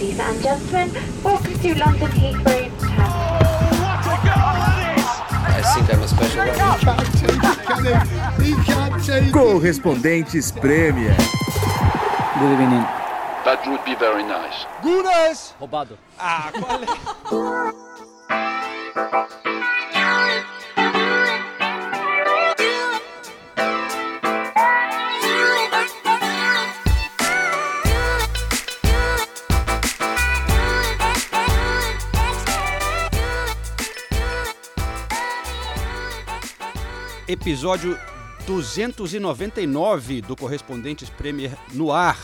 Ladies 0.00 0.18
and 0.18 0.42
gentlemen, 0.42 0.90
welcome 1.22 1.58
to 1.58 1.74
London 1.78 2.08
Heathrow 2.12 2.70
Terminal. 2.80 3.04
I 5.44 5.60
think 5.74 5.92
I'm 5.92 6.02
a 6.02 6.08
special 6.08 6.40
one. 6.40 6.56
Correspondentes 9.30 10.52
Premier. 10.58 11.14
Good 12.38 12.52
evening. 12.62 12.86
That 13.44 13.62
would 13.66 13.84
be 13.84 13.94
very 13.94 14.22
nice. 14.22 14.64
Roubado. 15.60 15.98
Episódio 37.30 37.96
299 38.44 40.20
do 40.20 40.34
Correspondentes 40.34 41.08
Premier 41.08 41.56
no 41.72 41.92
ar. 41.92 42.18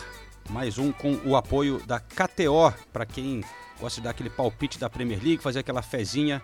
Mais 0.49 0.77
um 0.77 0.91
com 0.91 1.13
o 1.23 1.37
apoio 1.37 1.81
da 1.87 1.97
KTO. 1.97 2.73
Para 2.91 3.05
quem 3.05 3.41
gosta 3.79 4.01
de 4.01 4.03
dar 4.03 4.09
aquele 4.09 4.29
palpite 4.29 4.77
da 4.77 4.89
Premier 4.89 5.23
League, 5.23 5.41
fazer 5.41 5.59
aquela 5.59 5.81
fezinha, 5.81 6.43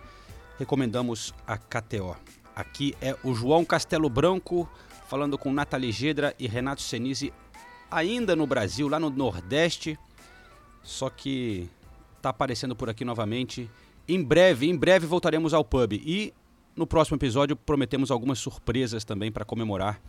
recomendamos 0.58 1.34
a 1.46 1.58
KTO. 1.58 2.16
Aqui 2.56 2.96
é 3.02 3.14
o 3.22 3.34
João 3.34 3.66
Castelo 3.66 4.08
Branco 4.08 4.66
falando 5.10 5.36
com 5.36 5.52
Nathalie 5.52 5.92
Gedra 5.92 6.34
e 6.38 6.48
Renato 6.48 6.80
Senise, 6.80 7.34
ainda 7.90 8.34
no 8.34 8.46
Brasil, 8.46 8.88
lá 8.88 8.98
no 8.98 9.10
Nordeste. 9.10 9.98
Só 10.82 11.10
que 11.10 11.68
tá 12.22 12.30
aparecendo 12.30 12.74
por 12.74 12.88
aqui 12.88 13.04
novamente. 13.04 13.70
Em 14.08 14.24
breve, 14.24 14.66
em 14.66 14.74
breve 14.74 15.06
voltaremos 15.06 15.52
ao 15.52 15.62
pub. 15.62 15.92
E 15.92 16.32
no 16.76 16.86
próximo 16.86 17.16
episódio 17.16 17.56
prometemos 17.56 18.10
algumas 18.10 18.38
surpresas 18.38 19.04
também 19.04 19.30
para 19.30 19.44
comemorar 19.44 20.00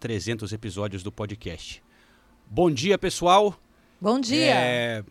300 0.00 0.52
episódios 0.52 1.02
do 1.02 1.10
podcast. 1.10 1.82
Bom 2.46 2.70
dia, 2.70 2.96
pessoal. 2.98 3.58
Bom 4.00 4.20
dia. 4.20 4.54
É, 4.54 5.04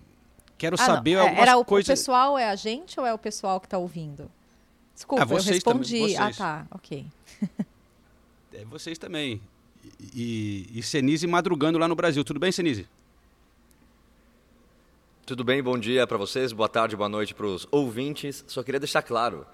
Quero 0.58 0.76
Ah, 0.80 0.86
saber 0.86 1.12
é, 1.12 1.20
algumas 1.22 1.40
Era 1.42 1.58
o, 1.58 1.62
o 1.62 1.66
coisas. 1.66 1.88
pessoal 2.00 2.38
é 2.38 2.50
a 2.50 2.56
gente 2.56 3.00
ou 3.00 3.06
é 3.06 3.14
o 3.14 3.18
pessoal 3.18 3.60
que 3.60 3.68
tá 3.68 3.78
ouvindo? 3.78 4.30
Desculpa, 4.96 5.22
Ah, 5.22 5.26
vocês 5.26 5.48
eu 5.48 5.54
respondi. 5.54 6.00
também, 6.00 6.18
Ah, 6.18 6.24
vocês. 6.24 6.38
tá, 6.38 6.68
ok. 6.72 7.06
É, 8.54 8.66
vocês 8.66 8.98
também. 8.98 9.40
E, 10.16 10.66
e, 10.74 10.80
e 10.80 10.82
Senise 10.82 11.28
madrugando 11.28 11.78
lá 11.78 11.88
no 11.88 11.94
Brasil. 11.96 12.24
Tudo 12.24 12.40
bem, 12.40 12.52
Senise? 12.52 12.88
Tudo 15.28 15.44
bem? 15.44 15.62
Bom 15.62 15.78
dia 15.78 16.08
para 16.08 16.18
vocês, 16.18 16.52
boa 16.52 16.68
tarde, 16.70 16.96
boa 16.96 17.10
noite 17.10 17.36
para 17.36 17.46
os 17.46 17.68
ouvintes. 17.70 18.44
Só 18.48 18.64
queria 18.64 18.80
deixar 18.80 19.04
claro 19.04 19.46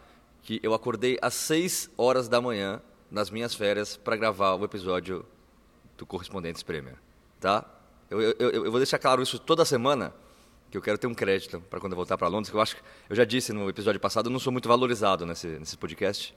que 0.43 0.59
eu 0.61 0.73
acordei 0.73 1.17
às 1.21 1.33
6 1.33 1.89
horas 1.97 2.27
da 2.27 2.39
manhã 2.41 2.81
nas 3.09 3.29
minhas 3.31 3.55
férias 3.55 3.97
para 3.97 4.15
gravar 4.15 4.53
o 4.55 4.63
episódio 4.65 5.25
do 5.97 6.05
Correspondentes 6.05 6.61
Premier, 6.63 6.95
tá? 7.39 7.65
Eu, 8.09 8.21
eu, 8.21 8.35
eu- 8.39 8.65
eu 8.65 8.71
vou 8.71 8.79
deixar 8.79 8.99
claro 8.99 9.21
isso 9.23 9.39
toda 9.39 9.63
semana, 9.65 10.13
que 10.69 10.77
eu 10.77 10.81
quero 10.81 10.97
ter 10.97 11.07
um 11.07 11.13
crédito 11.13 11.59
para 11.69 11.79
quando 11.79 11.93
eu 11.93 11.97
voltar 11.97 12.17
para 12.17 12.27
Londres, 12.27 12.49
que 12.49 12.55
eu 12.55 12.61
acho 12.61 12.75
que 12.75 12.81
eu 13.09 13.15
já 13.15 13.23
disse 13.23 13.53
no 13.53 13.69
episódio 13.69 13.99
passado, 13.99 14.27
eu 14.27 14.31
não 14.31 14.39
sou 14.39 14.51
muito 14.51 14.67
valorizado 14.67 15.25
nesse, 15.25 15.47
nesse 15.47 15.77
podcast. 15.77 16.35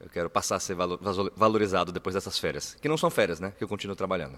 Eu 0.00 0.08
quero 0.08 0.28
passar 0.28 0.56
a 0.56 0.60
ser 0.60 0.74
valorizado 1.36 1.92
depois 1.92 2.14
dessas 2.14 2.36
férias, 2.38 2.74
que 2.80 2.88
não 2.88 2.96
são 2.96 3.08
férias, 3.08 3.38
né? 3.38 3.52
Que 3.56 3.62
eu 3.62 3.68
continuo 3.68 3.94
trabalhando. 3.94 4.36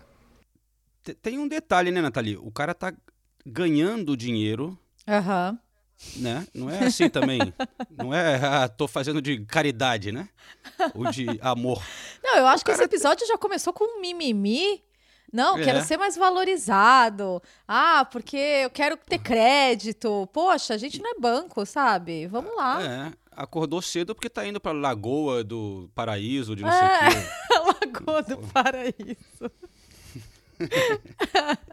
Te- 1.02 1.14
Tem 1.14 1.38
um 1.38 1.48
detalhe, 1.48 1.90
né, 1.90 2.02
Nathalie? 2.02 2.36
O 2.36 2.50
cara 2.50 2.74
tá 2.74 2.92
ganhando 3.46 4.14
dinheiro, 4.16 4.78
Aham. 5.08 5.58
Né? 6.16 6.46
Não 6.54 6.68
é 6.70 6.84
assim 6.86 7.08
também. 7.08 7.40
Não 7.90 8.12
é, 8.14 8.36
ah, 8.44 8.68
tô 8.68 8.86
fazendo 8.88 9.20
de 9.22 9.44
caridade, 9.46 10.12
né? 10.12 10.28
Ou 10.94 11.10
de 11.10 11.26
amor. 11.40 11.82
Não, 12.22 12.36
eu 12.38 12.46
acho 12.46 12.64
que 12.64 12.70
esse 12.70 12.82
episódio 12.82 13.26
já 13.26 13.36
começou 13.38 13.72
com 13.72 13.84
um 13.84 14.00
mimimi. 14.00 14.82
Não, 15.32 15.58
É. 15.58 15.64
quero 15.64 15.82
ser 15.84 15.96
mais 15.96 16.16
valorizado. 16.16 17.42
Ah, 17.66 18.04
porque 18.10 18.36
eu 18.36 18.70
quero 18.70 18.96
ter 18.96 19.18
crédito. 19.18 20.28
Poxa, 20.32 20.74
a 20.74 20.78
gente 20.78 21.00
não 21.02 21.10
é 21.10 21.14
banco, 21.18 21.66
sabe? 21.66 22.26
Vamos 22.28 22.54
lá. 22.56 22.80
É, 22.82 23.12
acordou 23.32 23.82
cedo 23.82 24.14
porque 24.14 24.30
tá 24.30 24.46
indo 24.46 24.60
pra 24.60 24.70
Lagoa 24.72 25.42
do 25.42 25.90
Paraíso, 25.94 26.54
de 26.54 26.62
não 26.62 26.70
É. 26.70 27.10
sei 27.10 27.18
o 27.18 27.24
quê. 27.24 27.28
Lagoa 28.06 28.22
do 28.22 28.38
Paraíso. 28.38 29.50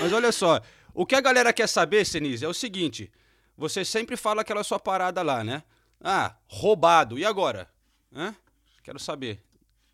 Mas 0.00 0.12
olha 0.12 0.32
só, 0.32 0.60
o 0.96 1.06
que 1.06 1.14
a 1.14 1.20
galera 1.20 1.52
quer 1.52 1.68
saber, 1.68 2.04
Senise, 2.04 2.44
é 2.44 2.48
o 2.48 2.54
seguinte: 2.54 3.10
você 3.56 3.84
sempre 3.84 4.16
fala 4.16 4.40
aquela 4.40 4.64
sua 4.64 4.78
parada 4.80 5.22
lá, 5.22 5.44
né? 5.44 5.62
Ah, 6.00 6.34
roubado. 6.48 7.18
E 7.18 7.24
agora? 7.24 7.68
Hã? 8.14 8.34
Quero 8.82 8.98
saber. 8.98 9.42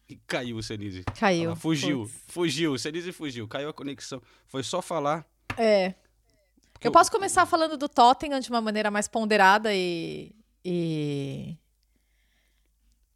E 0.09 0.17
caiu 0.27 0.57
o 0.57 0.63
Senise. 0.63 1.05
Caiu. 1.19 1.53
Ah, 1.53 1.57
fugiu, 1.57 2.01
Putz. 2.03 2.15
fugiu. 2.29 2.79
Senise 2.79 3.13
fugiu. 3.13 3.49
Caiu 3.49 3.69
a 3.69 3.73
conexão. 3.73 4.21
Foi 4.47 4.63
só 4.63 4.83
falar. 4.83 5.27
É. 5.57 5.95
Porque 6.73 6.87
Eu 6.89 6.93
posso 6.93 7.11
começar 7.11 7.47
falando 7.47 7.77
do 7.77 7.89
Tottenham 7.89 8.41
de 8.41 8.51
uma 8.51 8.61
maneira 8.61 8.91
mais 8.91 9.09
ponderada 9.09 9.73
e. 9.75 10.35
e... 10.65 11.57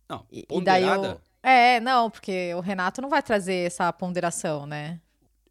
Não, 0.09 0.25
E, 0.31 0.39
e 0.51 0.61
daí 0.63 0.85
ponderada. 0.85 1.07
eu... 1.09 1.21
É, 1.43 1.81
não, 1.81 2.11
porque 2.11 2.53
o 2.55 2.61
Renato 2.61 3.01
não 3.01 3.09
vai 3.09 3.23
trazer 3.23 3.67
essa 3.67 3.93
ponderação, 3.93 4.67
né? 4.67 5.01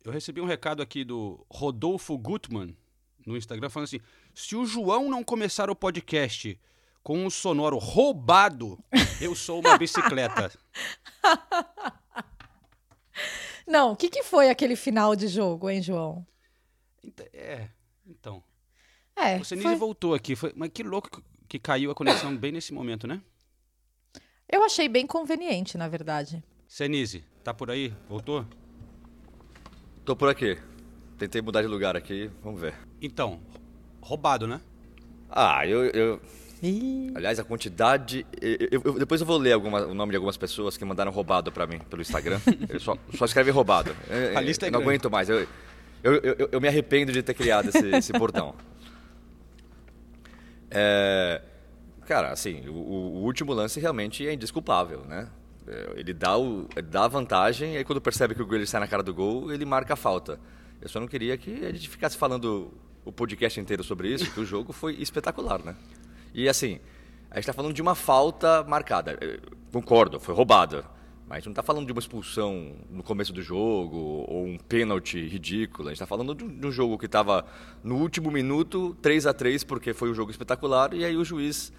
Eu 0.05 0.11
recebi 0.11 0.39
um 0.39 0.45
recado 0.45 0.83
aqui 0.83 1.03
do 1.03 1.43
Rodolfo 1.49 2.15
Gutmann 2.15 2.77
no 3.25 3.35
Instagram 3.35 3.69
falando 3.71 3.87
assim: 3.87 3.99
se 4.35 4.55
o 4.55 4.63
João 4.65 5.09
não 5.09 5.23
começar 5.23 5.67
o 5.67 5.75
podcast 5.75 6.59
com 7.01 7.25
um 7.25 7.29
sonoro 7.29 7.79
roubado, 7.79 8.77
eu 9.19 9.35
sou 9.35 9.59
uma 9.59 9.77
bicicleta. 9.77 10.51
Não, 13.67 13.93
o 13.93 13.95
que, 13.95 14.09
que 14.09 14.21
foi 14.21 14.49
aquele 14.51 14.75
final 14.75 15.15
de 15.15 15.27
jogo, 15.27 15.71
hein, 15.71 15.81
João? 15.81 16.23
É, 17.33 17.67
então. 18.05 18.43
É, 19.15 19.37
O 19.37 19.43
Senise 19.45 19.67
foi- 19.69 19.75
voltou 19.75 20.13
aqui. 20.13 20.35
Foi, 20.35 20.53
mas 20.55 20.69
que 20.71 20.83
louco 20.83 21.23
que 21.47 21.57
caiu 21.57 21.89
a 21.89 21.95
conexão 21.95 22.35
bem 22.37 22.51
nesse 22.51 22.71
momento, 22.71 23.07
né? 23.07 23.21
eu 24.47 24.63
achei 24.63 24.87
bem 24.87 25.07
conveniente, 25.07 25.79
na 25.79 25.87
verdade. 25.87 26.43
Senise, 26.67 27.23
tá 27.43 27.55
por 27.55 27.71
aí? 27.71 27.91
Voltou? 28.07 28.45
Tô 30.05 30.15
por 30.15 30.29
aqui. 30.29 30.57
Tentei 31.17 31.41
mudar 31.41 31.61
de 31.61 31.67
lugar 31.67 31.95
aqui, 31.95 32.29
vamos 32.43 32.61
ver. 32.61 32.73
Então, 33.01 33.39
roubado, 34.01 34.45
né? 34.47 34.61
Ah, 35.29 35.65
eu. 35.65 35.85
eu- 35.85 36.21
aliás, 37.15 37.39
a 37.39 37.43
quantidade. 37.43 38.25
eu- 38.41 38.57
eu- 38.71 38.81
eu- 38.85 38.99
depois 38.99 39.21
eu 39.21 39.27
vou 39.27 39.37
ler 39.37 39.53
alguma- 39.53 39.85
o 39.85 39.93
nome 39.93 40.11
de 40.11 40.15
algumas 40.17 40.37
pessoas 40.37 40.77
que 40.77 40.85
mandaram 40.85 41.11
roubado 41.11 41.51
pra 41.51 41.65
mim 41.65 41.79
pelo 41.89 42.01
Instagram. 42.01 42.39
Eles 42.69 42.83
só, 42.83 42.97
só 43.15 43.25
escrevem 43.25 43.53
roubado. 43.53 43.95
Eu- 44.09 44.37
A 44.37 44.41
lista 44.41 44.65
é 44.65 44.69
eu 44.69 44.71
não 44.71 44.79
grande. 44.79 44.91
aguento 44.95 45.11
mais. 45.11 45.29
Eu, 45.29 45.47
eu, 46.03 46.13
eu, 46.21 46.49
eu 46.51 46.61
me 46.61 46.67
arrependo 46.67 47.11
de 47.11 47.23
ter 47.23 47.33
criado 47.33 47.69
esse, 47.69 47.87
esse 47.95 48.13
bordão. 48.13 48.53
É, 50.69 51.41
cara, 52.05 52.31
assim, 52.31 52.67
o, 52.67 52.73
o 52.73 53.23
último 53.23 53.53
lance 53.53 53.79
realmente 53.79 54.27
é 54.27 54.33
indesculpável, 54.33 55.01
né? 55.05 55.27
É, 55.67 55.93
Ele 55.95 56.13
dá, 56.13 56.37
o, 56.37 56.67
dá 56.89 57.05
a 57.05 57.07
vantagem 57.07 57.73
e 57.73 57.77
aí 57.77 57.83
quando 57.83 58.01
percebe 58.01 58.35
que 58.35 58.41
o 58.41 58.45
Grealish 58.45 58.71
sai 58.71 58.79
na 58.79 58.87
cara 58.87 59.03
do 59.03 59.13
gol, 59.13 59.51
ele 59.51 59.65
marca 59.65 59.93
a 59.93 59.97
falta. 59.97 60.39
Eu 60.81 60.89
só 60.89 60.99
não 60.99 61.07
queria 61.07 61.37
que 61.37 61.65
a 61.65 61.71
gente 61.71 61.89
ficasse 61.89 62.17
falando 62.17 62.71
o 63.03 63.11
podcast 63.11 63.59
inteiro 63.59 63.83
sobre 63.83 64.09
isso, 64.09 64.31
que 64.31 64.39
o 64.39 64.45
jogo 64.45 64.73
foi 64.73 64.93
espetacular, 64.95 65.63
né? 65.63 65.75
E 66.33 66.49
assim, 66.49 66.79
a 67.31 67.35
gente 67.35 67.45
tá 67.45 67.53
falando 67.53 67.73
de 67.73 67.81
uma 67.81 67.95
falta 67.95 68.63
marcada. 68.63 69.17
Eu 69.21 69.39
Concordo, 69.75 70.21
foi 70.21 70.33
roubada. 70.33 70.85
Mas 71.27 71.31
a 71.31 71.39
gente 71.39 71.47
não 71.47 71.53
tá 71.53 71.61
falando 71.61 71.85
de 71.85 71.91
uma 71.91 71.99
expulsão 71.99 72.75
no 72.89 73.03
começo 73.03 73.33
do 73.33 73.41
jogo 73.41 73.97
ou 74.25 74.45
um 74.45 74.57
pênalti 74.57 75.19
ridículo. 75.27 75.89
A 75.89 75.91
gente 75.91 75.99
tá 75.99 76.05
falando 76.05 76.33
de 76.33 76.65
um, 76.65 76.71
jogo 76.71 76.97
que 76.97 77.09
tava 77.09 77.45
no 77.83 77.97
último 77.97 78.31
minuto, 78.31 78.95
3 79.01 79.27
a 79.27 79.33
3 79.33 79.65
porque 79.65 79.93
foi 79.93 80.09
um 80.09 80.13
jogo 80.13 80.31
espetacular, 80.31 80.93
e 80.93 81.03
aí 81.03 81.17
o 81.17 81.25
juiz 81.25 81.73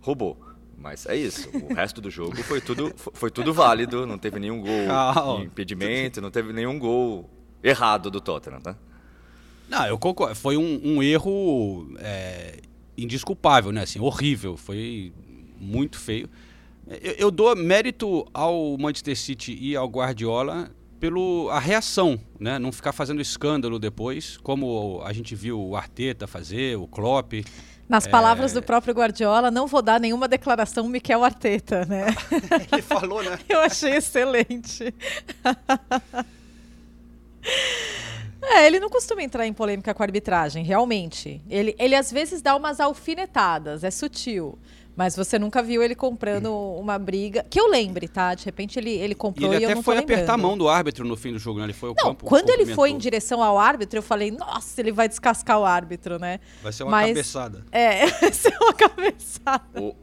roubou. 0.00 0.40
Mas 0.76 1.06
é 1.06 1.16
isso. 1.16 1.48
O 1.52 1.74
resto 1.74 2.00
do 2.00 2.10
jogo 2.10 2.36
foi 2.42 2.60
tudo, 2.60 2.92
foi, 2.96 3.30
tudo 3.30 3.52
válido, 3.52 4.06
não 4.06 4.18
teve 4.18 4.38
nenhum 4.38 4.60
gol 4.60 4.86
Calma. 4.86 5.40
de 5.40 5.46
impedimento, 5.46 6.20
não 6.20 6.30
teve 6.30 6.52
nenhum 6.52 6.78
gol 6.78 7.28
errado 7.62 8.10
do 8.10 8.20
Tottenham, 8.20 8.60
tá? 8.60 8.76
Não, 9.68 9.86
eu 9.86 9.98
concordo. 9.98 10.34
Foi 10.34 10.56
um, 10.56 10.80
um 10.84 11.02
erro 11.02 11.88
é, 11.98 12.60
indesculpável, 12.96 13.72
né? 13.72 13.82
Assim, 13.82 13.98
horrível. 13.98 14.56
Foi 14.56 15.12
muito 15.58 15.98
feio. 15.98 16.28
Eu, 17.02 17.12
eu 17.12 17.30
dou 17.30 17.56
mérito 17.56 18.26
ao 18.32 18.76
Manchester 18.78 19.16
City 19.16 19.58
e 19.60 19.74
ao 19.74 19.88
Guardiola 19.88 20.70
pelo 21.00 21.48
a 21.50 21.58
reação, 21.58 22.18
né? 22.38 22.58
Não 22.58 22.72
ficar 22.72 22.92
fazendo 22.92 23.20
escândalo 23.20 23.78
depois, 23.78 24.36
como 24.38 25.02
a 25.04 25.12
gente 25.12 25.34
viu 25.34 25.60
o 25.60 25.76
Arteta 25.76 26.26
fazer, 26.26 26.76
o 26.76 26.86
Klopp. 26.86 27.32
Nas 27.88 28.06
palavras 28.06 28.52
do 28.52 28.62
próprio 28.62 28.92
Guardiola, 28.92 29.50
não 29.50 29.66
vou 29.66 29.80
dar 29.80 30.00
nenhuma 30.00 30.26
declaração 30.26 30.88
Miquel 30.88 31.22
Arteta, 31.22 31.84
né? 31.84 32.06
Ele 32.72 32.82
falou, 32.82 33.22
né? 33.22 33.38
Eu 33.48 33.60
achei 33.60 33.92
excelente. 33.96 34.92
É, 38.42 38.66
ele 38.66 38.78
não 38.78 38.88
costuma 38.88 39.22
entrar 39.22 39.46
em 39.46 39.52
polêmica 39.52 39.92
com 39.92 40.02
a 40.02 40.06
arbitragem, 40.06 40.64
realmente. 40.64 41.40
Ele, 41.48 41.74
ele 41.78 41.94
às 41.94 42.12
vezes 42.12 42.40
dá 42.42 42.54
umas 42.54 42.80
alfinetadas, 42.80 43.82
é 43.82 43.90
sutil. 43.90 44.58
Mas 44.96 45.14
você 45.14 45.38
nunca 45.38 45.62
viu 45.62 45.82
ele 45.82 45.94
comprando 45.94 46.46
uma 46.52 46.98
briga. 46.98 47.44
Que 47.50 47.60
eu 47.60 47.68
lembre, 47.68 48.08
tá? 48.08 48.34
De 48.34 48.44
repente 48.46 48.78
ele, 48.78 48.90
ele 48.90 49.12
E 49.12 49.14
comprou 49.14 49.52
e, 49.52 49.56
ele 49.56 49.64
eu 49.64 49.68
até 49.68 49.74
não 49.74 49.82
tô 49.82 49.90
foi 49.92 49.98
apertar 49.98 50.32
a 50.34 50.38
mão 50.38 50.56
do 50.56 50.68
árbitro 50.68 51.06
no 51.06 51.16
fim 51.16 51.32
do 51.32 51.38
jogo, 51.38 51.58
né? 51.58 51.66
Ele 51.66 51.72
foi 51.74 51.90
ao 51.90 51.94
Não, 51.94 52.04
campo. 52.06 52.24
quando 52.24 52.48
ele 52.48 52.64
foi 52.74 52.90
em 52.90 52.96
direção 52.98 53.42
ao 53.42 53.58
árbitro, 53.58 53.98
eu 53.98 54.02
falei, 54.02 54.30
nossa, 54.30 54.80
ele 54.80 54.92
vai 54.92 55.06
descascar 55.06 55.60
o 55.60 55.64
árbitro, 55.66 56.18
né? 56.18 56.40
Vai 56.62 56.72
ser 56.72 56.84
uma 56.84 56.90
Mas- 56.92 57.08
cabeçada. 57.08 57.64
É, 57.70 58.06
vai 58.20 58.32
ser 58.32 58.56
uma 58.58 58.72
cabeçada. 58.72 59.80
Ô, 59.80 59.94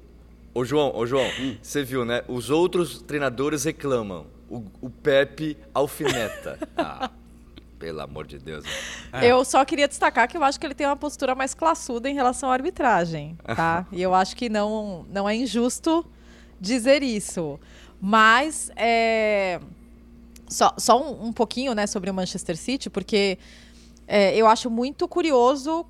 ô 0.53 0.63
João, 0.63 0.95
ô 0.95 1.05
João, 1.07 1.25
você 1.61 1.83
viu, 1.83 2.05
né? 2.05 2.23
Os 2.27 2.51
outros 2.51 3.01
treinadores 3.01 3.63
reclamam. 3.63 4.27
O, 4.49 4.63
o 4.81 4.89
Pepe 4.91 5.57
alfineta. 5.73 6.59
Ah, 6.77 7.09
pelo 7.83 7.99
amor 7.99 8.25
de 8.25 8.39
Deus. 8.39 8.63
É. 9.11 9.27
Eu 9.27 9.43
só 9.43 9.65
queria 9.65 9.89
destacar 9.89 10.25
que 10.29 10.37
eu 10.37 10.43
acho 10.43 10.57
que 10.57 10.65
ele 10.65 10.73
tem 10.73 10.87
uma 10.87 10.95
postura 10.95 11.35
mais 11.35 11.53
classuda 11.53 12.09
em 12.09 12.13
relação 12.13 12.49
à 12.49 12.53
arbitragem, 12.53 13.37
tá? 13.57 13.85
e 13.91 14.01
eu 14.01 14.13
acho 14.13 14.37
que 14.37 14.47
não, 14.47 15.05
não 15.09 15.27
é 15.27 15.35
injusto 15.35 16.05
dizer 16.61 17.03
isso. 17.03 17.59
Mas 17.99 18.71
é, 18.77 19.59
só, 20.47 20.73
só 20.77 20.97
um, 20.97 21.27
um 21.27 21.33
pouquinho 21.33 21.73
né, 21.75 21.85
sobre 21.85 22.09
o 22.09 22.13
Manchester 22.13 22.55
City, 22.55 22.89
porque 22.89 23.37
é, 24.07 24.33
eu 24.33 24.47
acho 24.47 24.69
muito 24.69 25.05
curioso. 25.05 25.85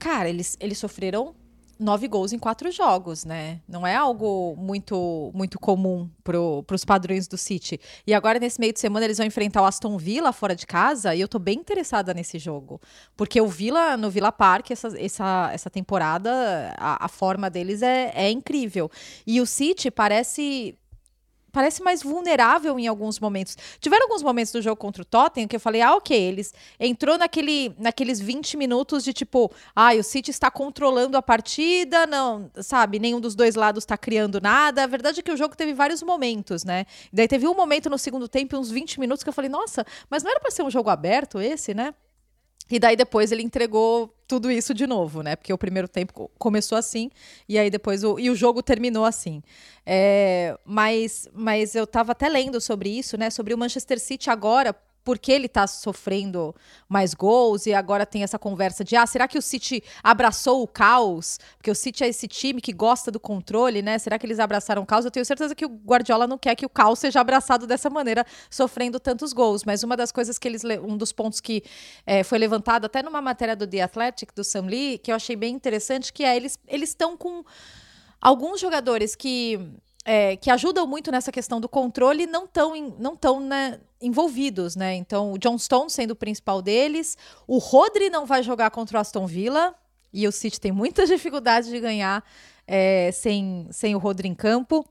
Cara, 0.00 0.28
eles, 0.28 0.56
eles 0.58 0.78
sofreram 0.78 1.32
nove 1.80 2.06
gols 2.06 2.32
em 2.32 2.38
quatro 2.38 2.70
jogos, 2.70 3.24
né? 3.24 3.60
Não 3.66 3.86
é 3.86 3.96
algo 3.96 4.54
muito 4.56 5.30
muito 5.34 5.58
comum 5.58 6.08
para 6.22 6.74
os 6.74 6.84
padrões 6.84 7.26
do 7.26 7.38
City. 7.38 7.80
E 8.06 8.14
agora, 8.14 8.38
nesse 8.38 8.60
meio 8.60 8.72
de 8.72 8.78
semana, 8.78 9.06
eles 9.06 9.16
vão 9.16 9.26
enfrentar 9.26 9.62
o 9.62 9.64
Aston 9.64 9.96
Villa 9.96 10.32
fora 10.32 10.54
de 10.54 10.66
casa, 10.66 11.14
e 11.14 11.20
eu 11.20 11.26
tô 11.28 11.38
bem 11.38 11.58
interessada 11.58 12.12
nesse 12.12 12.38
jogo. 12.38 12.80
Porque 13.16 13.40
o 13.40 13.48
Villa, 13.48 13.96
no 13.96 14.10
Villa 14.10 14.30
Park, 14.30 14.70
essa, 14.70 14.88
essa, 14.98 15.50
essa 15.52 15.70
temporada, 15.70 16.30
a, 16.76 17.06
a 17.06 17.08
forma 17.08 17.48
deles 17.48 17.82
é, 17.82 18.12
é 18.14 18.30
incrível. 18.30 18.90
E 19.26 19.40
o 19.40 19.46
City 19.46 19.90
parece 19.90 20.76
parece 21.52 21.82
mais 21.82 22.02
vulnerável 22.02 22.78
em 22.78 22.86
alguns 22.86 23.18
momentos. 23.18 23.56
Tiveram 23.80 24.06
alguns 24.06 24.22
momentos 24.22 24.52
do 24.52 24.62
jogo 24.62 24.76
contra 24.76 25.02
o 25.02 25.04
Tottenham 25.04 25.48
que 25.48 25.56
eu 25.56 25.60
falei, 25.60 25.82
ah, 25.82 25.94
ok, 25.94 26.16
eles 26.16 26.54
entrou 26.78 27.18
naquele, 27.18 27.74
naqueles 27.78 28.20
20 28.20 28.56
minutos 28.56 29.04
de 29.04 29.12
tipo, 29.12 29.50
ah, 29.74 29.94
o 29.94 30.02
City 30.02 30.30
está 30.30 30.50
controlando 30.50 31.16
a 31.16 31.22
partida, 31.22 32.06
não, 32.06 32.50
sabe, 32.62 32.98
nenhum 32.98 33.20
dos 33.20 33.34
dois 33.34 33.54
lados 33.54 33.82
está 33.84 33.96
criando 33.96 34.40
nada. 34.40 34.84
A 34.84 34.86
verdade 34.86 35.20
é 35.20 35.22
que 35.22 35.32
o 35.32 35.36
jogo 35.36 35.56
teve 35.56 35.74
vários 35.74 36.02
momentos, 36.02 36.64
né? 36.64 36.86
Daí 37.12 37.28
teve 37.28 37.46
um 37.46 37.54
momento 37.54 37.90
no 37.90 37.98
segundo 37.98 38.28
tempo, 38.28 38.56
uns 38.56 38.70
20 38.70 39.00
minutos, 39.00 39.22
que 39.22 39.28
eu 39.28 39.34
falei, 39.34 39.50
nossa, 39.50 39.84
mas 40.08 40.22
não 40.22 40.30
era 40.30 40.40
para 40.40 40.50
ser 40.50 40.62
um 40.62 40.70
jogo 40.70 40.90
aberto 40.90 41.40
esse, 41.40 41.74
né? 41.74 41.94
E 42.70 42.78
daí 42.78 42.96
depois 42.96 43.32
ele 43.32 43.42
entregou 43.42 44.14
tudo 44.28 44.50
isso 44.50 44.72
de 44.72 44.86
novo, 44.86 45.22
né? 45.22 45.34
Porque 45.36 45.52
o 45.52 45.58
primeiro 45.58 45.88
tempo 45.88 46.12
co- 46.12 46.30
começou 46.38 46.78
assim 46.78 47.10
e 47.48 47.58
aí 47.58 47.68
depois 47.70 48.04
o, 48.04 48.18
e 48.18 48.30
o 48.30 48.34
jogo 48.34 48.62
terminou 48.62 49.04
assim. 49.04 49.42
É, 49.84 50.56
mas, 50.64 51.28
mas 51.32 51.74
eu 51.74 51.86
tava 51.86 52.12
até 52.12 52.28
lendo 52.28 52.60
sobre 52.60 52.88
isso, 52.90 53.16
né? 53.18 53.28
Sobre 53.30 53.52
o 53.54 53.58
Manchester 53.58 53.98
City 53.98 54.30
agora, 54.30 54.74
porque 55.10 55.32
ele 55.32 55.48
tá 55.48 55.66
sofrendo 55.66 56.54
mais 56.88 57.14
gols 57.14 57.66
e 57.66 57.74
agora 57.74 58.06
tem 58.06 58.22
essa 58.22 58.38
conversa 58.38 58.84
de 58.84 58.94
ah, 58.94 59.04
será 59.04 59.26
que 59.26 59.36
o 59.36 59.42
City 59.42 59.82
abraçou 60.04 60.62
o 60.62 60.68
caos? 60.68 61.36
Porque 61.56 61.68
o 61.68 61.74
City 61.74 62.04
é 62.04 62.06
esse 62.06 62.28
time 62.28 62.60
que 62.60 62.72
gosta 62.72 63.10
do 63.10 63.18
controle, 63.18 63.82
né? 63.82 63.98
Será 63.98 64.20
que 64.20 64.24
eles 64.24 64.38
abraçaram 64.38 64.82
o 64.82 64.86
caos? 64.86 65.04
Eu 65.04 65.10
tenho 65.10 65.26
certeza 65.26 65.52
que 65.52 65.66
o 65.66 65.68
Guardiola 65.68 66.28
não 66.28 66.38
quer 66.38 66.54
que 66.54 66.64
o 66.64 66.68
caos 66.68 67.00
seja 67.00 67.20
abraçado 67.20 67.66
dessa 67.66 67.90
maneira, 67.90 68.24
sofrendo 68.48 69.00
tantos 69.00 69.32
gols. 69.32 69.64
Mas 69.64 69.82
uma 69.82 69.96
das 69.96 70.12
coisas 70.12 70.38
que 70.38 70.46
eles, 70.46 70.62
le- 70.62 70.78
um 70.78 70.96
dos 70.96 71.10
pontos 71.10 71.40
que 71.40 71.64
eh, 72.06 72.22
foi 72.22 72.38
levantado 72.38 72.84
até 72.84 73.02
numa 73.02 73.20
matéria 73.20 73.56
do 73.56 73.66
The 73.66 73.82
Athletic, 73.82 74.32
do 74.32 74.44
Sam 74.44 74.66
Lee, 74.66 74.96
que 74.98 75.10
eu 75.10 75.16
achei 75.16 75.34
bem 75.34 75.52
interessante, 75.52 76.12
que 76.12 76.22
é 76.22 76.36
eles 76.36 76.56
eles 76.68 76.90
estão 76.90 77.16
com 77.16 77.42
alguns 78.20 78.60
jogadores 78.60 79.16
que 79.16 79.58
é, 80.04 80.36
que 80.36 80.50
ajudam 80.50 80.86
muito 80.86 81.10
nessa 81.10 81.30
questão 81.30 81.60
do 81.60 81.68
controle 81.68 82.26
não 82.26 82.44
estão 82.44 82.74
não 82.98 83.16
tão 83.16 83.40
né, 83.40 83.78
envolvidos, 84.00 84.74
né? 84.74 84.94
Então 84.94 85.32
o 85.32 85.38
John 85.38 85.58
Stone 85.58 85.90
sendo 85.90 86.12
o 86.12 86.16
principal 86.16 86.62
deles, 86.62 87.16
o 87.46 87.58
Rodri 87.58 88.08
não 88.08 88.26
vai 88.26 88.42
jogar 88.42 88.70
contra 88.70 88.98
o 88.98 89.00
Aston 89.00 89.26
Villa 89.26 89.74
e 90.12 90.26
o 90.26 90.32
City 90.32 90.60
tem 90.60 90.72
muitas 90.72 91.08
dificuldades 91.10 91.68
de 91.68 91.78
ganhar 91.78 92.24
é, 92.66 93.10
sem, 93.12 93.66
sem 93.70 93.94
o 93.94 93.98
Rodri 93.98 94.28
em 94.28 94.34
campo. 94.34 94.86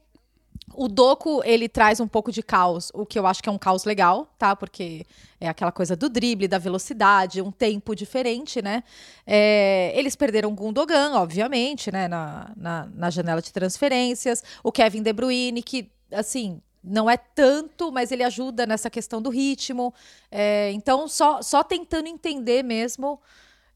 O 0.81 0.87
Doku, 0.87 1.41
ele 1.43 1.67
traz 1.67 1.99
um 1.99 2.07
pouco 2.07 2.31
de 2.31 2.41
caos, 2.41 2.89
o 2.93 3.05
que 3.05 3.19
eu 3.19 3.27
acho 3.27 3.43
que 3.43 3.49
é 3.49 3.51
um 3.51 3.57
caos 3.57 3.83
legal, 3.83 4.29
tá? 4.37 4.55
Porque 4.55 5.05
é 5.37 5.49
aquela 5.49 5.73
coisa 5.73 5.93
do 5.93 6.07
drible, 6.07 6.47
da 6.47 6.57
velocidade, 6.57 7.41
um 7.41 7.51
tempo 7.51 7.93
diferente, 7.93 8.61
né? 8.61 8.81
É, 9.27 9.91
eles 9.93 10.15
perderam 10.15 10.49
o 10.49 10.53
Gundogan, 10.55 11.15
obviamente, 11.15 11.91
né? 11.91 12.07
Na, 12.07 12.51
na, 12.55 12.87
na 12.95 13.09
janela 13.09 13.41
de 13.41 13.51
transferências. 13.51 14.41
O 14.63 14.71
Kevin 14.71 15.03
De 15.03 15.11
Bruyne, 15.11 15.61
que, 15.61 15.91
assim, 16.13 16.61
não 16.81 17.09
é 17.09 17.17
tanto, 17.17 17.91
mas 17.91 18.09
ele 18.09 18.23
ajuda 18.23 18.65
nessa 18.65 18.89
questão 18.89 19.21
do 19.21 19.29
ritmo. 19.29 19.93
É, 20.31 20.71
então, 20.71 21.09
só, 21.09 21.41
só 21.41 21.61
tentando 21.61 22.07
entender 22.07 22.63
mesmo. 22.63 23.19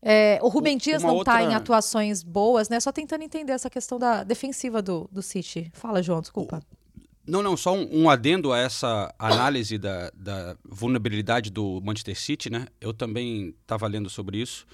É, 0.01 0.39
o 0.41 0.47
Rubem 0.47 0.77
Dias 0.77 1.03
não 1.03 1.21
tá 1.21 1.41
em 1.41 1.45
outra- 1.47 1.57
atuações 1.57 2.23
boas, 2.23 2.69
né? 2.69 2.79
Só 2.79 2.93
tentando 2.93 3.23
entender 3.23 3.51
essa 3.51 3.69
questão 3.69 3.99
da 3.99 4.23
defensiva 4.23 4.81
do, 4.81 5.09
do 5.11 5.21
City. 5.21 5.69
Fala, 5.73 6.01
João, 6.01 6.21
desculpa. 6.21 6.61
Não, 7.25 7.41
não, 7.41 7.55
só 7.55 7.73
um, 7.73 8.03
um 8.03 8.09
adendo 8.09 8.51
a 8.51 8.59
essa 8.59 9.13
análise 9.17 9.77
da, 9.77 10.11
da 10.13 10.57
vulnerabilidade 10.65 11.49
do 11.49 11.81
Manchester 11.81 12.19
City, 12.19 12.49
né? 12.49 12.67
Eu 12.81 12.93
também 12.93 13.55
estava 13.61 13.87
lendo 13.87 14.09
sobre 14.09 14.41
isso. 14.41 14.65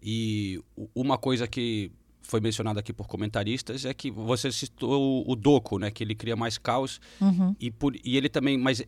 E 0.00 0.62
uma 0.94 1.18
coisa 1.18 1.48
que 1.48 1.90
foi 2.22 2.40
mencionada 2.40 2.78
aqui 2.78 2.92
por 2.92 3.08
comentaristas 3.08 3.84
é 3.84 3.92
que 3.92 4.10
você 4.10 4.52
citou 4.52 5.24
o 5.26 5.34
Doco, 5.34 5.78
né? 5.78 5.90
Que 5.90 6.04
ele 6.04 6.14
cria 6.14 6.36
mais 6.36 6.56
caos. 6.56 7.00
E, 7.58 7.70
por, 7.70 7.96
e 8.04 8.16
ele 8.16 8.28
também, 8.28 8.56
mas 8.56 8.82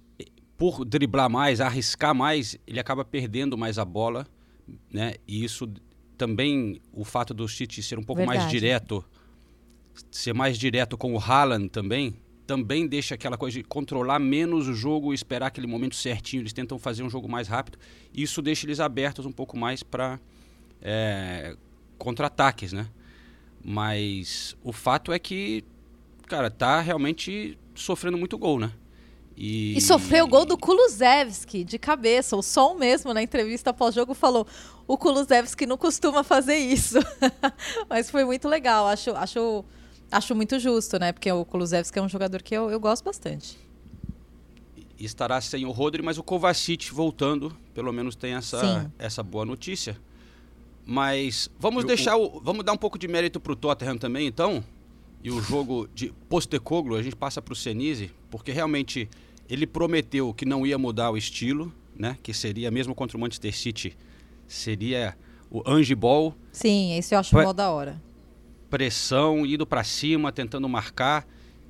por 0.56 0.84
driblar 0.84 1.28
mais, 1.28 1.60
arriscar 1.60 2.14
mais, 2.14 2.56
ele 2.66 2.78
acaba 2.78 3.04
perdendo 3.04 3.58
mais 3.58 3.78
a 3.78 3.84
bola, 3.84 4.26
né? 4.92 5.14
E 5.26 5.42
isso 5.42 5.66
também, 6.16 6.80
o 6.92 7.02
fato 7.02 7.32
do 7.32 7.48
City 7.48 7.82
ser 7.82 7.98
um 7.98 8.02
pouco 8.02 8.24
mais 8.26 8.40
Verdade. 8.40 8.60
direto, 8.60 9.04
ser 10.10 10.34
mais 10.34 10.58
direto 10.58 10.98
com 10.98 11.14
o 11.14 11.18
Haaland 11.18 11.70
também, 11.70 12.14
também 12.50 12.84
deixa 12.84 13.14
aquela 13.14 13.38
coisa 13.38 13.58
de 13.58 13.62
controlar 13.62 14.18
menos 14.18 14.66
o 14.66 14.74
jogo 14.74 15.14
esperar 15.14 15.46
aquele 15.46 15.68
momento 15.68 15.94
certinho. 15.94 16.42
Eles 16.42 16.52
tentam 16.52 16.80
fazer 16.80 17.04
um 17.04 17.08
jogo 17.08 17.28
mais 17.28 17.46
rápido. 17.46 17.78
Isso 18.12 18.42
deixa 18.42 18.66
eles 18.66 18.80
abertos 18.80 19.24
um 19.24 19.30
pouco 19.30 19.56
mais 19.56 19.84
para 19.84 20.18
contra-ataques, 21.96 22.72
né? 22.72 22.88
Mas 23.64 24.56
o 24.64 24.72
fato 24.72 25.12
é 25.12 25.18
que, 25.20 25.62
cara, 26.26 26.50
tá 26.50 26.80
realmente 26.80 27.56
sofrendo 27.72 28.18
muito 28.18 28.36
gol, 28.36 28.58
né? 28.58 28.72
E, 29.36 29.76
E 29.76 29.80
sofreu 29.80 30.24
o 30.24 30.28
gol 30.28 30.44
do 30.44 30.58
Kulusevski 30.58 31.62
de 31.62 31.78
cabeça. 31.78 32.36
O 32.36 32.42
som 32.42 32.74
mesmo 32.74 33.14
na 33.14 33.22
entrevista 33.22 33.72
pós-jogo 33.72 34.12
falou: 34.12 34.44
o 34.88 34.98
Kulusevski 34.98 35.66
não 35.66 35.78
costuma 35.78 36.24
fazer 36.24 36.56
isso. 36.56 36.98
Mas 37.88 38.10
foi 38.10 38.24
muito 38.24 38.48
legal. 38.48 38.88
Acho, 38.88 39.12
acho, 39.12 39.64
acho 40.10 40.34
muito 40.34 40.58
justo, 40.58 40.98
né? 40.98 41.12
Porque 41.12 41.30
o 41.30 41.44
Kulusevski 41.44 41.98
é 41.98 42.02
um 42.02 42.08
jogador 42.08 42.42
que 42.42 42.54
eu, 42.54 42.70
eu 42.70 42.80
gosto 42.80 43.04
bastante. 43.04 43.58
estará 44.98 45.40
sem 45.40 45.64
o 45.64 45.70
Rodri, 45.70 46.02
mas 46.02 46.18
o 46.18 46.22
Kovacic 46.22 46.92
voltando, 46.92 47.56
pelo 47.74 47.92
menos 47.92 48.14
tem 48.14 48.34
essa, 48.34 48.60
Sim. 48.60 48.90
essa 48.98 49.22
boa 49.22 49.44
notícia. 49.46 49.96
Mas 50.84 51.48
vamos 51.58 51.82
E 51.82 51.84
o- 51.84 51.88
deixar 51.88 52.16
o, 52.16 52.40
vamos 52.40 52.64
dar 52.64 52.72
um 52.72 52.76
pouco 52.76 52.98
de 52.98 53.06
mérito 53.08 53.40
pro 53.40 53.56
Tottenham 53.56 53.96
também, 53.96 54.26
então. 54.26 54.62
E 55.22 55.30
o 55.30 55.40
jogo 55.40 55.88
de 55.94 56.12
Postecoglou, 56.28 56.98
a 56.98 57.02
gente 57.02 57.14
passa 57.16 57.40
pro 57.42 57.54
Senise, 57.54 58.10
porque 58.30 58.52
realmente 58.52 59.08
ele 59.48 59.66
prometeu 59.66 60.32
que 60.34 60.44
não 60.46 60.66
ia 60.66 60.78
mudar 60.78 61.10
o 61.10 61.16
estilo, 61.16 61.72
né? 61.96 62.16
Que 62.22 62.32
seria 62.34 62.70
mesmo 62.70 62.94
contra 62.94 63.16
o 63.16 63.20
Manchester 63.20 63.54
City, 63.56 63.96
seria 64.48 65.16
o 65.50 65.62
Ange 65.68 65.94
Ball, 65.94 66.34
Sim, 66.52 66.94
esse 66.96 67.14
eu 67.14 67.18
acho 67.18 67.34
Vai- 67.34 67.44
mó 67.44 67.52
da 67.52 67.70
hora. 67.70 68.00
Pressão, 68.70 69.44
indo 69.44 69.66
pra 69.66 69.84
cima, 69.84 70.32
tentando 70.32 70.68
marcar. 70.68 71.26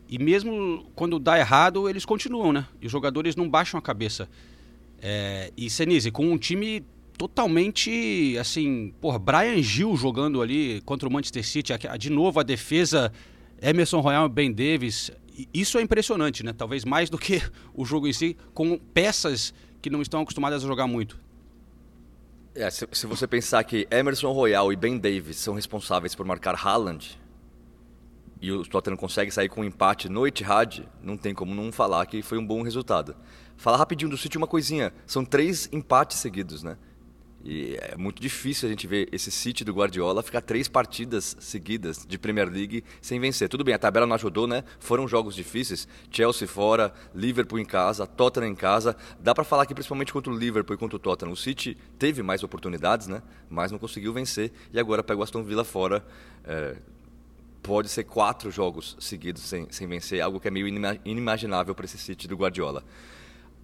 E 0.09 0.19
mesmo 0.19 0.87
quando 0.95 1.19
dá 1.19 1.39
errado, 1.39 1.89
eles 1.89 2.05
continuam, 2.05 2.53
né? 2.53 2.67
E 2.81 2.87
os 2.87 2.93
jogadores 2.93 3.35
não 3.35 3.49
baixam 3.49 3.79
a 3.79 3.83
cabeça. 3.83 4.29
É, 5.01 5.51
e 5.57 5.71
Senise, 5.71 6.11
com 6.11 6.31
um 6.31 6.37
time 6.37 6.85
totalmente 7.17 8.37
assim, 8.39 8.95
porra, 9.01 9.19
Brian 9.19 9.63
Gil 9.63 9.97
jogando 9.97 10.41
ali 10.41 10.81
contra 10.85 11.09
o 11.09 11.13
Manchester 11.13 11.47
City, 11.47 11.73
de 11.99 12.11
novo 12.11 12.41
a 12.41 12.43
defesa, 12.43 13.13
Emerson 13.61 14.01
Royal 14.01 14.27
e 14.27 14.29
Ben 14.29 14.53
Davis. 14.53 15.11
Isso 15.55 15.79
é 15.79 15.83
impressionante, 15.83 16.43
né? 16.43 16.53
Talvez 16.53 16.85
mais 16.85 17.09
do 17.09 17.17
que 17.19 17.43
o 17.75 17.85
jogo 17.85 18.07
em 18.07 18.13
si, 18.13 18.37
com 18.53 18.79
peças 18.93 19.55
que 19.81 19.89
não 19.89 20.03
estão 20.03 20.21
acostumadas 20.21 20.65
a 20.65 20.67
jogar 20.67 20.87
muito. 20.87 21.19
É, 22.55 22.69
se, 22.69 22.87
se 22.91 23.07
você 23.07 23.27
pensar 23.27 23.63
que 23.63 23.87
Emerson 23.91 24.33
Royal 24.33 24.73
e 24.73 24.77
Ben 24.77 24.99
Davis 24.99 25.37
são 25.37 25.55
responsáveis 25.55 26.17
por 26.17 26.27
marcar 26.27 26.55
Haaland 26.55 27.21
e 28.41 28.51
o 28.51 28.65
Tottenham 28.65 28.97
consegue 28.97 29.31
sair 29.31 29.49
com 29.49 29.61
um 29.61 29.65
empate 29.65 30.09
no 30.09 30.27
Etihad, 30.27 30.89
não 31.03 31.17
tem 31.17 31.33
como 31.33 31.55
não 31.55 31.71
falar 31.71 32.07
que 32.07 32.23
foi 32.23 32.39
um 32.39 32.47
bom 32.47 32.63
resultado. 32.63 33.15
Falar 33.57 33.77
rapidinho 33.77 34.11
do 34.11 34.17
City 34.17 34.37
uma 34.37 34.47
coisinha, 34.47 34.93
são 35.07 35.25
três 35.25 35.69
empates 35.71 36.19
seguidos, 36.19 36.63
né? 36.63 36.77
E 37.43 37.77
é 37.81 37.97
muito 37.97 38.21
difícil 38.21 38.69
a 38.69 38.71
gente 38.71 38.87
ver 38.87 39.09
esse 39.11 39.31
City 39.31 39.65
do 39.65 39.73
Guardiola 39.73 40.23
ficar 40.23 40.43
três 40.43 40.69
partidas 40.69 41.37
seguidas 41.41 42.05
de 42.07 42.19
Premier 42.19 42.51
League 42.51 42.85
sem 43.01 43.19
vencer. 43.19 43.49
Tudo 43.49 43.65
bem, 43.65 43.75
a 43.75 43.79
tabela 43.79 44.07
não 44.07 44.15
ajudou, 44.15 44.47
né? 44.47 44.63
Foram 44.79 45.09
jogos 45.09 45.35
difíceis. 45.35 45.89
Chelsea 46.11 46.47
fora, 46.47 46.93
Liverpool 47.15 47.59
em 47.59 47.65
casa, 47.65 48.07
Tottenham 48.07 48.51
em 48.51 48.55
casa. 48.55 48.95
Dá 49.19 49.35
para 49.35 49.45
falar 49.45 49.65
que 49.65 49.73
principalmente 49.73 50.13
contra 50.13 50.31
o 50.31 50.37
Liverpool 50.37 50.75
e 50.75 50.79
contra 50.79 50.97
o 50.97 50.99
Tottenham, 50.99 51.33
o 51.33 51.37
City 51.37 51.79
teve 51.99 52.23
mais 52.23 52.43
oportunidades, 52.43 53.07
né? 53.07 53.23
Mas 53.49 53.73
não 53.73 53.79
conseguiu 53.79 54.13
vencer. 54.13 54.53
E 54.73 54.79
agora 54.79 55.03
pega 55.03 55.21
o 55.21 55.23
Aston 55.23 55.43
Villa 55.43 55.65
fora. 55.65 56.05
É, 56.45 56.77
pode 57.63 57.89
ser 57.89 58.05
quatro 58.05 58.51
jogos 58.51 58.97
seguidos 59.01 59.43
sem, 59.43 59.67
sem 59.71 59.87
vencer, 59.87 60.21
algo 60.21 60.41
que 60.41 60.49
é 60.49 60.51
meio 60.51 60.67
inimaginável 61.05 61.75
para 61.75 61.85
esse 61.85 61.99
City 61.99 62.29
do 62.29 62.37
Guardiola. 62.37 62.85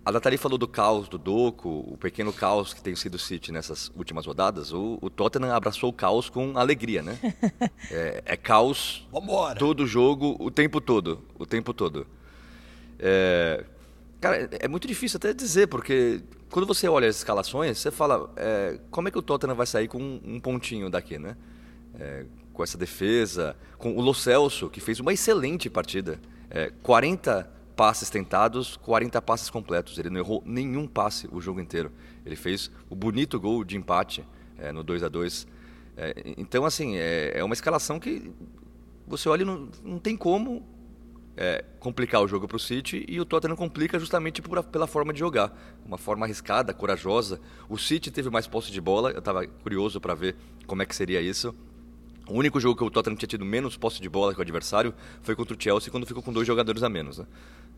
A 0.07 0.13
Nathalie 0.13 0.39
falou 0.39 0.57
do 0.57 0.69
caos 0.69 1.09
do 1.09 1.19
Doco, 1.19 1.69
o 1.69 1.99
pequeno 1.99 2.33
caos 2.33 2.73
que 2.73 2.81
tem 2.81 2.95
sido 2.95 3.17
o 3.17 3.19
City 3.19 3.51
nessas 3.51 3.91
últimas 3.97 4.25
rodadas. 4.25 4.73
O, 4.73 5.01
o 5.03 5.11
Tottenham 5.11 5.53
abraçou 5.53 5.91
o 5.91 5.93
caos 5.93 6.31
com 6.31 6.57
alegria, 6.57 7.03
né? 7.03 7.19
é, 7.91 8.23
é, 8.25 8.37
caos 8.37 9.05
Vambora. 9.11 9.59
todo 9.59 9.85
jogo, 9.85 10.37
o 10.39 10.49
tempo 10.49 10.81
todo. 10.81 11.25
O 11.37 11.45
tempo 11.45 11.75
todo. 11.75 12.07
É, 13.01 13.65
cara, 14.21 14.45
é, 14.45 14.49
é 14.61 14.69
muito 14.69 14.87
difícil 14.87 15.17
até 15.17 15.35
dizer, 15.35 15.67
porque 15.67 16.23
quando 16.53 16.67
você 16.67 16.87
olha 16.87 17.09
as 17.09 17.17
escalações, 17.17 17.77
você 17.77 17.91
fala 17.91 18.33
é, 18.37 18.79
como 18.93 19.09
é 19.09 19.11
que 19.11 19.19
o 19.19 19.23
Tottenham 19.23 19.57
vai 19.57 19.67
sair 19.67 19.89
com 19.89 19.99
um, 19.99 20.21
um 20.25 20.39
pontinho 20.39 20.89
daqui, 20.89 21.19
né? 21.19 21.37
É, 21.99 22.27
com 22.53 22.63
essa 22.63 22.79
defesa, 22.79 23.57
com 23.77 23.97
o 23.97 24.01
Lo 24.01 24.15
Celso, 24.15 24.71
que 24.71 24.79
fez 24.79 25.01
uma 25.01 25.13
excelente 25.13 25.69
partida. 25.69 26.21
40 26.85 27.56
passes 27.77 28.09
tentados, 28.09 28.77
40 28.79 29.21
passes 29.21 29.51
completos. 29.51 29.99
Ele 29.99 30.11
não 30.11 30.19
errou 30.19 30.43
nenhum 30.45 30.87
passe 30.87 31.29
o 31.31 31.41
jogo 31.41 31.61
inteiro. 31.61 31.93
Ele 32.25 32.35
fez 32.35 32.71
o 32.89 32.97
bonito 32.97 33.39
gol 33.39 33.63
de 33.63 33.77
empate 33.77 34.25
é, 34.59 34.73
no 34.73 34.83
2 34.83 35.03
a 35.03 35.09
2 35.09 35.47
é, 35.97 36.15
Então, 36.39 36.65
assim, 36.65 36.97
é, 36.97 37.39
é, 37.39 37.45
uma 37.45 37.55
escalação 37.55 38.01
que 38.01 38.33
você 39.07 39.29
olha 39.29 39.45
não, 39.45 39.69
não 39.85 39.99
tem 39.99 40.17
como 40.17 40.67
é, 41.37 41.65
complicar 41.79 42.23
o 42.23 42.27
jogo 42.27 42.49
para 42.49 42.57
o 42.57 42.61
City 42.61 43.05
e 43.07 43.21
o 43.21 43.25
Tottenham 43.25 43.57
complica 43.57 43.99
justamente 43.99 44.41
por, 44.41 44.63
pela 44.65 44.87
forma 44.87 45.13
de 45.13 45.19
jogar. 45.19 45.57
Uma 45.85 45.99
forma 45.99 46.25
arriscada, 46.25 46.73
corajosa. 46.73 47.41
O 47.69 47.77
City 47.77 48.11
teve 48.11 48.31
mais 48.31 48.47
posse 48.47 48.73
de 48.73 48.81
bola, 48.81 49.11
eu 49.11 49.19
estava 49.19 49.47
curioso 49.47 50.01
para 50.01 50.15
ver 50.15 50.35
como 50.67 50.83
é 50.83 50.87
que 50.87 50.97
seria 50.97 51.21
isso. 51.21 51.55
O 52.29 52.35
único 52.35 52.59
jogo 52.59 52.77
que 52.77 52.83
o 52.83 52.91
Tottenham 52.91 53.17
tinha 53.17 53.29
tido 53.29 53.45
menos 53.45 53.77
posse 53.77 54.01
de 54.01 54.09
bola 54.09 54.35
que 54.35 54.41
o 54.41 54.43
adversário 54.43 54.93
foi 55.23 55.37
contra 55.37 55.57
o 55.57 55.61
Chelsea, 55.61 55.93
quando 55.93 56.05
ficou 56.05 56.21
com 56.21 56.33
dois 56.33 56.45
jogadores 56.45 56.83
a 56.83 56.89
menos. 56.89 57.19
Né? 57.19 57.27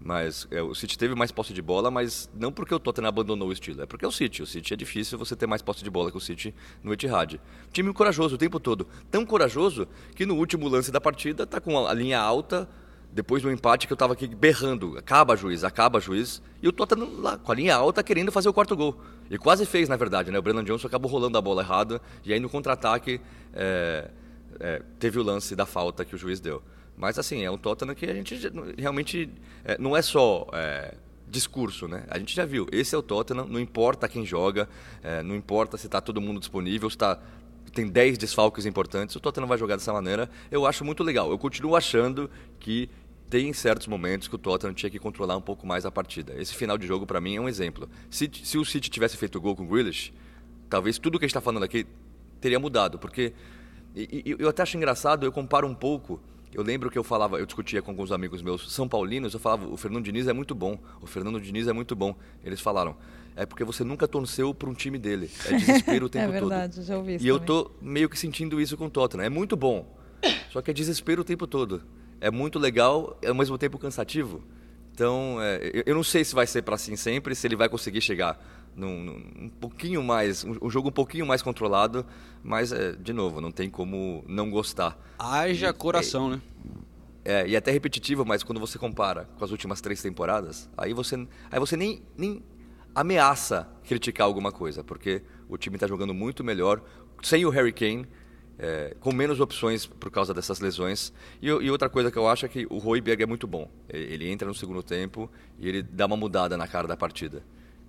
Mas 0.00 0.48
é, 0.50 0.62
o 0.62 0.74
City 0.74 0.96
teve 0.96 1.14
mais 1.14 1.30
posse 1.30 1.52
de 1.52 1.60
bola, 1.60 1.90
mas 1.90 2.30
não 2.34 2.50
porque 2.50 2.74
o 2.74 2.78
Tottenham 2.78 3.08
abandonou 3.08 3.48
o 3.48 3.52
estilo, 3.52 3.82
é 3.82 3.86
porque 3.86 4.06
é 4.06 4.08
o 4.08 4.12
City. 4.12 4.42
O 4.42 4.46
City 4.46 4.72
é 4.72 4.76
difícil 4.76 5.18
você 5.18 5.36
ter 5.36 5.46
mais 5.46 5.60
posse 5.60 5.84
de 5.84 5.90
bola 5.90 6.10
que 6.10 6.16
o 6.16 6.20
City 6.20 6.54
no 6.82 6.94
Etihad. 6.94 7.38
Time 7.72 7.92
corajoso 7.92 8.36
o 8.36 8.38
tempo 8.38 8.58
todo. 8.58 8.86
Tão 9.10 9.26
corajoso 9.26 9.86
que 10.14 10.24
no 10.24 10.34
último 10.34 10.66
lance 10.66 10.90
da 10.90 11.00
partida 11.00 11.46
tá 11.46 11.60
com 11.60 11.86
a 11.86 11.92
linha 11.92 12.18
alta, 12.18 12.66
depois 13.12 13.42
do 13.42 13.50
empate 13.50 13.86
que 13.86 13.92
eu 13.92 13.96
estava 13.96 14.14
aqui 14.14 14.26
berrando. 14.28 14.96
Acaba, 14.96 15.36
juiz, 15.36 15.62
acaba, 15.62 16.00
juiz. 16.00 16.40
E 16.62 16.68
o 16.68 16.72
Tottenham 16.72 17.20
lá, 17.20 17.36
com 17.36 17.52
a 17.52 17.54
linha 17.54 17.76
alta, 17.76 18.02
querendo 18.02 18.32
fazer 18.32 18.48
o 18.48 18.52
quarto 18.54 18.74
gol. 18.74 18.98
E 19.30 19.36
quase 19.36 19.66
fez, 19.66 19.90
na 19.90 19.96
verdade, 19.96 20.30
né? 20.30 20.38
O 20.38 20.42
Brennan 20.42 20.64
Johnson 20.64 20.86
acabou 20.86 21.10
rolando 21.10 21.36
a 21.36 21.40
bola 21.40 21.60
errada. 21.60 22.00
E 22.24 22.32
aí 22.32 22.40
no 22.40 22.48
contra-ataque... 22.48 23.20
É 23.52 24.10
é, 24.60 24.82
teve 24.98 25.18
o 25.18 25.22
lance 25.22 25.54
da 25.54 25.66
falta 25.66 26.04
que 26.04 26.14
o 26.14 26.18
juiz 26.18 26.40
deu. 26.40 26.62
Mas 26.96 27.18
assim, 27.18 27.44
é 27.44 27.50
um 27.50 27.56
Tottenham 27.56 27.94
que 27.94 28.06
a 28.06 28.14
gente 28.14 28.36
realmente 28.76 29.30
é, 29.64 29.78
não 29.78 29.96
é 29.96 30.02
só 30.02 30.46
é, 30.52 30.94
discurso, 31.28 31.86
né? 31.86 32.04
A 32.08 32.18
gente 32.18 32.34
já 32.34 32.44
viu, 32.44 32.66
esse 32.72 32.94
é 32.94 32.98
o 32.98 33.02
Tottenham, 33.02 33.46
não 33.46 33.60
importa 33.60 34.08
quem 34.08 34.26
joga, 34.26 34.68
é, 35.02 35.22
não 35.22 35.36
importa 35.36 35.76
se 35.76 35.86
está 35.86 36.00
todo 36.00 36.20
mundo 36.20 36.40
disponível, 36.40 36.90
se 36.90 36.98
tá, 36.98 37.20
tem 37.72 37.86
10 37.86 38.18
desfalques 38.18 38.66
importantes, 38.66 39.14
o 39.14 39.20
Tottenham 39.20 39.46
vai 39.46 39.56
jogar 39.56 39.76
dessa 39.76 39.92
maneira. 39.92 40.28
Eu 40.50 40.66
acho 40.66 40.84
muito 40.84 41.04
legal. 41.04 41.30
Eu 41.30 41.38
continuo 41.38 41.76
achando 41.76 42.28
que 42.58 42.90
tem 43.30 43.52
certos 43.52 43.86
momentos 43.86 44.26
que 44.26 44.34
o 44.34 44.38
Tottenham 44.38 44.74
tinha 44.74 44.90
que 44.90 44.98
controlar 44.98 45.36
um 45.36 45.40
pouco 45.40 45.66
mais 45.66 45.84
a 45.84 45.90
partida. 45.90 46.34
Esse 46.40 46.54
final 46.54 46.78
de 46.78 46.86
jogo, 46.86 47.06
para 47.06 47.20
mim, 47.20 47.36
é 47.36 47.40
um 47.40 47.48
exemplo. 47.48 47.88
Se, 48.10 48.28
se 48.42 48.58
o 48.58 48.64
City 48.64 48.90
tivesse 48.90 49.16
feito 49.16 49.40
gol 49.40 49.54
com 49.54 49.64
o 49.64 49.66
Grealish, 49.66 50.12
talvez 50.68 50.98
tudo 50.98 51.18
que 51.18 51.24
a 51.24 51.28
gente 51.28 51.32
está 51.32 51.40
falando 51.40 51.62
aqui 51.62 51.86
teria 52.40 52.58
mudado, 52.58 52.98
porque 52.98 53.32
e, 53.94 54.22
e, 54.30 54.36
eu 54.38 54.48
até 54.48 54.62
acho 54.62 54.76
engraçado, 54.76 55.24
eu 55.24 55.32
comparo 55.32 55.66
um 55.66 55.74
pouco. 55.74 56.20
Eu 56.52 56.62
lembro 56.62 56.90
que 56.90 56.98
eu 56.98 57.04
falava, 57.04 57.38
eu 57.38 57.44
discutia 57.44 57.82
com 57.82 57.90
alguns 57.90 58.10
amigos 58.10 58.40
meus 58.40 58.72
são 58.72 58.88
paulinos, 58.88 59.34
eu 59.34 59.40
falava, 59.40 59.66
o 59.68 59.76
Fernando 59.76 60.04
Diniz 60.04 60.26
é 60.26 60.32
muito 60.32 60.54
bom, 60.54 60.78
o 61.00 61.06
Fernando 61.06 61.40
Diniz 61.40 61.68
é 61.68 61.72
muito 61.72 61.94
bom. 61.94 62.16
Eles 62.42 62.60
falaram, 62.60 62.96
é 63.36 63.44
porque 63.44 63.64
você 63.64 63.84
nunca 63.84 64.08
torceu 64.08 64.54
para 64.54 64.68
um 64.68 64.74
time 64.74 64.98
dele. 64.98 65.30
É 65.44 65.52
desespero 65.52 66.06
o 66.06 66.08
tempo 66.10 66.26
todo. 66.26 66.36
é 66.36 66.40
verdade, 66.40 66.74
todo. 66.76 66.84
já 66.84 66.96
ouvi 66.96 67.16
isso 67.16 67.24
E 67.26 67.28
também. 67.28 67.40
eu 67.40 67.46
tô 67.46 67.70
meio 67.82 68.08
que 68.08 68.18
sentindo 68.18 68.60
isso 68.60 68.76
com 68.76 68.86
o 68.86 68.90
Tottenham. 68.90 69.24
É 69.24 69.28
muito 69.28 69.56
bom, 69.56 69.94
só 70.50 70.62
que 70.62 70.70
é 70.70 70.74
desespero 70.74 71.20
o 71.20 71.24
tempo 71.24 71.46
todo. 71.46 71.82
É 72.20 72.30
muito 72.30 72.58
legal, 72.58 73.16
é 73.22 73.28
ao 73.28 73.34
mesmo 73.34 73.58
tempo 73.58 73.78
cansativo. 73.78 74.42
Então, 74.92 75.36
é, 75.40 75.84
eu 75.86 75.94
não 75.94 76.02
sei 76.02 76.24
se 76.24 76.34
vai 76.34 76.46
ser 76.46 76.62
para 76.62 76.74
assim 76.74 76.96
sempre, 76.96 77.34
se 77.34 77.46
ele 77.46 77.54
vai 77.54 77.68
conseguir 77.68 78.00
chegar 78.00 78.57
num, 78.78 79.04
num, 79.04 79.44
um 79.44 79.48
pouquinho 79.48 80.02
mais, 80.02 80.44
um, 80.44 80.56
um, 80.62 80.70
jogo 80.70 80.88
um 80.88 80.92
pouquinho 80.92 81.26
mais 81.26 81.42
controlado, 81.42 82.06
mas, 82.42 82.72
é, 82.72 82.92
de 82.92 83.12
novo, 83.12 83.40
não 83.40 83.50
tem 83.50 83.68
como 83.68 84.24
não 84.26 84.50
gostar. 84.50 84.96
Haja 85.18 85.68
e, 85.68 85.72
coração, 85.72 86.28
é, 86.28 86.36
né? 86.36 86.42
É, 87.24 87.48
e 87.48 87.54
é 87.54 87.58
até 87.58 87.70
repetitivo, 87.70 88.24
mas 88.24 88.42
quando 88.42 88.60
você 88.60 88.78
compara 88.78 89.28
com 89.36 89.44
as 89.44 89.50
últimas 89.50 89.80
três 89.80 90.00
temporadas, 90.00 90.70
aí 90.76 90.94
você, 90.94 91.26
aí 91.50 91.58
você 91.58 91.76
nem, 91.76 92.02
nem 92.16 92.42
ameaça 92.94 93.68
criticar 93.84 94.26
alguma 94.26 94.52
coisa, 94.52 94.84
porque 94.84 95.22
o 95.48 95.58
time 95.58 95.76
está 95.76 95.86
jogando 95.86 96.14
muito 96.14 96.44
melhor, 96.44 96.80
sem 97.22 97.44
o 97.44 97.50
Harry 97.50 97.72
Kane, 97.72 98.06
é, 98.58 98.96
com 99.00 99.12
menos 99.12 99.40
opções 99.40 99.86
por 99.86 100.10
causa 100.10 100.32
dessas 100.32 100.60
lesões. 100.60 101.12
E, 101.42 101.48
e, 101.48 101.70
outra 101.70 101.88
coisa 101.88 102.10
que 102.10 102.16
eu 102.16 102.28
acho 102.28 102.46
é 102.46 102.48
que 102.48 102.66
o 102.70 102.78
Royberg 102.78 103.22
é 103.22 103.26
muito 103.26 103.46
bom. 103.46 103.70
Ele 103.88 104.28
entra 104.28 104.48
no 104.48 104.54
segundo 104.54 104.82
tempo 104.82 105.30
e 105.58 105.68
ele 105.68 105.82
dá 105.82 106.06
uma 106.06 106.16
mudada 106.16 106.56
na 106.56 106.66
cara 106.66 106.88
da 106.88 106.96
partida. 106.96 107.42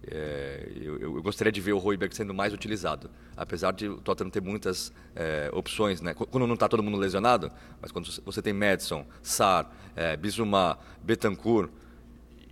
É, 0.07 0.71
eu, 0.75 0.97
eu, 0.97 1.21
gostaria 1.21 1.51
de 1.51 1.59
ver 1.59 1.73
o 1.73 1.77
Royberg 1.77 2.15
sendo 2.15 2.33
mais 2.33 2.53
utilizado, 2.53 3.09
apesar 3.35 3.71
de 3.73 3.87
o 3.87 3.97
Tottenham 3.97 4.29
ter 4.29 4.41
muitas 4.41 4.93
é, 5.15 5.49
opções, 5.53 6.01
né? 6.01 6.13
quando 6.13 6.47
não 6.47 6.53
está 6.53 6.69
todo 6.69 6.81
mundo 6.81 6.97
lesionado, 6.97 7.51
mas 7.81 7.91
quando 7.91 8.09
você 8.23 8.41
tem 8.41 8.53
Madison, 8.53 9.05
Sar, 9.21 9.69
é, 9.95 10.15
Bissouma, 10.15 10.79
Betancourt, 11.03 11.69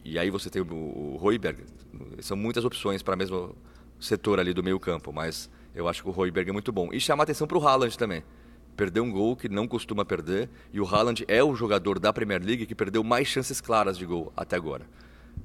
e 0.03 0.19
aí 0.19 0.29
você 0.29 0.49
tem 0.49 0.61
o, 0.61 0.65
o 0.65 1.17
Royberg, 1.17 1.63
são 2.19 2.35
muitas 2.35 2.65
opções 2.65 3.01
para 3.01 3.15
o 3.15 3.17
mesmo 3.17 3.55
setor 3.99 4.39
ali 4.39 4.53
do 4.53 4.63
meio 4.63 4.79
campo, 4.79 5.11
mas 5.11 5.49
eu 5.73 5.87
acho 5.87 6.03
que 6.03 6.09
o 6.09 6.11
Royberg 6.11 6.49
é 6.49 6.53
muito 6.53 6.71
bom. 6.71 6.89
E 6.91 6.99
chama 6.99 7.23
atenção 7.23 7.47
para 7.47 7.57
o 7.57 7.65
Haaland 7.65 7.97
também. 7.97 8.23
Perdeu 8.75 9.03
um 9.03 9.11
gol 9.11 9.35
que 9.35 9.49
não 9.49 9.67
costuma 9.67 10.05
perder, 10.05 10.49
e 10.71 10.79
o 10.79 10.85
Haaland 10.85 11.25
é 11.27 11.43
o 11.43 11.55
jogador 11.55 11.97
da 11.97 12.13
Premier 12.13 12.43
League 12.43 12.65
que 12.65 12.75
perdeu 12.75 13.03
mais 13.03 13.27
chances 13.27 13.59
claras 13.59 13.97
de 13.97 14.05
gol 14.05 14.31
até 14.35 14.55
agora. 14.55 14.85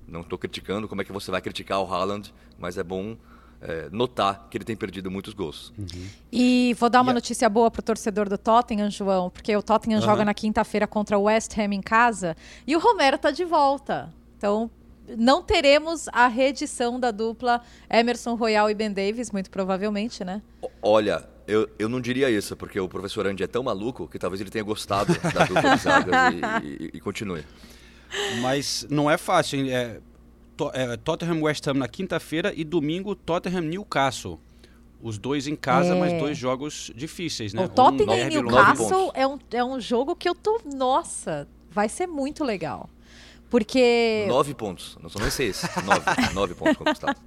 Não 0.06 0.20
estou 0.20 0.38
criticando 0.38 0.88
como 0.88 1.00
é 1.02 1.04
que 1.04 1.12
você 1.12 1.30
vai 1.30 1.40
criticar 1.40 1.80
o 1.80 1.92
Haaland, 1.92 2.32
mas 2.58 2.76
é 2.78 2.82
bom 2.82 3.16
é, 3.62 3.88
notar 3.90 4.48
que 4.50 4.58
ele 4.58 4.64
tem 4.64 4.76
perdido 4.76 5.10
muitos 5.10 5.32
gols. 5.32 5.72
Uhum. 5.78 6.06
E 6.30 6.74
vou 6.78 6.90
dar 6.90 7.00
uma 7.00 7.12
notícia 7.12 7.48
boa 7.48 7.70
para 7.70 7.80
o 7.80 7.82
torcedor 7.82 8.28
do 8.28 8.36
Tottenham, 8.36 8.90
João, 8.90 9.30
porque 9.30 9.56
o 9.56 9.62
Tottenham 9.62 10.00
uhum. 10.00 10.04
joga 10.04 10.24
na 10.24 10.34
quinta-feira 10.34 10.86
contra 10.86 11.16
o 11.18 11.22
West 11.22 11.56
Ham 11.56 11.72
em 11.72 11.80
casa 11.80 12.36
e 12.66 12.74
o 12.74 12.78
Romero 12.78 13.16
está 13.16 13.30
de 13.30 13.44
volta. 13.44 14.12
Então, 14.36 14.70
não 15.16 15.42
teremos 15.42 16.08
a 16.08 16.26
reedição 16.26 16.98
da 16.98 17.10
dupla 17.10 17.60
Emerson 17.88 18.34
Royal 18.34 18.68
e 18.68 18.74
Ben 18.74 18.92
Davis, 18.92 19.30
muito 19.30 19.50
provavelmente, 19.50 20.24
né? 20.24 20.42
Olha, 20.82 21.26
eu, 21.46 21.68
eu 21.78 21.88
não 21.88 22.00
diria 22.00 22.30
isso, 22.30 22.56
porque 22.56 22.78
o 22.78 22.88
professor 22.88 23.26
Andy 23.26 23.42
é 23.42 23.46
tão 23.46 23.62
maluco 23.62 24.08
que 24.08 24.18
talvez 24.18 24.40
ele 24.40 24.50
tenha 24.50 24.64
gostado 24.64 25.12
da 25.34 25.44
dupla 25.44 25.76
de 25.76 25.82
zagas 25.82 26.34
e, 26.62 26.66
e, 26.66 26.90
e 26.94 27.00
continue. 27.00 27.44
Mas 28.40 28.86
não 28.90 29.10
é 29.10 29.16
fácil. 29.16 29.70
É, 29.70 30.00
to, 30.56 30.70
é, 30.74 30.96
Tottenham 30.96 31.42
West 31.42 31.66
Ham 31.66 31.74
na 31.74 31.88
quinta-feira 31.88 32.52
e 32.54 32.64
domingo 32.64 33.14
Tottenham 33.14 33.62
Newcastle. 33.62 34.40
Os 35.00 35.18
dois 35.18 35.48
em 35.48 35.56
casa, 35.56 35.94
é. 35.94 35.98
mas 35.98 36.12
dois 36.12 36.38
jogos 36.38 36.92
difíceis, 36.94 37.52
né? 37.52 37.64
O 37.64 37.68
Tottenham 37.68 38.14
um 38.14 38.18
e 38.18 38.28
Newcastle 38.28 39.10
é 39.14 39.26
um, 39.26 39.38
é 39.50 39.64
um 39.64 39.80
jogo 39.80 40.14
que 40.14 40.28
eu 40.28 40.34
tô. 40.34 40.60
Nossa, 40.64 41.48
vai 41.68 41.88
ser 41.88 42.06
muito 42.06 42.44
legal. 42.44 42.88
Porque. 43.50 44.24
Nove 44.28 44.54
pontos. 44.54 44.96
Não 45.02 45.10
são 45.10 45.20
nem 45.20 45.30
seis. 45.30 45.62
nove, 45.84 46.04
nove 46.34 46.54
pontos 46.54 46.76
conquistados. 46.76 47.20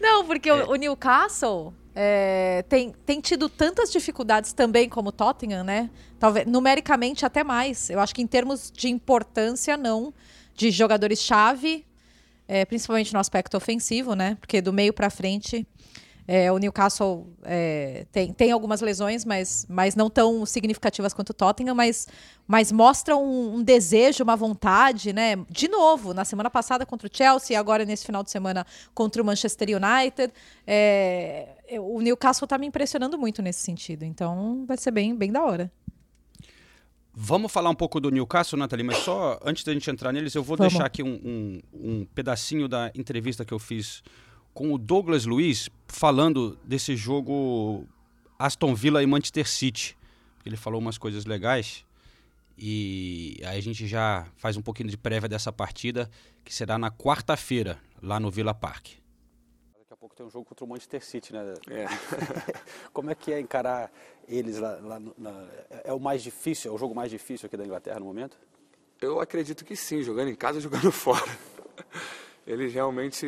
Não, 0.00 0.24
porque 0.24 0.48
é. 0.48 0.54
o, 0.54 0.70
o, 0.70 0.74
Newcastle 0.76 1.74
é, 1.98 2.62
tem, 2.68 2.92
tem 3.06 3.22
tido 3.22 3.48
tantas 3.48 3.90
dificuldades 3.90 4.52
também 4.52 4.86
como 4.86 5.08
o 5.08 5.12
Tottenham, 5.12 5.64
né? 5.64 5.88
Talvez 6.18 6.46
numericamente 6.46 7.24
até 7.24 7.42
mais. 7.42 7.88
Eu 7.88 8.00
acho 8.00 8.14
que 8.14 8.20
em 8.20 8.26
termos 8.26 8.70
de 8.70 8.90
importância, 8.90 9.78
não. 9.78 10.12
De 10.54 10.70
jogadores-chave, 10.70 11.86
é, 12.46 12.66
principalmente 12.66 13.14
no 13.14 13.18
aspecto 13.18 13.56
ofensivo, 13.56 14.14
né? 14.14 14.36
Porque 14.38 14.60
do 14.60 14.74
meio 14.74 14.92
para 14.92 15.08
frente 15.08 15.66
É, 16.28 16.50
o 16.50 16.58
Newcastle 16.58 17.28
é, 17.44 18.04
tem, 18.10 18.32
tem 18.32 18.50
algumas 18.50 18.80
lesões, 18.80 19.24
mas, 19.24 19.64
mas 19.68 19.94
não 19.94 20.10
tão 20.10 20.44
significativas 20.44 21.14
quanto 21.14 21.30
o 21.30 21.34
Tottenham, 21.34 21.74
mas, 21.74 22.08
mas 22.48 22.72
mostra 22.72 23.16
um, 23.16 23.54
um, 23.54 23.62
desejo, 23.62 24.24
uma 24.24 24.34
vontade, 24.34 25.12
né? 25.12 25.36
De 25.48 25.68
novo, 25.68 26.12
na 26.12 26.24
semana 26.24 26.50
passada 26.50 26.84
contra 26.84 27.06
o 27.06 27.10
Chelsea, 27.10 27.58
agora 27.58 27.84
nesse 27.84 28.04
final 28.04 28.24
de 28.24 28.30
semana 28.30 28.66
contra 28.92 29.22
o 29.22 29.24
Manchester 29.24 29.68
United. 29.70 30.32
É, 30.66 31.55
o 31.72 32.00
Newcastle 32.00 32.46
está 32.46 32.58
me 32.58 32.66
impressionando 32.66 33.18
muito 33.18 33.42
nesse 33.42 33.60
sentido, 33.60 34.04
então 34.04 34.64
vai 34.66 34.76
ser 34.76 34.90
bem, 34.90 35.14
bem 35.14 35.32
da 35.32 35.42
hora. 35.44 35.70
Vamos 37.18 37.50
falar 37.50 37.70
um 37.70 37.74
pouco 37.74 37.98
do 37.98 38.10
Newcastle, 38.10 38.58
Nathalie, 38.58 38.84
mas 38.84 38.98
só 38.98 39.40
antes 39.42 39.64
da 39.64 39.72
gente 39.72 39.90
entrar 39.90 40.12
neles, 40.12 40.34
eu 40.34 40.42
vou 40.42 40.54
Vamos. 40.56 40.72
deixar 40.72 40.86
aqui 40.86 41.02
um, 41.02 41.14
um, 41.24 41.60
um, 41.72 42.04
pedacinho 42.14 42.68
da 42.68 42.90
entrevista 42.94 43.42
que 43.42 43.54
eu 43.54 43.58
fiz 43.58 44.02
com 44.52 44.72
o 44.72 44.76
Douglas 44.76 45.24
Luiz, 45.24 45.70
falando 45.88 46.58
desse 46.62 46.94
jogo 46.94 47.86
Aston 48.38 48.74
Villa 48.74 49.02
e 49.02 49.06
Manchester 49.06 49.48
City. 49.48 49.96
Ele 50.44 50.58
falou 50.58 50.78
umas 50.78 50.98
coisas 50.98 51.24
legais 51.24 51.86
e 52.58 53.40
aí 53.44 53.58
a 53.58 53.62
gente 53.62 53.86
já 53.86 54.26
faz 54.36 54.58
um 54.58 54.62
pouquinho 54.62 54.90
de 54.90 54.96
prévia 54.98 55.28
dessa 55.28 55.50
partida, 55.50 56.10
que 56.44 56.54
será 56.54 56.76
na 56.76 56.90
quarta-feira, 56.90 57.78
lá 58.02 58.20
no 58.20 58.30
Villa 58.30 58.54
Park. 58.54 58.88
A 59.96 59.98
pouco 59.98 60.14
tem 60.14 60.26
um 60.26 60.28
jogo 60.28 60.44
contra 60.44 60.62
o 60.62 60.68
Manchester 60.68 61.02
City, 61.02 61.32
né? 61.32 61.54
É. 61.70 61.86
Como 62.92 63.10
é 63.10 63.14
que 63.14 63.32
é 63.32 63.40
encarar 63.40 63.90
eles 64.28 64.58
lá, 64.58 64.78
lá 64.82 65.00
na, 65.16 65.48
é 65.84 65.90
o 65.90 65.98
mais 65.98 66.22
difícil, 66.22 66.70
é 66.70 66.74
o 66.74 66.76
jogo 66.76 66.94
mais 66.94 67.10
difícil 67.10 67.46
aqui 67.46 67.56
da 67.56 67.64
Inglaterra 67.64 67.98
no 67.98 68.04
momento? 68.04 68.38
Eu 69.00 69.20
acredito 69.20 69.64
que 69.64 69.74
sim, 69.74 70.02
jogando 70.02 70.28
em 70.28 70.34
casa, 70.34 70.60
jogando 70.60 70.92
fora. 70.92 71.24
Eles 72.46 72.74
realmente 72.74 73.26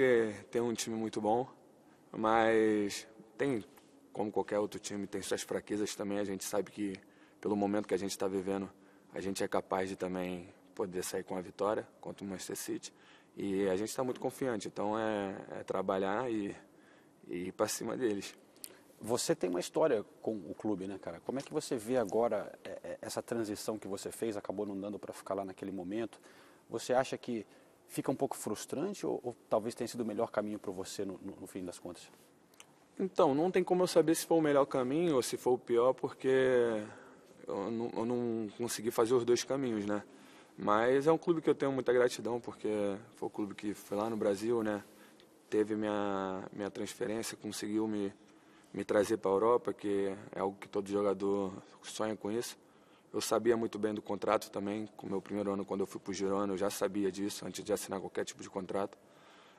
têm 0.51 0.61
um 0.61 0.75
time 0.75 0.95
muito 0.95 1.23
bom, 1.23 1.49
mas 2.13 3.09
tem, 3.39 3.65
como 4.13 4.31
qualquer 4.31 4.59
outro 4.59 4.79
time, 4.79 5.07
tem 5.07 5.23
suas 5.23 5.41
fraquezas 5.41 5.95
também. 5.95 6.19
A 6.19 6.25
gente 6.25 6.45
sabe 6.45 6.71
que 6.71 7.01
pelo 7.41 7.57
momento 7.57 7.89
que 7.89 7.95
a 7.95 7.99
gente 7.99 8.11
está 8.11 8.29
vivendo, 8.29 8.71
a 9.15 9.23
gente 9.23 9.43
é 9.43 9.49
capaz 9.49 9.89
de 9.89 9.97
também 9.97 10.47
poder 10.75 11.03
sair 11.03 11.25
com 11.25 11.35
a 11.35 11.41
vitória 11.41 11.89
contra 11.99 12.27
o 12.27 12.29
Manchester 12.29 12.57
City. 12.57 12.93
E 13.41 13.69
a 13.69 13.77
gente 13.77 13.89
está 13.89 14.03
muito 14.03 14.19
confiante, 14.19 14.67
então 14.67 14.99
é, 14.99 15.37
é 15.61 15.63
trabalhar 15.63 16.29
e, 16.29 16.53
e 17.29 17.37
ir 17.47 17.53
para 17.53 17.69
cima 17.69 17.97
deles. 17.97 18.35
Você 19.01 19.33
tem 19.33 19.49
uma 19.49 19.61
história 19.61 20.05
com 20.21 20.33
o 20.35 20.55
clube, 20.59 20.89
né, 20.89 20.99
cara? 20.99 21.21
Como 21.21 21.39
é 21.39 21.43
que 21.43 21.53
você 21.53 21.77
vê 21.77 21.97
agora 21.99 22.53
é, 22.65 22.71
é, 22.83 22.99
essa 23.01 23.23
transição 23.23 23.79
que 23.79 23.87
você 23.87 24.11
fez, 24.11 24.37
acabou 24.37 24.67
não 24.67 24.77
dando 24.77 24.99
para 24.99 25.13
ficar 25.13 25.35
lá 25.35 25.45
naquele 25.45 25.71
momento? 25.71 26.21
Você 26.69 26.93
acha 26.93 27.17
que 27.17 27.47
fica 27.87 28.11
um 28.11 28.15
pouco 28.17 28.37
frustrante 28.37 29.07
ou, 29.07 29.21
ou 29.23 29.37
talvez 29.49 29.73
tenha 29.73 29.87
sido 29.87 30.01
o 30.01 30.05
melhor 30.05 30.33
caminho 30.33 30.59
para 30.59 30.73
você 30.73 31.05
no, 31.05 31.17
no, 31.23 31.37
no, 31.41 31.47
fim 31.47 31.65
das 31.65 31.79
contas? 31.79 32.11
Então, 32.99 33.37
não 33.37 33.53
tem 33.53 33.63
como 33.63 33.85
eu 33.85 33.87
saber 33.87 34.17
se 34.17 34.27
foi 34.27 34.37
o 34.37 34.43
melhor 34.43 34.67
caminho 34.67 35.15
ou 35.15 35.23
se 35.23 35.37
foi 35.37 35.53
o 35.53 35.59
pior, 35.59 35.93
porque 35.93 36.83
eu 37.47 37.71
não, 37.71 37.91
eu 37.97 38.05
não 38.05 38.49
consegui 38.59 38.91
fazer 38.91 39.15
os 39.15 39.25
dois 39.25 39.45
caminhos, 39.45 39.87
né? 39.87 40.03
Mas 40.59 41.07
é 41.07 41.13
um 41.13 41.19
clube 41.19 41.41
que 41.41 41.49
eu 41.49 41.55
tenho 41.55 41.71
muita 41.71 41.93
gratidão, 41.93 42.41
porque 42.41 42.69
foi 43.15 43.29
o 43.29 43.31
clube 43.31 43.55
que 43.55 43.73
foi 43.75 43.97
lá 43.97 44.11
no 44.11 44.17
Brasil, 44.17 44.63
né? 44.63 44.83
Teve 45.49 45.77
minha, 45.77 46.43
minha 46.53 46.71
transferência, 46.71 47.37
conseguiu 47.37 47.87
me 47.87 48.13
me 48.73 48.85
trazer 48.85 49.17
para 49.17 49.31
a 49.31 49.35
Europa, 49.35 49.73
que 49.73 50.15
é 50.35 50.41
algo 50.41 50.57
que 50.59 50.69
todo 50.69 50.89
jogador 50.89 51.53
sonha 51.83 52.17
com 52.17 52.31
isso. 52.31 52.59
Eu 53.13 53.21
sabia 53.21 53.57
muito 53.57 53.79
bem 53.79 53.95
do 53.95 54.03
contrato 54.03 54.51
também, 54.51 54.87
com 54.97 55.07
o 55.07 55.11
meu 55.11 55.23
primeiro 55.23 55.53
ano 55.53 55.65
quando 55.65 55.81
eu 55.81 55.87
fui 55.87 56.01
para 56.01 56.11
o 56.11 56.15
Girona, 56.15 56.53
eu 56.53 56.57
já 56.59 56.69
sabia 56.69 57.11
disso 57.11 57.47
antes 57.47 57.65
de 57.65 57.73
assinar 57.73 57.99
qualquer 58.01 58.25
tipo 58.25 58.43
de 58.43 58.51
contrato. 58.51 58.99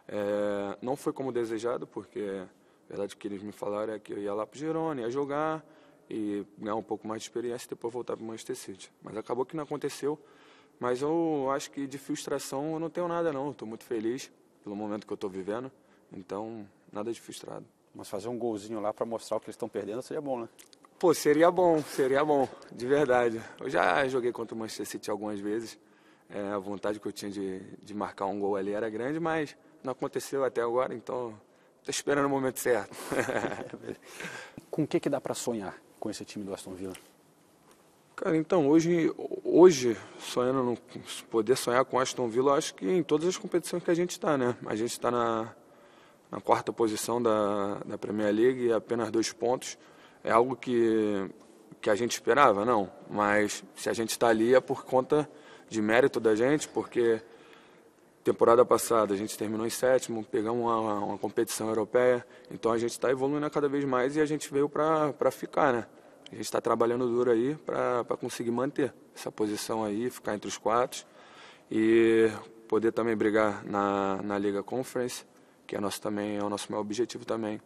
É, 0.08 0.78
não 0.82 0.96
foi 0.96 1.12
como 1.12 1.32
desejado, 1.32 1.88
porque 1.88 2.44
a 2.86 2.88
verdade 2.88 3.16
que 3.16 3.28
eles 3.28 3.42
me 3.42 3.52
falaram 3.52 3.94
é 3.94 4.00
que 4.00 4.14
eu 4.14 4.20
ia 4.20 4.34
lá 4.34 4.46
para 4.46 4.56
o 4.56 4.60
Girona, 4.60 5.02
ia 5.02 5.10
jogar 5.10 5.66
e 6.10 6.46
ganhar 6.58 6.76
um 6.76 6.84
pouco 6.84 7.08
mais 7.08 7.22
de 7.22 7.28
experiência 7.28 7.66
e 7.66 7.70
depois 7.70 7.92
voltar 7.92 8.16
para 8.16 8.24
o 8.24 8.28
Manchester 8.28 8.56
City. 8.56 8.92
Mas 9.02 9.18
acabou 9.18 9.46
que 9.46 9.56
não 9.56 9.64
aconteceu. 9.64 10.20
Mas 10.80 11.02
eu 11.02 11.50
acho 11.52 11.72
que 11.72 11.86
de 11.86 11.98
frustração 11.98 12.74
eu 12.74 12.80
não 12.80 12.90
tenho 12.90 13.08
nada 13.08 13.34
não, 13.34 13.52
estou 13.52 13.68
muito 13.68 13.84
feliz 13.84 14.32
pelo 14.64 14.76
momento 14.76 15.06
que 15.06 15.12
eu 15.12 15.16
estou 15.16 15.30
vivendo, 15.30 15.72
então 16.12 16.66
nada 16.92 17.12
de 17.12 17.20
frustrado. 17.20 17.66
Mas 17.94 18.08
fazer 18.08 18.30
um 18.30 18.38
golzinho 18.38 18.80
lá 18.80 18.94
para 18.94 19.06
mostrar 19.06 19.38
o 19.38 19.40
que 19.40 19.48
eles 19.48 19.56
estão 19.56 19.68
perdendo 19.68 20.02
seria 20.02 20.22
bom, 20.22 20.42
né? 20.42 20.50
Pô, 20.98 21.14
seria 21.14 21.50
bom, 21.50 21.82
seria 21.82 22.24
bom, 22.24 22.48
de 22.72 22.86
verdade. 22.86 23.42
Eu 23.60 23.70
já 23.70 24.08
joguei 24.08 24.32
contra 24.32 24.56
o 24.56 24.58
Manchester 24.58 24.86
City 24.86 25.10
algumas 25.10 25.40
vezes. 25.40 25.80
É, 26.30 26.50
a 26.50 26.60
vontade 26.60 27.00
que 27.00 27.08
eu 27.08 27.12
tinha 27.12 27.32
de, 27.32 27.60
de 27.82 27.94
marcar 27.94 28.26
um 28.26 28.40
gol 28.40 28.56
ali 28.56 28.72
era 28.72 28.90
grande, 28.90 29.20
mas 29.20 29.58
não 29.84 29.92
aconteceu 29.92 30.44
até 30.44 30.62
agora, 30.62 30.94
então 30.94 31.40
estou 31.80 31.92
esperando 31.92 32.26
o 32.26 32.30
momento 32.30 32.60
certo. 32.60 32.96
com 34.70 34.84
o 34.84 34.88
que, 34.88 35.00
que 35.00 35.10
dá 35.10 35.20
para 35.20 35.34
sonhar 35.34 35.76
com 36.00 36.10
esse 36.10 36.24
time 36.24 36.46
do 36.46 36.54
Aston 36.54 36.74
Villa? 36.74 36.94
Cara, 38.20 38.36
então, 38.36 38.68
hoje, 38.68 39.14
hoje 39.46 39.96
sonhando 40.20 40.62
no 40.62 40.78
poder 41.32 41.56
sonhar 41.56 41.86
com 41.86 41.98
Aston 41.98 42.28
Villa, 42.28 42.56
acho 42.56 42.76
que 42.76 42.86
em 42.86 43.02
todas 43.02 43.26
as 43.30 43.38
competições 43.38 43.82
que 43.82 43.90
a 43.90 43.94
gente 43.94 44.12
está, 44.12 44.38
né? 44.38 44.58
A 44.66 44.76
gente 44.76 44.92
está 44.92 45.10
na, 45.10 45.56
na 46.30 46.42
quarta 46.42 46.74
posição 46.74 47.24
da, 47.24 47.76
da 47.86 47.98
Premier 47.98 48.36
League 48.36 48.66
e 48.66 48.74
apenas 48.74 49.10
dois 49.10 49.32
pontos. 49.32 49.78
É 50.22 50.32
algo 50.32 50.54
que, 50.58 51.30
que 51.80 51.90
a 51.90 51.96
gente 51.96 52.12
esperava? 52.12 52.66
Não. 52.66 52.92
Mas 53.10 53.64
se 53.74 53.90
a 53.90 53.94
gente 53.94 54.10
está 54.10 54.28
ali 54.28 54.54
é 54.54 54.60
por 54.60 54.84
conta 54.84 55.26
de 55.70 55.82
mérito 55.82 56.20
da 56.20 56.36
gente, 56.36 56.68
porque 56.68 57.22
temporada 58.22 58.66
passada 58.66 59.14
a 59.14 59.18
gente 59.18 59.38
terminou 59.38 59.66
em 59.66 59.70
sétimo, 59.70 60.26
pegamos 60.26 60.62
uma, 60.62 61.00
uma 61.06 61.18
competição 61.18 61.70
europeia, 61.70 62.28
então 62.52 62.74
a 62.74 62.78
gente 62.78 62.92
está 62.92 63.10
evoluindo 63.10 63.50
cada 63.50 63.70
vez 63.70 63.86
mais 63.86 64.18
e 64.18 64.20
a 64.20 64.26
gente 64.26 64.52
veio 64.52 64.68
para 64.68 65.32
ficar, 65.32 65.72
né? 65.72 65.88
A 66.32 66.36
gente 66.36 66.46
está 66.46 66.62
trabalhando 66.62 67.08
duro 67.08 67.32
aí 67.32 67.56
para 67.66 68.18
conseguir 68.18 68.52
manter 68.52 68.94
essa 69.16 69.32
posição 69.32 69.84
aí, 69.84 70.10
ficar 70.10 70.36
entre 70.36 70.48
os 70.48 70.58
quatro 70.58 71.06
e 71.72 72.30
poder 72.68 72.92
também 72.92 73.16
brigar 73.16 73.66
na, 73.66 74.22
na 74.22 74.38
Liga 74.38 74.62
Conference 74.62 75.26
que 75.70 75.76
é 75.76 75.80
nosso 75.80 76.02
também 76.02 76.38
é 76.38 76.44
o 76.44 76.50
nosso 76.50 76.72
maior 76.72 76.82
objetivo 76.82 77.24
também, 77.24 77.62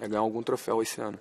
é 0.00 0.08
ganhar 0.08 0.22
algum 0.22 0.42
troféu 0.42 0.82
esse 0.82 1.00
ano. 1.00 1.20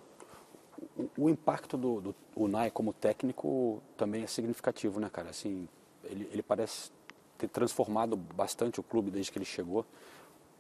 O, 0.97 1.25
o 1.25 1.29
impacto 1.29 1.77
do, 1.77 2.01
do 2.01 2.15
Unai 2.35 2.71
como 2.71 2.91
técnico 2.91 3.83
também 3.95 4.23
é 4.23 4.27
significativo, 4.27 4.99
né, 4.99 5.11
cara? 5.13 5.29
Assim, 5.29 5.69
ele, 6.03 6.27
ele 6.31 6.41
parece 6.41 6.89
ter 7.37 7.47
transformado 7.47 8.17
bastante 8.17 8.79
o 8.79 8.83
clube 8.83 9.11
desde 9.11 9.31
que 9.31 9.37
ele 9.37 9.45
chegou. 9.45 9.85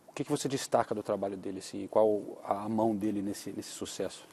O 0.07 0.13
que, 0.13 0.23
que 0.23 0.29
você 0.29 0.47
destaca 0.47 0.93
do 0.93 1.01
trabalho 1.01 1.35
dele, 1.35 1.57
assim, 1.57 1.87
qual 1.87 2.21
a 2.43 2.69
mão 2.69 2.95
dele 2.95 3.23
nesse, 3.23 3.51
nesse 3.51 3.71
sucesso? 3.71 4.27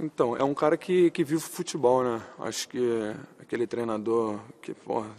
Então, 0.00 0.36
é 0.36 0.44
um 0.44 0.54
cara 0.54 0.76
que, 0.76 1.10
que 1.10 1.24
vive 1.24 1.40
futebol, 1.40 2.04
né? 2.04 2.22
Acho 2.38 2.68
que 2.68 2.78
aquele 3.40 3.66
treinador 3.66 4.38
que, 4.62 4.72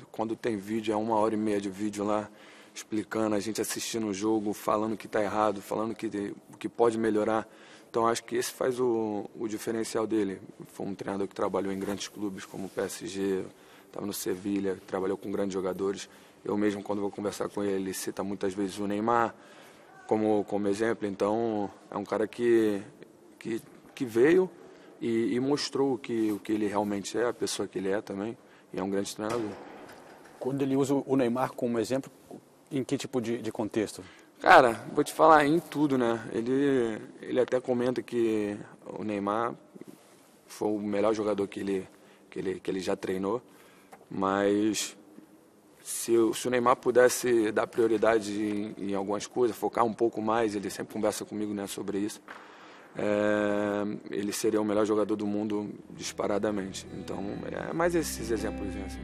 quando 0.10 0.38
tem 0.38 0.56
vídeo, 0.56 0.94
é 0.94 0.96
uma 0.96 1.15
hora 1.15 1.34
e 1.34 1.38
meia 1.38 1.60
de 1.60 1.70
vídeo 1.70 2.06
lá, 2.06 2.30
explicando, 2.74 3.36
a 3.36 3.42
gente 3.42 3.60
assistindo 3.60 4.08
o 4.08 4.13
jogo, 4.13 4.54
falando 4.54 4.96
que 4.96 5.06
está 5.06 5.22
errado, 5.22 5.62
falando 5.62 5.94
que, 5.94 6.34
que 6.58 6.70
pode 6.70 6.98
melhorar. 6.98 7.46
Então 7.89 8.08
acho 8.08 8.24
que 8.24 8.38
esse 8.38 8.54
faz 8.54 8.80
o, 8.80 9.30
o 9.38 9.50
diferencial 9.50 10.08
dele. 10.08 10.39
Foi 10.68 10.88
um 10.88 10.96
treinador 10.96 11.28
que 11.28 11.36
trabalhou 11.36 11.74
em 11.74 11.80
grandes 11.80 12.08
clubes 12.08 12.46
como 12.46 12.68
o 12.68 12.70
PSG, 12.70 13.44
estava 13.86 14.06
no 14.06 14.13
Sevilha, 14.13 14.78
trabalhou 14.88 15.18
com 15.18 15.30
grandes 15.30 15.56
jogadores. 15.56 16.10
Eu 16.46 16.56
mesmo, 16.56 16.82
quando 16.82 17.02
vou 17.02 17.12
conversar 17.12 17.50
com 17.50 17.62
ele, 17.62 17.74
ele 17.74 17.94
cita 17.94 18.24
muitas 18.24 18.54
vezes 18.54 18.80
o 18.80 18.88
Neymar 18.88 19.36
como, 20.08 20.46
como 20.46 20.70
exemplo. 20.70 21.06
Então 21.06 21.70
é 21.92 21.98
um 21.98 22.06
cara 22.06 22.26
que, 22.30 22.82
que, 23.38 23.62
que 23.94 24.06
veio 24.06 24.50
e, 25.01 25.33
e 25.35 25.39
mostrou 25.39 25.93
o 25.93 25.97
que, 25.97 26.31
o 26.31 26.39
que 26.39 26.51
ele 26.51 26.67
realmente 26.67 27.17
é, 27.17 27.27
a 27.27 27.33
pessoa 27.33 27.67
que 27.67 27.77
ele 27.77 27.89
é 27.89 28.01
também. 28.01 28.38
E 28.73 28.79
é 28.79 28.83
um 28.83 28.89
grande 28.89 29.15
treinador. 29.15 29.51
Quando 30.39 30.62
ele 30.62 30.75
usa 30.75 30.93
o 30.93 31.15
Neymar 31.15 31.51
como 31.53 31.79
exemplo, 31.79 32.12
em 32.71 32.83
que 32.83 32.97
tipo 32.97 33.19
de, 33.19 33.41
de 33.41 33.51
contexto? 33.51 34.03
Cara, 34.39 34.85
vou 34.93 35.03
te 35.03 35.12
falar 35.12 35.45
em 35.45 35.59
tudo, 35.59 35.97
né? 35.97 36.23
Ele, 36.31 37.01
ele 37.21 37.41
até 37.41 37.59
comenta 37.59 38.01
que 38.01 38.57
o 38.85 39.03
Neymar 39.03 39.53
foi 40.47 40.69
o 40.69 40.79
melhor 40.79 41.13
jogador 41.13 41.47
que 41.47 41.59
ele, 41.59 41.88
que 42.29 42.39
ele, 42.39 42.59
que 42.59 42.71
ele 42.71 42.79
já 42.79 42.95
treinou, 42.95 43.41
mas 44.09 44.95
se, 45.83 46.13
se 46.33 46.47
o 46.47 46.51
Neymar 46.51 46.77
pudesse 46.77 47.51
dar 47.51 47.67
prioridade 47.67 48.31
em, 48.31 48.75
em, 48.77 48.93
algumas 48.93 49.27
coisas, 49.27 49.57
focar 49.57 49.83
um 49.83 49.93
pouco 49.93 50.21
mais, 50.21 50.55
ele 50.55 50.69
sempre 50.69 50.93
conversa 50.93 51.25
comigo 51.25 51.53
né, 51.53 51.67
sobre 51.67 51.99
isso, 51.99 52.21
é, 52.97 53.84
ele 54.12 54.32
seria 54.32 54.62
o 54.62 54.65
melhor 54.65 54.86
jogador 54.86 55.15
do 55.15 55.25
mundo 55.25 55.69
disparadamente. 55.91 56.88
Então, 56.97 57.23
é 57.69 57.73
mais 57.73 57.95
esses 57.95 58.32
exemplos 58.32 58.69
assim. 58.86 58.99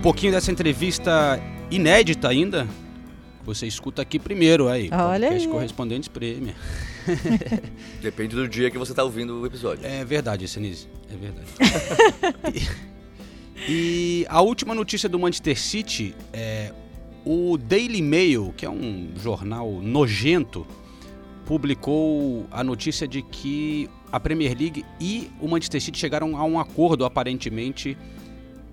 Pouquinho 0.00 0.32
dessa 0.32 0.50
entrevista 0.50 1.38
inédita 1.70 2.28
ainda. 2.28 2.66
Você 3.44 3.66
escuta 3.66 4.00
aqui 4.02 4.18
primeiro 4.18 4.68
aí. 4.68 4.88
Olha 4.92 5.28
podcast 5.28 5.46
aí. 5.46 5.52
Correspondentes 5.52 6.08
Prêmio. 6.08 6.54
Depende 8.00 8.34
do 8.34 8.48
dia 8.48 8.70
que 8.70 8.78
você 8.78 8.92
está 8.92 9.04
ouvindo 9.04 9.40
o 9.40 9.46
episódio. 9.46 9.84
É 9.84 10.04
verdade, 10.04 10.48
Senise. 10.48 10.88
É 11.10 11.16
verdade. 11.16 11.50
e, 13.68 14.22
e 14.22 14.26
a 14.28 14.40
última 14.40 14.74
notícia 14.74 15.08
do 15.08 15.18
Manchester 15.18 15.58
City 15.58 16.14
é 16.32 16.72
o 17.24 17.58
Daily 17.58 18.00
Mail, 18.00 18.54
que 18.56 18.64
é 18.64 18.70
um 18.70 19.10
jornal 19.16 19.70
nojento, 19.82 20.66
publicou 21.44 22.46
a 22.50 22.64
notícia 22.64 23.06
de 23.06 23.20
que 23.20 23.88
a 24.10 24.18
Premier 24.18 24.56
League 24.58 24.84
e 24.98 25.30
o 25.40 25.46
Manchester 25.46 25.80
City 25.80 25.98
chegaram 25.98 26.36
a 26.36 26.44
um 26.44 26.58
acordo, 26.58 27.04
aparentemente, 27.04 27.98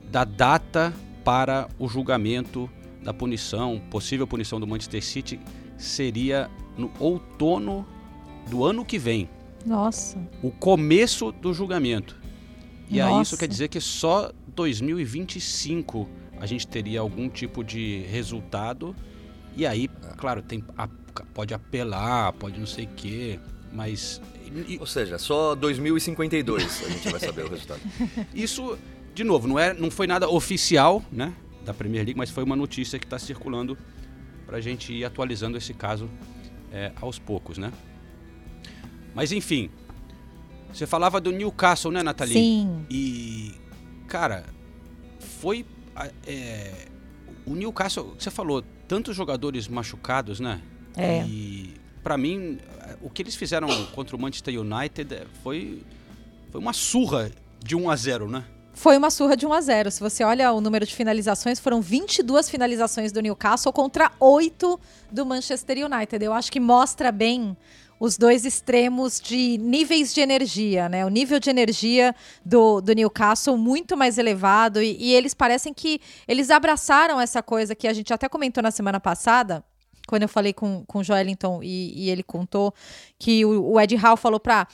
da 0.10 0.24
data 0.24 0.94
para 1.28 1.68
o 1.78 1.90
julgamento 1.90 2.70
da 3.04 3.14
punição, 3.14 3.82
possível 3.92 4.26
punição 4.26 4.62
do 4.62 4.66
Manchester 4.66 5.04
City, 5.04 5.38
seria 5.78 6.50
no 6.78 6.90
outono 7.02 7.86
do 8.50 8.64
ano 8.64 8.86
que 8.86 8.98
vem 8.98 9.30
Nossa. 9.66 10.18
o 10.42 10.50
começo 10.52 11.34
do 11.34 11.54
julgamento. 11.54 12.16
E 12.90 13.02
aí 13.02 13.10
isso 13.12 13.18
Nossa. 13.18 13.38
quer 13.40 13.48
dizer 13.50 13.68
que 13.68 13.82
só 13.82 14.32
2025 14.56 16.08
a 16.40 16.46
gente 16.46 16.66
teria 16.66 17.02
algum 17.02 17.28
tipo 17.28 17.62
de 17.62 18.04
resultado. 18.10 18.96
E 19.54 19.66
aí, 19.68 19.90
claro, 20.16 20.42
tem 20.42 20.64
a- 20.78 20.88
pode 21.34 21.54
apelar, 21.54 22.32
pode 22.32 22.58
não 22.58 22.66
sei 22.68 22.86
o 22.86 22.90
quê, 22.96 23.38
mas 23.74 24.22
e- 24.66 24.78
Ou 24.80 24.86
seja, 24.86 25.18
só 25.20 25.56
2052 25.56 26.84
a 26.86 26.90
gente 26.90 27.10
vai 27.12 27.20
saber 27.20 27.44
o 27.44 27.50
resultado. 27.50 27.82
isso, 28.34 28.78
de 29.18 29.24
novo, 29.24 29.48
não, 29.48 29.58
é, 29.58 29.74
não 29.74 29.90
foi 29.90 30.06
nada 30.06 30.30
oficial, 30.30 31.04
né, 31.12 31.34
da 31.66 31.74
Premier 31.74 32.06
League, 32.06 32.16
mas 32.16 32.30
foi 32.30 32.44
uma 32.44 32.56
notícia 32.56 33.00
que 33.00 33.06
está 33.06 33.18
circulando 33.18 33.76
para 34.46 34.58
a 34.58 34.62
gente 34.62 34.94
ir 34.94 35.04
atualizando 35.04 35.58
esse 35.58 35.74
caso 35.74 36.08
é, 36.72 36.92
aos 37.02 37.18
poucos, 37.18 37.58
né? 37.58 37.74
Mas 39.16 39.32
enfim, 39.32 39.72
você 40.72 40.86
falava 40.86 41.20
do 41.20 41.32
Newcastle, 41.32 41.92
né, 41.92 42.04
Nathalie? 42.04 42.36
Sim. 42.36 42.86
E, 42.92 43.56
cara, 44.08 44.46
foi. 45.40 45.66
é, 46.28 46.86
o 47.44 47.56
Newcastle, 47.56 48.14
você 48.20 48.30
falou, 48.30 48.64
tantos 48.88 49.16
jogadores 49.16 49.68
machucados, 49.68 50.40
né? 50.40 50.62
É. 50.96 51.26
E, 51.26 51.74
pra 52.04 52.20
mim, 52.20 52.60
o 53.02 53.10
que 53.10 53.24
eles 53.24 53.36
fizeram 53.36 53.68
contra 53.88 54.16
o 54.16 54.22
Manchester 54.22 54.62
United 54.62 55.12
é, 55.12 55.26
foi, 55.42 55.82
foi 56.52 56.62
uma 56.62 56.74
surra 56.74 57.32
de 57.64 57.76
1 57.76 57.90
a 57.90 57.96
0 57.96 58.30
né? 58.30 58.46
Foi 58.78 58.96
uma 58.96 59.10
surra 59.10 59.36
de 59.36 59.44
1 59.44 59.54
a 59.54 59.60
0. 59.60 59.90
Se 59.90 60.00
você 60.00 60.24
olha 60.24 60.54
o 60.54 60.62
número 60.62 60.86
de 60.86 60.94
finalizações, 60.94 61.60
foram 61.60 61.82
22 61.82 62.48
finalizações 62.48 63.12
do 63.12 63.20
Newcastle 63.20 63.74
contra 63.74 64.12
8 64.20 64.80
do 65.12 65.26
Manchester 65.26 65.84
United. 65.84 66.24
Eu 66.24 66.32
acho 66.32 66.52
que 66.52 66.60
mostra 66.60 67.12
bem 67.12 67.58
os 68.00 68.20
dois 68.20 68.46
extremos 68.46 69.20
de 69.20 69.58
níveis 69.58 70.14
de 70.14 70.22
energia, 70.22 70.88
né? 70.88 71.04
O 71.04 71.10
nível 71.10 71.40
de 71.40 71.50
energia 71.50 72.16
do, 72.46 72.80
do 72.80 72.94
Newcastle 72.94 73.58
muito 73.58 73.98
mais 73.98 74.20
elevado 74.20 74.80
e, 74.80 74.96
e 75.00 75.12
eles 75.12 75.34
parecem 75.34 75.74
que 75.74 76.00
eles 76.28 76.52
abraçaram 76.52 77.20
essa 77.20 77.42
coisa 77.42 77.74
que 77.74 77.88
a 77.88 77.94
gente 77.94 78.14
até 78.14 78.30
comentou 78.30 78.62
na 78.62 78.70
semana 78.70 79.00
passada, 79.00 79.66
quando 80.08 80.22
eu 80.22 80.30
falei 80.30 80.54
com, 80.54 80.86
com 80.86 81.00
o 81.00 81.04
Joelinton 81.04 81.62
e, 81.64 82.06
e 82.06 82.10
ele 82.12 82.22
contou 82.22 82.72
que 83.18 83.44
o, 83.44 83.72
o 83.74 83.82
Ed 83.82 83.96
Howe 83.96 84.18
falou 84.18 84.40
para 84.40 84.68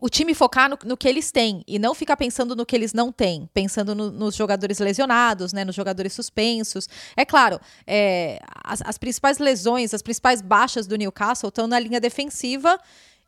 o 0.00 0.08
time 0.08 0.34
focar 0.34 0.68
no, 0.68 0.78
no 0.84 0.96
que 0.96 1.08
eles 1.08 1.30
têm 1.30 1.62
e 1.66 1.78
não 1.78 1.94
ficar 1.94 2.16
pensando 2.16 2.54
no 2.54 2.64
que 2.66 2.76
eles 2.76 2.92
não 2.92 3.10
têm, 3.12 3.48
pensando 3.52 3.94
no- 3.94 4.10
nos 4.10 4.34
jogadores 4.34 4.78
lesionados, 4.78 5.52
né, 5.52 5.64
nos 5.64 5.74
jogadores 5.74 6.12
suspensos. 6.12 6.88
É 7.16 7.24
claro, 7.24 7.60
é, 7.86 8.40
as, 8.64 8.80
as 8.82 8.98
principais 8.98 9.38
lesões, 9.38 9.94
as 9.94 10.02
principais 10.02 10.40
baixas 10.40 10.86
do 10.86 10.96
Newcastle 10.96 11.48
estão 11.48 11.66
na 11.66 11.78
linha 11.78 12.00
defensiva. 12.00 12.78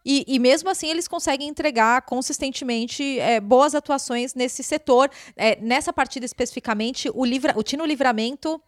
E, 0.05 0.25
e 0.27 0.39
mesmo 0.39 0.71
assim 0.71 0.89
eles 0.89 1.07
conseguem 1.07 1.47
entregar 1.49 2.01
consistentemente 2.03 3.19
é, 3.21 3.39
boas 3.39 3.75
atuações 3.75 4.35
nesse 4.35 4.63
setor. 4.63 5.11
É, 5.37 5.59
nessa 5.61 5.93
partida 5.93 6.25
especificamente, 6.25 7.11
o, 7.13 7.25
livra, 7.25 7.53
o 7.57 7.63
Tino 7.63 7.85
Livramento 7.85 8.61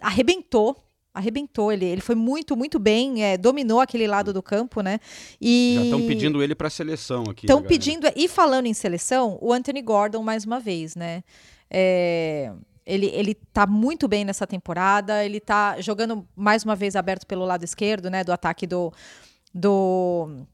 arrebentou. 0.00 0.76
Arrebentou, 1.18 1.72
ele, 1.72 1.84
ele 1.84 2.00
foi 2.00 2.14
muito, 2.14 2.56
muito 2.56 2.78
bem, 2.78 3.24
é, 3.24 3.36
dominou 3.36 3.80
aquele 3.80 4.06
lado 4.06 4.32
do 4.32 4.40
campo, 4.40 4.80
né? 4.80 5.00
E... 5.40 5.74
Já 5.74 5.84
estão 5.84 6.06
pedindo 6.06 6.42
ele 6.42 6.54
pra 6.54 6.70
seleção 6.70 7.24
aqui. 7.28 7.46
Estão 7.46 7.58
a 7.58 7.60
galera. 7.62 7.68
pedindo. 7.68 8.06
E 8.14 8.28
falando 8.28 8.66
em 8.66 8.74
seleção, 8.74 9.36
o 9.40 9.52
Anthony 9.52 9.82
Gordon, 9.82 10.22
mais 10.22 10.44
uma 10.44 10.60
vez, 10.60 10.94
né? 10.94 11.24
É, 11.68 12.52
ele, 12.86 13.06
ele 13.06 13.34
tá 13.52 13.66
muito 13.66 14.06
bem 14.06 14.24
nessa 14.24 14.46
temporada. 14.46 15.24
Ele 15.24 15.40
tá 15.40 15.80
jogando 15.80 16.24
mais 16.36 16.62
uma 16.64 16.76
vez 16.76 16.94
aberto 16.94 17.26
pelo 17.26 17.44
lado 17.44 17.64
esquerdo, 17.64 18.08
né? 18.08 18.22
Do 18.22 18.32
ataque 18.32 18.66
do. 18.66 18.92
do 19.52 20.46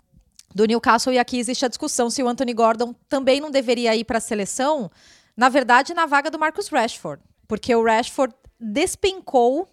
do 0.55 0.67
Newcastle 0.67 1.13
e 1.13 1.19
aqui 1.19 1.37
existe 1.37 1.65
a 1.65 1.69
discussão 1.69 2.09
se 2.09 2.23
o 2.23 2.29
Anthony 2.29 2.55
Gordon 2.55 2.95
também 3.09 3.41
não 3.41 3.51
deveria 3.51 3.97
ir 3.97 4.05
para 4.05 4.19
a 4.19 4.21
seleção, 4.21 4.89
na 5.37 5.49
verdade, 5.49 5.93
na 5.93 6.07
vaga 6.07 6.31
do 6.31 6.39
Marcus 6.39 6.69
Rashford, 6.69 7.21
porque 7.49 7.75
o 7.75 7.83
Rashford 7.83 8.33
despencou 8.61 9.69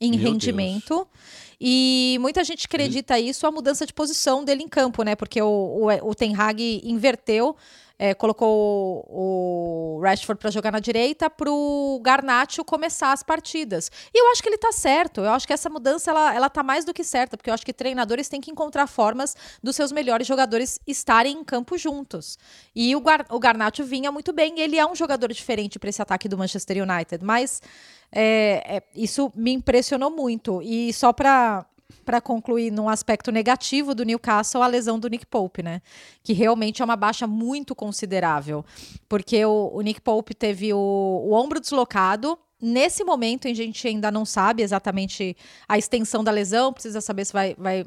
em 0.00 0.12
Meu 0.12 0.20
rendimento 0.20 1.06
e 1.60 2.18
muita 2.20 2.44
gente 2.44 2.66
acredita 2.66 3.18
isso 3.18 3.46
a 3.46 3.50
mudança 3.50 3.86
de 3.86 3.92
posição 3.92 4.44
dele 4.44 4.62
em 4.62 4.68
campo, 4.68 5.02
né? 5.02 5.16
Porque 5.16 5.40
o, 5.40 5.46
o, 5.46 6.10
o 6.10 6.14
Ten 6.14 6.34
Hag 6.36 6.82
inverteu, 6.84 7.56
é, 7.98 8.14
colocou 8.14 9.06
o, 9.08 10.00
Rashford 10.02 10.38
para 10.38 10.50
jogar 10.50 10.72
na 10.72 10.80
direita 10.80 11.30
para 11.30 11.50
o 11.50 11.98
Garnacho 12.02 12.64
começar 12.64 13.12
as 13.12 13.22
partidas. 13.22 13.90
E 14.12 14.20
eu 14.20 14.30
acho 14.30 14.42
que 14.42 14.48
ele 14.48 14.58
tá 14.58 14.72
certo. 14.72 15.20
Eu 15.20 15.30
acho 15.30 15.46
que 15.46 15.52
essa 15.52 15.70
mudança 15.70 16.10
ela, 16.10 16.34
ela 16.34 16.50
tá 16.50 16.62
mais 16.62 16.84
do 16.84 16.92
que 16.92 17.02
certa, 17.02 17.36
porque 17.36 17.50
eu 17.50 17.54
acho 17.54 17.64
que 17.64 17.72
treinadores 17.72 18.28
têm 18.28 18.40
que 18.40 18.50
encontrar 18.50 18.86
formas 18.86 19.36
dos 19.62 19.74
seus 19.74 19.92
melhores 19.92 20.26
jogadores 20.26 20.78
estarem 20.86 21.38
em 21.38 21.44
campo 21.44 21.78
juntos. 21.78 22.38
E 22.74 22.94
o, 22.94 23.00
Gar, 23.00 23.26
o 23.30 23.38
Garnacho 23.38 23.84
vinha 23.84 24.12
muito 24.12 24.32
bem. 24.32 24.60
Ele 24.60 24.78
é 24.78 24.86
um 24.86 24.94
jogador 24.94 25.32
diferente 25.32 25.78
para 25.78 25.88
esse 25.88 26.02
ataque 26.02 26.28
do 26.28 26.36
Manchester 26.36 26.82
United, 26.82 27.24
mas 27.24 27.62
é, 28.12 28.76
é, 28.76 28.82
isso 28.94 29.32
me 29.34 29.52
impressionou 29.52 30.10
muito. 30.10 30.60
E 30.62 30.92
só 30.92 31.12
para 31.12 31.66
para 32.06 32.20
concluir 32.20 32.70
num 32.70 32.88
aspecto 32.88 33.32
negativo 33.32 33.92
do 33.92 34.04
Newcastle, 34.04 34.62
a 34.62 34.66
lesão 34.68 34.96
do 34.96 35.08
Nick 35.08 35.26
Pope, 35.26 35.60
né? 35.60 35.82
Que 36.22 36.32
realmente 36.32 36.80
é 36.80 36.84
uma 36.84 36.94
baixa 36.94 37.26
muito 37.26 37.74
considerável. 37.74 38.64
Porque 39.08 39.44
o, 39.44 39.72
o 39.74 39.80
Nick 39.82 40.00
Pope 40.00 40.32
teve 40.32 40.72
o, 40.72 40.78
o 40.78 41.32
ombro 41.32 41.58
deslocado. 41.60 42.38
Nesse 42.62 43.02
momento, 43.02 43.48
a 43.48 43.52
gente 43.52 43.88
ainda 43.88 44.08
não 44.10 44.24
sabe 44.24 44.62
exatamente 44.62 45.36
a 45.68 45.76
extensão 45.76 46.22
da 46.22 46.30
lesão, 46.30 46.72
precisa 46.72 47.00
saber 47.00 47.24
se 47.24 47.32
vai, 47.32 47.56
vai, 47.58 47.84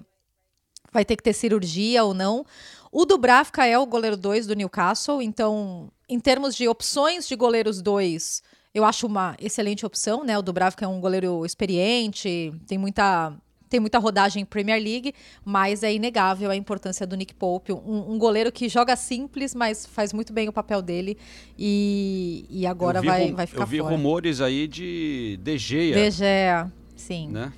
vai 0.92 1.06
ter 1.06 1.16
que 1.16 1.24
ter 1.24 1.34
cirurgia 1.34 2.04
ou 2.04 2.14
não. 2.14 2.46
O 2.92 3.06
Dubravka 3.06 3.66
é 3.66 3.80
o 3.80 3.86
goleiro 3.86 4.18
2 4.18 4.48
do 4.48 4.56
Newcastle, 4.56 5.22
então, 5.22 5.90
em 6.10 6.20
termos 6.20 6.56
de 6.56 6.68
opções 6.68 7.26
de 7.26 7.36
goleiros 7.38 7.82
2, 7.82 8.44
eu 8.74 8.84
acho 8.84 9.08
uma 9.08 9.36
excelente 9.40 9.86
opção, 9.86 10.26
né? 10.26 10.38
O 10.38 10.42
Dubravka 10.42 10.84
é 10.84 10.88
um 10.88 11.00
goleiro 11.00 11.46
experiente, 11.46 12.54
tem 12.68 12.78
muita 12.78 13.34
tem 13.70 13.80
muita 13.80 14.00
rodagem 14.00 14.42
em 14.42 14.46
Premier 14.46 14.82
League, 14.82 15.14
mas 15.46 15.84
é 15.84 15.94
inegável 15.94 16.50
a 16.50 16.56
importância 16.56 17.06
do 17.06 17.16
Nick 17.16 17.34
Pope, 17.34 17.72
um, 17.72 18.14
um 18.14 18.18
goleiro 18.18 18.52
que 18.52 18.68
joga 18.68 18.96
simples, 18.96 19.54
mas 19.54 19.86
faz 19.86 20.12
muito 20.12 20.34
bem 20.34 20.50
o 20.50 20.54
papel 20.54 20.82
dele 20.82 21.18
e, 21.58 22.46
e 22.50 22.66
agora 22.66 23.00
vi 23.02 23.08
vai, 23.08 23.32
vai 23.32 23.48
ficar 23.48 23.62
Eu 23.62 23.68
vi 23.68 23.80
fora. 23.80 23.96
rumores 23.96 24.42
aí 24.42 24.68
de 24.68 25.40
De 25.44 25.58
Gea, 25.58 25.96
De 25.96 26.12
Gea, 26.12 26.72
sim. 26.96 27.30
né? 27.30 27.54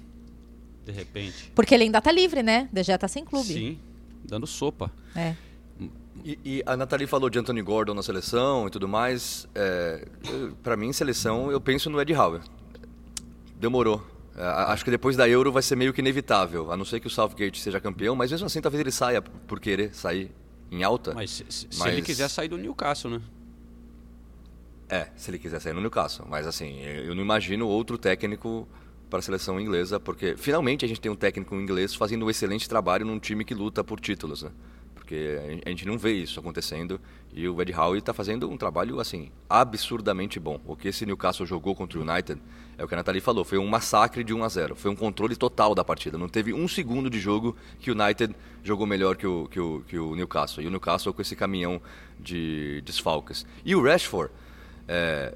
De 0.85 0.91
repente. 0.91 1.51
Porque 1.55 1.73
ele 1.73 1.85
ainda 1.85 2.01
tá 2.01 2.11
livre, 2.11 2.43
né? 2.43 2.67
De 2.71 2.83
Gea 2.83 2.97
tá 2.97 3.07
sem 3.07 3.23
clube. 3.23 3.53
Sim, 3.53 3.79
dando 4.25 4.45
sopa. 4.47 4.91
É. 5.15 5.35
E, 6.25 6.37
e 6.43 6.63
a 6.65 6.75
Nathalie 6.75 7.07
falou 7.07 7.29
de 7.29 7.39
Anthony 7.39 7.61
Gordon 7.61 7.93
na 7.93 8.03
seleção 8.03 8.67
e 8.67 8.69
tudo 8.69 8.87
mais. 8.87 9.47
É, 9.55 10.05
pra 10.61 10.75
mim, 10.75 10.91
seleção, 10.91 11.51
eu 11.51 11.59
penso 11.61 11.89
no 11.89 11.99
Ed 12.01 12.13
Howe. 12.13 12.39
Demorou. 13.59 14.03
É, 14.41 14.45
acho 14.73 14.83
que 14.83 14.89
depois 14.89 15.15
da 15.15 15.29
Euro 15.29 15.51
vai 15.51 15.61
ser 15.61 15.75
meio 15.75 15.93
que 15.93 16.01
inevitável, 16.01 16.71
a 16.71 16.77
não 16.77 16.83
ser 16.83 16.99
que 16.99 17.05
o 17.05 17.09
Southgate 17.09 17.59
seja 17.61 17.79
campeão, 17.79 18.15
mas 18.15 18.31
mesmo 18.31 18.47
assim 18.47 18.59
talvez 18.59 18.81
ele 18.81 18.91
saia 18.91 19.21
por 19.21 19.59
querer 19.59 19.93
sair 19.93 20.31
em 20.71 20.83
alta. 20.83 21.13
Mas 21.13 21.29
se, 21.29 21.45
se- 21.49 21.67
se 21.69 21.79
Mas- 21.79 21.93
ele 21.93 22.01
quiser 22.01 22.27
sair 22.27 22.47
do 22.47 22.57
Newcastle, 22.57 23.11
né? 23.11 23.21
É, 24.89 25.07
se 25.15 25.29
ele 25.29 25.37
quiser 25.39 25.59
sair 25.61 25.73
no 25.73 25.79
Newcastle. 25.81 26.25
Mas 26.29 26.45
assim, 26.47 26.81
eu 26.81 27.13
não 27.15 27.21
imagino 27.21 27.67
outro 27.67 27.97
técnico 27.97 28.67
para 29.09 29.19
a 29.19 29.21
seleção 29.21 29.59
inglesa, 29.59 29.99
porque 29.99 30.35
finalmente 30.37 30.83
a 30.85 30.87
gente 30.87 30.99
tem 30.99 31.11
um 31.11 31.15
técnico 31.15 31.53
inglês 31.55 31.93
fazendo 31.93 32.25
um 32.25 32.29
excelente 32.29 32.67
trabalho 32.67 33.05
num 33.05 33.19
time 33.19 33.45
que 33.45 33.53
luta 33.53 33.83
por 33.83 33.99
títulos, 33.99 34.43
né? 34.43 34.49
Porque 35.11 35.61
a 35.65 35.69
gente- 35.69 35.85
não 35.85 35.97
vê 35.97 36.13
isso 36.13 36.39
acontecendo 36.39 36.97
e 37.33 37.45
o 37.45 37.61
Ed 37.61 37.73
Howe 37.73 37.97
está 37.97 38.13
fazendo 38.13 38.49
um 38.49 38.55
trabalho 38.55 38.97
assim 39.01 39.29
absurdamente 39.49 40.39
bom. 40.39 40.57
O 40.65 40.73
que 40.73 40.87
esse 40.87 41.05
Newcastle 41.05 41.45
jogou 41.45 41.75
contra 41.75 41.99
o 41.99 42.01
United 42.01 42.41
é 42.77 42.83
o 42.85 42.87
que 42.87 42.93
a 42.93 42.97
Nathalie 42.97 43.19
falou, 43.19 43.43
foi 43.43 43.57
um 43.57 43.67
massacre 43.67 44.23
de 44.23 44.33
1 44.33 44.41
a 44.41 44.47
0. 44.47 44.73
Foi 44.73 44.89
um 44.89 44.95
controle 44.95 45.35
total 45.35 45.75
da 45.75 45.83
partida. 45.83 46.17
Não 46.17 46.29
teve 46.29 46.53
um 46.53 46.65
segundo 46.65 47.09
de 47.09 47.19
jogo 47.19 47.57
que 47.77 47.91
o 47.91 47.93
United 48.01 48.33
jogou 48.63 48.87
melhor 48.87 49.17
que 49.17 49.27
o, 49.27 49.49
que 49.49 49.59
o, 49.59 49.83
que 49.85 49.99
o 49.99 50.15
Newcastle. 50.15 50.63
E 50.63 50.67
o 50.67 50.69
Newcastle 50.71 51.13
com 51.13 51.21
esse 51.21 51.35
caminhão 51.35 51.81
de 52.17 52.81
desfalques. 52.85 53.45
E 53.65 53.75
o 53.75 53.83
Rashford, 53.83 54.31
é, 54.87 55.35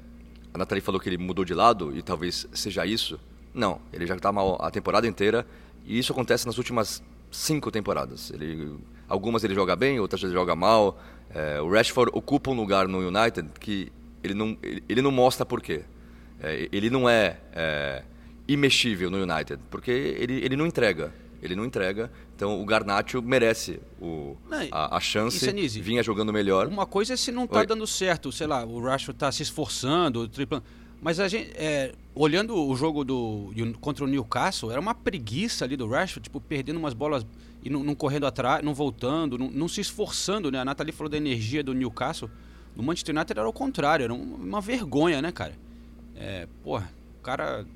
a 0.54 0.58
Nathalie 0.58 0.80
falou 0.80 0.98
que 0.98 1.06
ele 1.10 1.18
mudou 1.18 1.44
de 1.44 1.52
lado 1.52 1.94
e 1.94 2.00
talvez 2.00 2.48
seja 2.54 2.86
isso. 2.86 3.20
Não, 3.52 3.78
ele 3.92 4.06
já 4.06 4.16
está 4.16 4.32
mal 4.32 4.56
a 4.58 4.70
temporada 4.70 5.06
inteira 5.06 5.46
e 5.84 5.98
isso 5.98 6.12
acontece 6.12 6.46
nas 6.46 6.56
últimas 6.56 7.02
cinco 7.30 7.70
temporadas. 7.70 8.30
Ele, 8.30 8.78
algumas 9.08 9.44
ele 9.44 9.54
joga 9.54 9.76
bem, 9.76 10.00
outras 10.00 10.22
ele 10.22 10.32
joga 10.32 10.54
mal. 10.54 10.98
É, 11.30 11.60
o 11.60 11.70
Rashford 11.70 12.10
ocupa 12.14 12.50
um 12.50 12.54
lugar 12.54 12.88
no 12.88 12.98
United 12.98 13.48
que 13.60 13.92
ele 14.22 14.34
não, 14.34 14.56
ele, 14.88 15.02
não 15.02 15.10
mostra 15.10 15.44
por 15.44 15.60
quê. 15.60 15.82
É, 16.40 16.68
ele 16.72 16.90
não 16.90 17.08
é, 17.08 17.38
é, 17.52 18.02
imexível 18.46 19.10
no 19.10 19.18
United, 19.18 19.60
porque 19.70 19.90
ele, 19.90 20.44
ele 20.44 20.56
não 20.56 20.66
entrega. 20.66 21.12
Ele 21.42 21.54
não 21.54 21.64
entrega. 21.64 22.10
Então 22.34 22.60
o 22.60 22.64
Garnacho 22.64 23.22
merece 23.22 23.80
o, 24.00 24.36
Não, 24.48 24.66
a, 24.70 24.96
a 24.96 25.00
chance. 25.00 25.38
Senise, 25.38 25.80
vinha 25.80 26.02
jogando 26.02 26.32
melhor. 26.32 26.66
Uma 26.66 26.86
coisa 26.86 27.14
é 27.14 27.16
se 27.16 27.30
não 27.30 27.46
tá 27.46 27.60
Oi. 27.60 27.66
dando 27.66 27.86
certo, 27.86 28.32
sei 28.32 28.46
lá, 28.46 28.64
o 28.64 28.80
Rashford 28.80 29.18
tá 29.18 29.30
se 29.30 29.42
esforçando, 29.42 30.26
triplando. 30.28 30.64
Mas 31.00 31.20
a 31.20 31.28
gente, 31.28 31.52
é, 31.54 31.92
olhando 32.14 32.56
o 32.56 32.74
jogo 32.74 33.04
do 33.04 33.52
contra 33.80 34.04
o 34.04 34.08
Newcastle, 34.08 34.70
era 34.70 34.80
uma 34.80 34.94
preguiça 34.94 35.64
ali 35.64 35.76
do 35.76 35.86
Rashford, 35.86 36.24
tipo, 36.24 36.40
perdendo 36.40 36.78
umas 36.78 36.94
bolas 36.94 37.24
e 37.66 37.70
não, 37.70 37.82
não 37.82 37.94
correndo 37.96 38.26
atrás, 38.26 38.64
não 38.64 38.72
voltando, 38.72 39.36
não, 39.36 39.50
não 39.50 39.66
se 39.66 39.80
esforçando, 39.80 40.52
né? 40.52 40.60
A 40.60 40.64
Nathalie 40.64 40.92
falou 40.92 41.10
da 41.10 41.16
energia 41.16 41.64
do 41.64 41.74
Newcastle. 41.74 42.30
No 42.76 42.82
Manchester 42.82 43.12
United 43.14 43.38
era 43.40 43.48
o 43.48 43.52
contrário, 43.52 44.04
era 44.04 44.14
um- 44.14 44.34
uma 44.36 44.60
vergonha, 44.60 45.20
né, 45.20 45.32
cara? 45.32 45.54
É, 46.14 46.46
porra, 46.62 46.88
o 47.18 47.22
cara, 47.22 47.66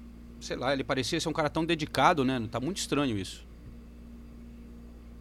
sei 0.40 0.56
lá, 0.56 0.72
ele 0.72 0.84
parecia 0.84 1.18
ser 1.20 1.28
um 1.28 1.32
cara 1.32 1.50
tão 1.50 1.64
dedicado, 1.64 2.24
né? 2.24 2.40
Tá 2.52 2.60
muito 2.60 2.76
estranho 2.76 3.18
isso. 3.18 3.44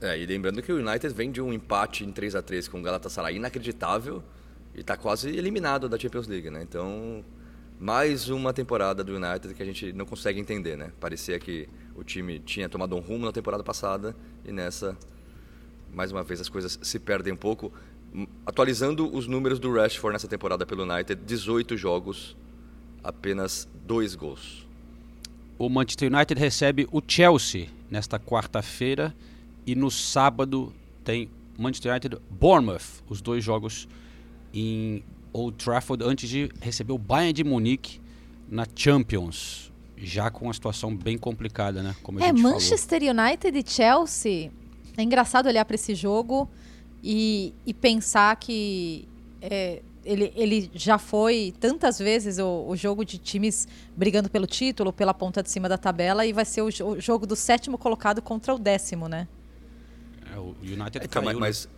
É, 0.01 0.17
e 0.17 0.25
lembrando 0.25 0.61
que 0.61 0.71
o 0.71 0.77
United 0.77 1.13
vem 1.13 1.31
de 1.31 1.41
um 1.41 1.51
empate 1.51 2.05
em 2.05 2.11
3 2.11 2.35
a 2.35 2.41
3 2.41 2.67
com 2.67 2.79
o 2.79 2.83
Galatasaray 2.83 3.35
inacreditável 3.35 4.23
e 4.75 4.81
está 4.81 4.95
quase 4.95 5.29
eliminado 5.29 5.89
da 5.89 5.97
Champions 5.97 6.27
League, 6.27 6.49
né? 6.49 6.61
Então, 6.61 7.25
mais 7.79 8.29
uma 8.29 8.53
temporada 8.53 9.03
do 9.03 9.15
United 9.15 9.53
que 9.55 9.63
a 9.63 9.65
gente 9.65 9.91
não 9.93 10.05
consegue 10.05 10.39
entender, 10.39 10.77
né? 10.77 10.91
Parecia 10.99 11.37
que 11.39 11.67
o 11.99 12.03
time 12.03 12.39
tinha 12.39 12.69
tomado 12.69 12.95
um 12.95 12.99
rumo 12.99 13.25
na 13.25 13.31
temporada 13.31 13.63
passada 13.63 14.15
e 14.45 14.51
nessa, 14.51 14.97
mais 15.93 16.11
uma 16.11 16.23
vez, 16.23 16.39
as 16.39 16.47
coisas 16.47 16.79
se 16.81 16.99
perdem 16.99 17.33
um 17.33 17.37
pouco. 17.37 17.71
Atualizando 18.45 19.13
os 19.15 19.27
números 19.27 19.59
do 19.59 19.71
Rashford 19.73 20.13
nessa 20.13 20.27
temporada 20.27 20.65
pelo 20.65 20.83
United, 20.83 21.21
18 21.25 21.75
jogos, 21.75 22.35
apenas 23.03 23.67
dois 23.85 24.15
gols. 24.15 24.65
O 25.57 25.67
Manchester 25.67 26.11
United 26.11 26.39
recebe 26.39 26.87
o 26.91 27.01
Chelsea 27.05 27.67
nesta 27.91 28.17
quarta-feira 28.17 29.13
e 29.65 29.75
no 29.75 29.91
sábado 29.91 30.73
tem 31.03 31.29
Manchester 31.57 31.91
United 31.91 32.17
Bournemouth, 32.29 33.03
os 33.09 33.21
dois 33.21 33.43
jogos 33.43 33.87
em 34.53 35.03
Old 35.33 35.57
Trafford 35.63 36.03
antes 36.03 36.29
de 36.29 36.49
receber 36.61 36.93
o 36.93 36.97
Bayern 36.97 37.33
de 37.33 37.43
Munique 37.43 37.99
na 38.49 38.65
Champions, 38.73 39.68
já 40.01 40.29
com 40.31 40.45
uma 40.45 40.53
situação 40.53 40.95
bem 40.95 41.17
complicada, 41.17 41.83
né? 41.83 41.95
Como 42.03 42.19
a 42.19 42.21
É, 42.21 42.31
gente 42.31 42.43
falou. 42.45 42.79
Manchester 42.79 43.01
United 43.03 43.57
e 43.57 43.63
Chelsea. 43.69 44.51
É 44.97 45.01
engraçado 45.01 45.47
olhar 45.47 45.63
para 45.65 45.75
esse 45.75 45.95
jogo 45.95 46.49
e, 47.03 47.53
e 47.65 47.73
pensar 47.73 48.35
que 48.35 49.07
é, 49.41 49.81
ele, 50.03 50.31
ele 50.35 50.69
já 50.73 50.97
foi 50.97 51.53
tantas 51.59 51.97
vezes 51.99 52.37
o, 52.39 52.65
o 52.67 52.75
jogo 52.75 53.05
de 53.05 53.17
times 53.17 53.67
brigando 53.95 54.29
pelo 54.29 54.45
título, 54.47 54.91
pela 54.91 55.13
ponta 55.13 55.41
de 55.41 55.49
cima 55.49 55.69
da 55.69 55.77
tabela, 55.77 56.25
e 56.25 56.33
vai 56.33 56.43
ser 56.45 56.61
o, 56.61 56.67
o 56.67 56.99
jogo 56.99 57.25
do 57.25 57.35
sétimo 57.35 57.77
colocado 57.77 58.21
contra 58.21 58.53
o 58.53 58.59
décimo, 58.59 59.07
né? 59.07 59.27
É, 60.33 60.37
o 60.37 60.55
United 60.61 61.07
Então, 61.07 61.21
caiu, 61.21 61.23
mas, 61.23 61.37
né? 61.39 61.39
mas, 61.39 61.69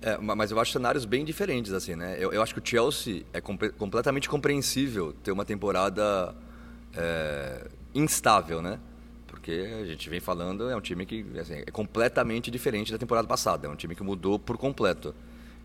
é, 0.00 0.16
ma- 0.18 0.36
mas 0.36 0.50
eu 0.50 0.60
acho 0.60 0.72
cenários 0.72 1.04
bem 1.04 1.24
diferentes, 1.24 1.72
assim, 1.72 1.96
né? 1.96 2.16
Eu, 2.18 2.32
eu 2.32 2.42
acho 2.42 2.54
que 2.54 2.60
o 2.60 2.62
Chelsea 2.64 3.24
é 3.32 3.40
comple- 3.40 3.70
completamente 3.70 4.28
compreensível 4.28 5.12
ter 5.12 5.32
uma 5.32 5.44
temporada 5.44 6.34
é, 6.94 7.66
instável, 7.94 8.60
né? 8.62 8.78
Porque 9.26 9.68
a 9.80 9.86
gente 9.86 10.08
vem 10.10 10.20
falando, 10.20 10.68
é 10.68 10.76
um 10.76 10.80
time 10.80 11.06
que 11.06 11.24
assim, 11.38 11.54
é 11.66 11.70
completamente 11.70 12.50
diferente 12.50 12.90
da 12.92 12.98
temporada 12.98 13.26
passada. 13.26 13.66
É 13.66 13.70
um 13.70 13.76
time 13.76 13.94
que 13.94 14.02
mudou 14.02 14.38
por 14.38 14.56
completo. 14.58 15.14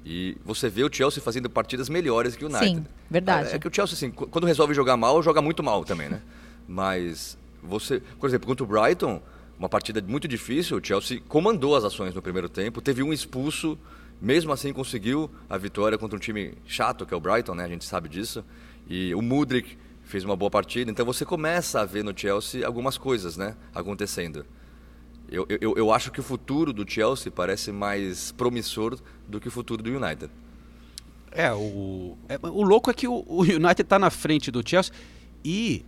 E 0.05 0.37
você 0.43 0.69
vê 0.69 0.83
o 0.83 0.93
Chelsea 0.93 1.23
fazendo 1.23 1.49
partidas 1.49 1.87
melhores 1.89 2.35
que 2.35 2.43
o 2.43 2.49
United. 2.49 2.75
Sim, 2.77 2.85
verdade. 3.09 3.51
É, 3.51 3.55
é 3.55 3.59
que 3.59 3.67
o 3.67 3.73
Chelsea, 3.73 3.95
assim, 3.95 4.11
qu- 4.11 4.27
quando 4.27 4.45
resolve 4.45 4.73
jogar 4.73 4.97
mal, 4.97 5.23
joga 5.23 5.41
muito 5.41 5.63
mal 5.63 5.83
também, 5.85 6.09
né? 6.09 6.21
Mas 6.67 7.37
você, 7.61 8.01
por 8.19 8.27
exemplo, 8.29 8.47
contra 8.47 8.63
o 8.63 8.67
Brighton, 8.67 9.21
uma 9.57 9.69
partida 9.69 10.01
muito 10.01 10.27
difícil, 10.27 10.77
o 10.77 10.85
Chelsea 10.85 11.21
comandou 11.27 11.75
as 11.75 11.85
ações 11.85 12.13
no 12.13 12.21
primeiro 12.21 12.49
tempo, 12.49 12.81
teve 12.81 13.01
um 13.01 13.13
expulso, 13.13 13.77
mesmo 14.21 14.51
assim 14.51 14.73
conseguiu 14.73 15.31
a 15.49 15.57
vitória 15.57 15.97
contra 15.97 16.17
um 16.17 16.19
time 16.19 16.53
chato, 16.65 17.05
que 17.05 17.13
é 17.13 17.17
o 17.17 17.19
Brighton, 17.21 17.55
né? 17.55 17.63
A 17.63 17.69
gente 17.69 17.85
sabe 17.85 18.09
disso. 18.09 18.43
E 18.89 19.15
o 19.15 19.21
Mudrik 19.21 19.77
fez 20.03 20.23
uma 20.23 20.35
boa 20.35 20.51
partida, 20.51 20.91
então 20.91 21.05
você 21.05 21.25
começa 21.25 21.81
a 21.81 21.85
ver 21.85 22.03
no 22.03 22.17
Chelsea 22.17 22.65
algumas 22.65 22.97
coisas, 22.97 23.37
né, 23.37 23.55
acontecendo. 23.73 24.45
Eu, 25.29 25.47
eu, 25.49 25.73
eu 25.75 25.91
acho 25.91 26.11
que 26.11 26.19
o 26.19 26.23
futuro 26.23 26.71
do 26.71 26.89
Chelsea 26.89 27.31
parece 27.31 27.71
mais 27.71 28.31
promissor 28.31 28.99
do 29.27 29.39
que 29.39 29.47
o 29.47 29.51
futuro 29.51 29.81
do 29.81 29.89
United. 29.89 30.29
É, 31.31 31.51
o, 31.51 32.15
é, 32.29 32.37
o 32.43 32.61
louco 32.61 32.91
é 32.91 32.93
que 32.93 33.07
o, 33.07 33.25
o 33.27 33.41
United 33.41 33.83
tá 33.83 33.97
na 33.97 34.11
frente 34.11 34.51
do 34.51 34.61
Chelsea 34.67 34.93
e 35.43 35.83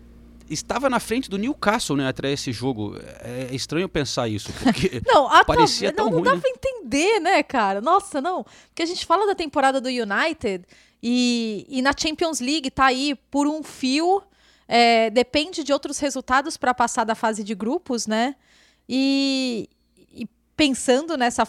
estava 0.49 0.89
na 0.89 0.99
frente 0.99 1.29
do 1.29 1.37
Newcastle, 1.37 1.95
né, 1.97 2.07
até 2.07 2.31
esse 2.31 2.51
jogo. 2.51 2.95
É, 3.19 3.49
é 3.51 3.55
estranho 3.55 3.87
pensar 3.87 4.27
isso, 4.27 4.51
porque 4.63 5.01
Não, 5.05 5.29
parecia 5.45 5.91
tão 5.91 6.05
não, 6.05 6.13
não 6.13 6.19
ruim, 6.19 6.29
dá 6.29 6.35
né? 6.35 6.41
pra 6.41 6.49
entender, 6.49 7.19
né, 7.19 7.43
cara? 7.43 7.81
Nossa, 7.81 8.21
não. 8.21 8.43
Porque 8.67 8.81
a 8.81 8.85
gente 8.85 9.05
fala 9.05 9.25
da 9.27 9.35
temporada 9.35 9.79
do 9.79 9.89
United 9.89 10.65
e, 11.07 11.67
e 11.69 11.81
na 11.83 11.91
Champions 11.95 12.39
League 12.39 12.71
tá 12.71 12.85
aí 12.85 13.13
por 13.29 13.45
um 13.47 13.61
fio. 13.61 14.23
é, 14.67 15.11
depende 15.11 15.63
de 15.63 15.71
outros 15.71 15.99
resultados 15.99 16.57
para 16.57 16.73
passar 16.73 17.03
da 17.03 17.13
fase 17.13 17.43
de 17.43 17.53
grupos, 17.53 18.07
né? 18.07 18.35
E, 18.89 19.69
e 20.11 20.27
pensando 20.57 21.15
nessa 21.15 21.47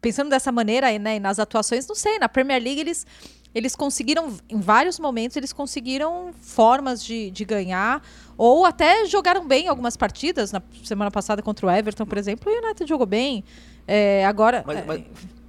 pensando 0.00 0.30
dessa 0.30 0.50
maneira 0.50 0.86
né, 0.98 1.16
e 1.16 1.20
nas 1.20 1.38
atuações, 1.38 1.86
não 1.86 1.94
sei, 1.94 2.18
na 2.18 2.28
Premier 2.28 2.62
League 2.62 2.80
eles 2.80 3.06
eles 3.54 3.74
conseguiram, 3.74 4.32
em 4.48 4.60
vários 4.60 4.98
momentos, 5.00 5.36
eles 5.36 5.52
conseguiram 5.52 6.32
formas 6.40 7.02
de, 7.04 7.32
de 7.32 7.44
ganhar, 7.44 8.00
ou 8.38 8.64
até 8.64 9.04
jogaram 9.06 9.44
bem 9.44 9.66
algumas 9.66 9.96
partidas. 9.96 10.52
Na 10.52 10.62
semana 10.84 11.10
passada 11.10 11.42
contra 11.42 11.66
o 11.66 11.70
Everton, 11.70 12.06
por 12.06 12.16
exemplo, 12.16 12.48
o 12.50 12.56
United 12.56 12.88
jogou 12.88 13.06
bem. 13.06 13.42
É, 13.88 14.24
agora. 14.24 14.62
Mas, 14.64 14.78
é, 14.78 14.84
mas, 14.86 15.00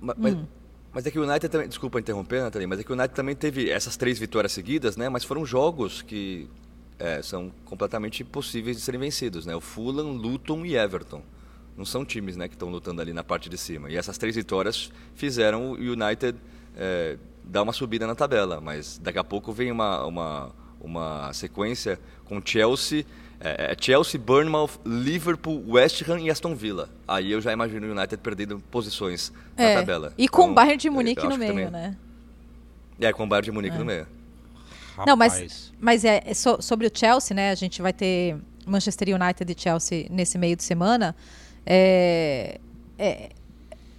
ma- 0.02 0.16
mas, 0.94 1.06
é 1.06 1.12
que 1.12 1.20
o 1.20 1.24
United 1.24 1.50
também. 1.50 1.68
Desculpa 1.68 2.00
interromper, 2.00 2.42
Nathalie, 2.42 2.68
mas 2.68 2.80
é 2.80 2.84
que 2.84 2.92
o 2.92 2.96
United 2.96 3.14
também 3.16 3.36
teve 3.36 3.70
essas 3.70 3.96
três 3.98 4.20
vitórias 4.20 4.52
seguidas, 4.52 4.98
né? 4.98 5.10
Mas 5.10 5.24
foram 5.24 5.46
jogos 5.46 6.02
que 6.02 6.50
é, 7.00 7.22
são 7.22 7.52
completamente 7.66 8.22
impossíveis 8.24 8.78
de 8.78 8.84
serem 8.84 9.00
vencidos, 9.00 9.46
né? 9.46 9.56
O 9.56 9.62
Fulham, 9.62 10.14
Luton 10.14 10.66
e 10.66 10.76
Everton. 10.76 11.24
Não 11.76 11.86
são 11.86 12.06
times 12.06 12.36
né, 12.36 12.48
que 12.48 12.56
estão 12.56 12.70
lutando 12.70 13.02
ali 13.02 13.14
na 13.14 13.24
parte 13.24 13.50
de 13.50 13.58
cima. 13.58 13.90
E 13.90 13.96
essas 13.96 14.18
três 14.18 14.36
vitórias 14.36 14.92
fizeram 15.16 15.72
o 15.72 15.76
United 15.76 16.38
é, 16.76 17.18
dar 17.44 17.64
uma 17.64 17.74
subida 17.74 18.06
na 18.06 18.14
tabela. 18.14 18.62
Mas 18.62 19.00
daqui 19.00 19.18
a 19.18 19.24
pouco 19.24 19.52
vem 19.52 19.72
uma, 19.72 20.06
uma, 20.06 20.52
uma 20.80 21.34
sequência 21.34 22.00
com 22.26 22.42
Chelsea, 22.44 23.06
é, 23.44 23.72
é 23.74 23.76
Chelsea, 23.80 24.20
Bournemouth, 24.20 24.72
Liverpool, 24.86 25.64
West 25.68 26.08
Ham 26.08 26.20
e 26.20 26.30
Aston 26.30 26.56
Villa. 26.56 26.90
Aí 27.08 27.32
eu 27.32 27.42
já 27.42 27.52
imagino 27.52 27.88
o 27.88 27.92
United 27.92 28.18
perdendo 28.22 28.60
posições 28.72 29.34
é, 29.58 29.74
na 29.74 29.80
tabela. 29.82 30.14
E 30.18 30.28
com 30.28 30.42
Então, 30.44 30.52
o 30.52 30.56
Bayern 30.56 30.78
de 30.78 30.88
eu- 30.88 30.94
Munique 30.94 31.24
no 31.28 31.38
meio, 31.38 31.52
também- 31.54 31.70
né? 31.72 31.98
É, 33.00 33.12
com 33.12 33.24
o 33.24 33.28
Bayern 33.28 33.46
de 33.46 33.52
Munique 33.52 33.78
no 33.78 33.86
meio. 33.86 34.08
Não, 35.08 35.16
mas, 35.16 35.34
Rapaz. 35.34 35.74
mas 35.80 36.06
é, 36.06 36.22
é 36.26 36.34
so- 36.34 36.62
sobre 36.62 36.86
o 36.86 36.92
Chelsea, 36.94 37.34
né? 37.36 37.50
A 37.50 37.56
gente 37.56 37.82
vai 37.82 37.92
ter 37.92 38.38
Manchester 38.66 39.08
United 39.16 39.52
e 39.52 39.60
Chelsea 39.60 40.06
nesse 40.12 40.38
meio 40.38 40.56
de 40.56 40.64
semana. 40.64 41.16
É, 41.66 42.60
é, 43.00 43.30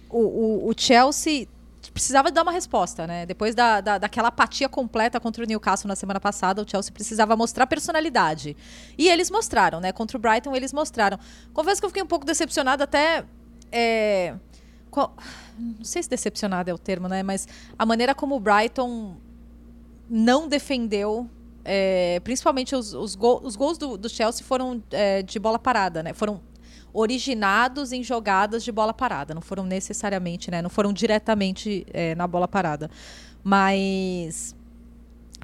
o, 0.09 0.19
o- 0.19 0.69
o 0.69 0.73
Chelsea 0.77 1.47
precisava 1.93 2.31
dar 2.31 2.41
uma 2.43 2.51
resposta, 2.51 3.05
né? 3.05 3.25
Depois 3.25 3.53
da, 3.53 3.79
da- 3.81 3.97
daquela 3.99 4.29
apatia 4.29 4.67
completa 4.67 5.19
contra 5.19 5.43
o 5.43 5.47
Newcastle 5.47 5.87
na 5.87 5.95
semana 5.95 6.19
passada, 6.19 6.61
o 6.61 6.69
Chelsea 6.69 6.91
precisava 6.91 7.35
mostrar 7.37 7.67
personalidade. 7.67 8.57
E 8.97 9.07
eles 9.07 9.29
mostraram, 9.29 9.79
né? 9.79 9.91
Contra 9.91 10.17
o 10.17 10.19
Brighton, 10.19 10.55
eles 10.55 10.73
mostraram. 10.73 11.19
Confesso 11.53 11.79
que 11.81 11.85
eu 11.85 11.89
fiquei 11.89 12.03
um 12.03 12.07
pouco 12.07 12.25
decepcionada 12.25 12.83
até. 12.83 13.23
é, 13.71 14.35
qual- 14.89 15.15
não 15.57 15.83
sei 15.83 16.01
se 16.03 16.09
decepcionada 16.09 16.69
é 16.71 16.73
o 16.73 16.77
termo, 16.77 17.07
né? 17.07 17.21
Mas 17.23 17.47
a 17.77 17.85
maneira 17.85 18.13
como 18.15 18.35
o 18.35 18.39
Brighton 18.39 19.17
não 20.09 20.47
defendeu. 20.47 21.29
é, 21.65 22.19
principalmente 22.23 22.75
os, 22.75 22.93
os, 22.93 23.17
os 23.43 23.55
gols 23.55 23.77
do, 23.77 23.97
do 23.97 24.09
Chelsea 24.09 24.43
foram 24.45 24.83
é, 24.91 25.21
de 25.23 25.39
bola 25.39 25.57
parada, 25.57 26.03
né? 26.03 26.11
Foram 26.13 26.41
originados 26.93 27.91
em 27.91 28.03
jogadas 28.03 28.63
de 28.63 28.71
bola 28.71 28.93
parada. 28.93 29.33
Não 29.33 29.41
foram 29.41 29.63
necessariamente, 29.65 30.51
né? 30.51 30.61
Não 30.61 30.69
foram 30.69 30.93
diretamente 30.93 31.85
é, 31.91 32.13
na 32.15 32.27
bola 32.27 32.47
parada. 32.47 32.89
Mas. 33.43 34.55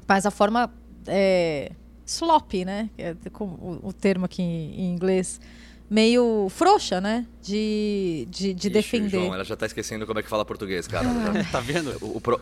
Mas 0.06 0.26
a 0.26 0.30
forma. 0.30 0.72
É, 1.06 1.72
slop, 2.06 2.64
né? 2.64 2.90
que 2.96 3.02
É 3.02 3.14
com 3.32 3.44
o, 3.44 3.80
o 3.84 3.92
termo 3.92 4.24
aqui 4.24 4.42
em, 4.42 4.80
em 4.80 4.92
inglês. 4.92 5.40
meio 5.88 6.48
frouxa, 6.50 7.00
né? 7.00 7.26
De, 7.42 8.26
de, 8.30 8.52
de 8.52 8.68
Ixi, 8.68 8.70
defender. 8.70 9.10
João, 9.20 9.34
ela 9.34 9.44
já 9.44 9.56
tá 9.56 9.66
esquecendo 9.66 10.06
como 10.06 10.18
é 10.18 10.22
que 10.22 10.28
fala 10.28 10.44
português, 10.44 10.86
cara. 10.86 11.06
Tá 11.50 11.58
vendo? 11.60 11.96
O- 12.00 12.16
o 12.16 12.20
pro- 12.20 12.40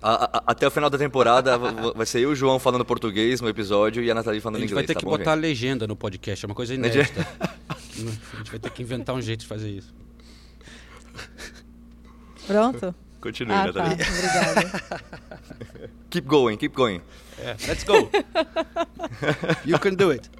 a- 0.00 0.24
a- 0.38 0.42
até 0.46 0.66
o 0.66 0.70
final 0.70 0.88
da 0.88 0.96
temporada 0.98 1.56
vai 1.94 2.06
ser 2.06 2.18
eu 2.20 2.30
e 2.30 2.32
o 2.32 2.36
João 2.36 2.58
falando 2.58 2.84
português 2.84 3.40
no 3.40 3.48
episódio 3.48 4.02
e 4.02 4.10
a 4.10 4.14
Nathalie 4.14 4.38
A 4.38 4.42
falando 4.42 4.60
gente 4.60 4.70
inglês. 4.70 4.86
vai 4.86 4.86
ter 4.86 4.94
tá 4.94 5.00
que 5.00 5.04
bom, 5.04 5.12
botar 5.18 5.32
a 5.32 5.34
gente? 5.34 5.42
legenda 5.42 5.86
no 5.86 5.94
podcast, 5.96 6.44
é 6.44 6.46
uma 6.46 6.54
coisa 6.54 6.74
inédita. 6.74 7.26
a 8.06 8.36
gente 8.38 8.50
vai 8.50 8.60
ter 8.60 8.70
que 8.70 8.82
inventar 8.82 9.14
um 9.14 9.20
jeito 9.20 9.40
de 9.40 9.46
fazer 9.46 9.70
isso. 9.70 9.94
Pronto? 12.46 12.94
Continue, 13.20 13.52
Ah, 13.54 13.72
tá. 13.72 13.84
Obrigada. 13.84 15.08
Keep 16.10 16.26
going, 16.26 16.56
keep 16.56 16.74
going. 16.74 17.02
É, 17.38 17.54
let's 17.66 17.84
go! 17.84 18.08
you 19.66 19.78
can 19.78 19.92
do 19.94 20.10
it! 20.10 20.30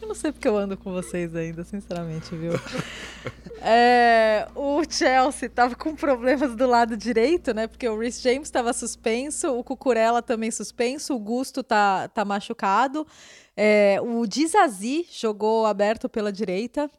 Eu 0.00 0.08
não 0.08 0.14
sei 0.14 0.30
porque 0.30 0.46
eu 0.46 0.58
ando 0.58 0.76
com 0.76 0.92
vocês 0.92 1.34
ainda, 1.34 1.64
sinceramente, 1.64 2.34
viu? 2.36 2.52
É, 3.62 4.46
o 4.54 4.82
Chelsea 4.86 5.48
tava 5.48 5.74
com 5.74 5.94
problemas 5.96 6.54
do 6.54 6.66
lado 6.66 6.98
direito, 6.98 7.54
né? 7.54 7.66
Porque 7.66 7.88
o 7.88 7.98
Rhys 7.98 8.20
James 8.20 8.48
estava 8.48 8.74
suspenso, 8.74 9.56
o 9.56 9.64
Cucurella 9.64 10.20
também 10.20 10.50
suspenso, 10.50 11.14
o 11.14 11.18
Gusto 11.18 11.62
tá, 11.62 12.08
tá 12.08 12.24
machucado. 12.26 13.06
É, 13.56 13.98
o 14.00 14.26
Dizazi 14.26 15.06
jogou 15.10 15.66
aberto 15.66 16.08
pela 16.08 16.32
direita. 16.32 16.90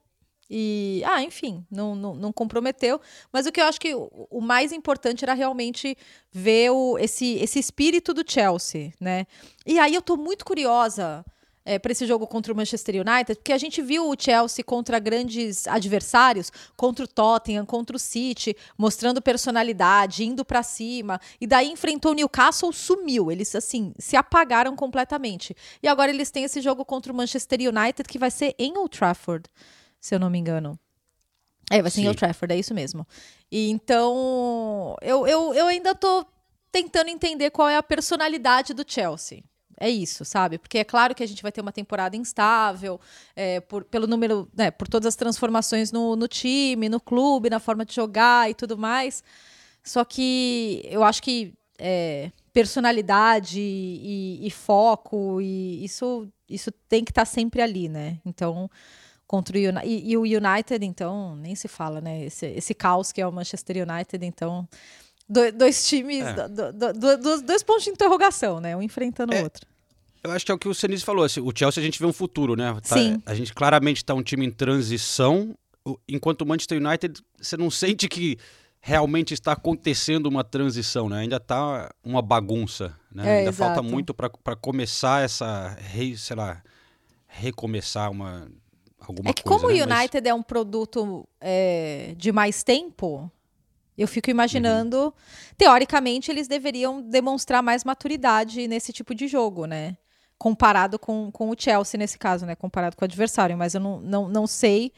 E, 0.49 1.01
ah, 1.05 1.23
enfim, 1.23 1.65
não, 1.71 1.95
não, 1.95 2.13
não 2.13 2.31
comprometeu. 2.31 3.01
Mas 3.31 3.45
o 3.45 3.51
que 3.51 3.59
eu 3.59 3.65
acho 3.65 3.79
que 3.79 3.95
o, 3.95 4.41
mais 4.41 4.71
importante 4.71 5.23
era 5.25 5.33
realmente 5.33 5.97
ver 6.31 6.69
o, 6.69 6.97
esse, 6.99 7.35
esse 7.35 7.59
espírito 7.59 8.13
do 8.13 8.23
Chelsea, 8.29 8.93
né? 8.99 9.25
E 9.65 9.79
aí 9.79 9.95
eu 9.95 10.01
tô 10.01 10.15
muito 10.15 10.45
curiosa 10.45 11.25
é, 11.65 11.79
para 11.79 11.91
esse 11.91 12.05
jogo 12.05 12.27
contra 12.27 12.51
o 12.51 12.55
Manchester 12.55 12.95
United, 12.95 13.35
porque 13.35 13.53
a 13.53 13.57
gente 13.57 13.81
viu 13.81 14.09
o 14.09 14.15
Chelsea 14.17 14.63
contra 14.63 14.99
grandes 14.99 15.67
adversários, 15.67 16.51
contra 16.75 17.05
o 17.05 17.07
Tottenham, 17.07 17.65
contra 17.65 17.95
o 17.95 17.99
City, 17.99 18.55
mostrando 18.77 19.21
personalidade, 19.21 20.23
indo 20.23 20.43
para 20.43 20.63
cima, 20.63 21.19
e 21.39 21.47
daí 21.47 21.69
enfrentou 21.69 22.11
o 22.11 22.15
Newcastle, 22.15 22.71
sumiu, 22.73 23.31
eles 23.31 23.55
assim 23.55 23.93
se 23.97 24.15
apagaram 24.15 24.75
completamente. 24.75 25.55
E 25.81 25.87
agora 25.87 26.11
eles 26.11 26.31
têm 26.31 26.43
esse 26.43 26.61
jogo 26.61 26.83
contra 26.83 27.11
o 27.11 27.15
Manchester 27.15 27.59
United 27.61 28.07
que 28.07 28.19
vai 28.19 28.31
ser 28.31 28.55
em 28.59 28.77
Old 28.77 28.97
Trafford, 28.97 29.49
se 29.99 30.13
eu 30.13 30.19
não 30.19 30.29
me 30.29 30.37
engano. 30.37 30.77
É, 31.71 31.81
vai 31.81 31.89
ser 31.89 32.01
em 32.01 32.03
Sim. 32.03 32.07
Old 32.09 32.19
Trafford, 32.19 32.53
é 32.53 32.59
isso 32.59 32.73
mesmo. 32.73 33.07
E 33.51 33.69
então, 33.69 34.95
eu, 35.01 35.25
eu, 35.25 35.53
eu 35.53 35.67
ainda 35.67 35.95
tô 35.95 36.25
tentando 36.71 37.09
entender 37.09 37.51
qual 37.51 37.69
é 37.69 37.77
a 37.77 37.83
personalidade 37.83 38.73
do 38.73 38.83
Chelsea. 38.85 39.43
É 39.79 39.89
isso, 39.89 40.23
sabe? 40.23 40.57
Porque 40.57 40.77
é 40.77 40.83
claro 40.83 41.15
que 41.15 41.23
a 41.23 41.25
gente 41.27 41.41
vai 41.41 41.51
ter 41.51 41.61
uma 41.61 41.71
temporada 41.71 42.15
instável, 42.15 42.99
é, 43.35 43.59
por, 43.61 43.83
pelo 43.83 44.07
número, 44.07 44.47
né, 44.55 44.71
por 44.71 44.87
todas 44.87 45.07
as 45.07 45.15
transformações 45.15 45.91
no, 45.91 46.15
no 46.15 46.27
time, 46.27 46.87
no 46.89 46.99
clube, 46.99 47.49
na 47.49 47.59
forma 47.59 47.83
de 47.85 47.93
jogar 47.93 48.49
e 48.49 48.53
tudo 48.53 48.77
mais. 48.77 49.23
Só 49.83 50.05
que 50.05 50.81
eu 50.85 51.03
acho 51.03 51.21
que 51.23 51.53
é, 51.79 52.31
personalidade 52.53 53.59
e, 53.59 54.39
e 54.45 54.51
foco, 54.51 55.41
e 55.41 55.83
isso, 55.83 56.27
isso 56.49 56.71
tem 56.87 57.03
que 57.03 57.11
estar 57.11 57.25
sempre 57.25 57.61
ali, 57.61 57.89
né? 57.89 58.19
Então, 58.25 58.69
contra 59.27 59.57
o 59.57 59.61
Uni- 59.61 59.81
e, 59.85 60.11
e 60.11 60.17
o 60.17 60.21
United, 60.21 60.85
então, 60.85 61.35
nem 61.37 61.55
se 61.55 61.67
fala, 61.67 61.99
né? 62.01 62.25
Esse, 62.25 62.45
esse 62.47 62.73
caos 62.73 63.11
que 63.11 63.21
é 63.21 63.27
o 63.27 63.31
Manchester 63.31 63.77
United, 63.89 64.25
então. 64.25 64.67
Do- 65.27 65.51
dois 65.51 65.87
times, 65.87 66.23
É. 66.25 66.47
do- 66.47 66.71
do- 66.73 66.93
do- 66.93 67.17
do- 67.17 67.41
dois 67.41 67.63
pontos 67.63 67.83
de 67.83 67.89
interrogação, 67.91 68.59
né? 68.59 68.75
Um 68.75 68.81
enfrentando 68.81 69.33
o 69.33 69.43
outro. 69.43 69.65
Eu 70.23 70.31
acho 70.31 70.45
que 70.45 70.51
é 70.51 70.55
o 70.55 70.57
que 70.57 70.67
o 70.69 70.73
Senise 70.73 71.03
falou. 71.03 71.25
assim, 71.25 71.41
o 71.41 71.51
Chelsea 71.53 71.81
a 71.81 71.85
gente 71.85 71.99
vê 71.99 72.05
um 72.05 72.13
futuro, 72.13 72.55
né? 72.55 72.73
Tá- 72.87 72.95
Sim. 72.97 73.21
A 73.25 73.33
gente 73.35 73.53
claramente 73.53 73.97
está 73.97 74.13
um 74.13 74.23
time 74.23 74.45
em 74.45 74.51
transição, 74.51 75.53
o- 75.85 75.97
enquanto 76.07 76.41
o 76.41 76.45
Manchester 76.45 76.81
United, 76.81 77.21
você 77.41 77.57
não 77.57 77.69
sente 77.69 78.07
que 78.07 78.37
realmente 78.79 79.33
está 79.33 79.51
acontecendo 79.53 80.27
uma 80.27 80.43
transição, 80.43 81.07
né? 81.09 81.19
Ainda 81.19 81.37
está 81.37 81.89
uma 82.03 82.21
bagunça, 82.21 82.95
né? 83.11 83.23
É, 83.25 83.37
Ainda 83.39 83.49
exato. 83.49 83.73
falta 83.75 83.81
muito 83.81 84.13
para 84.13 84.55
começar 84.55 85.23
essa, 85.23 85.69
re, 85.79 86.17
sei 86.17 86.35
lá, 86.37 86.61
recomeçar 87.27 88.11
uma 88.11 88.47
alguma 88.99 89.29
É 89.31 89.33
que 89.33 89.43
coisa. 89.43 89.59
como 89.61 89.73
o 89.73 89.77
né? 89.77 89.85
Mas- 89.85 89.99
United 90.01 90.27
é 90.29 90.33
um 90.33 90.43
produto 90.43 91.27
é, 91.41 92.13
de 92.17 92.31
mais 92.31 92.63
tempo, 92.63 93.29
eu 93.97 94.07
fico 94.07 94.29
imaginando. 94.29 94.97
Uhum. 95.05 95.11
Teoricamente, 95.57 96.31
eles 96.31 96.47
deveriam 96.47 97.01
demonstrar 97.01 97.61
mais 97.63 97.83
maturidade 97.83 98.67
nesse 98.67 98.91
tipo 98.91 99.13
de 99.15 99.27
jogo, 99.27 99.65
né? 99.65 99.95
Comparado 100.37 100.99
com, 100.99 101.31
com 101.31 101.49
o 101.49 101.55
Chelsea 101.57 101.97
nesse 101.97 102.17
caso, 102.17 102.45
né? 102.45 102.55
Comparado 102.55 102.95
com 102.97 103.03
o 103.03 103.07
adversário. 103.07 103.57
Mas 103.57 103.73
eu 103.75 103.79
não, 103.81 103.99
não, 104.01 104.27
não 104.27 104.45
sei, 104.47 104.91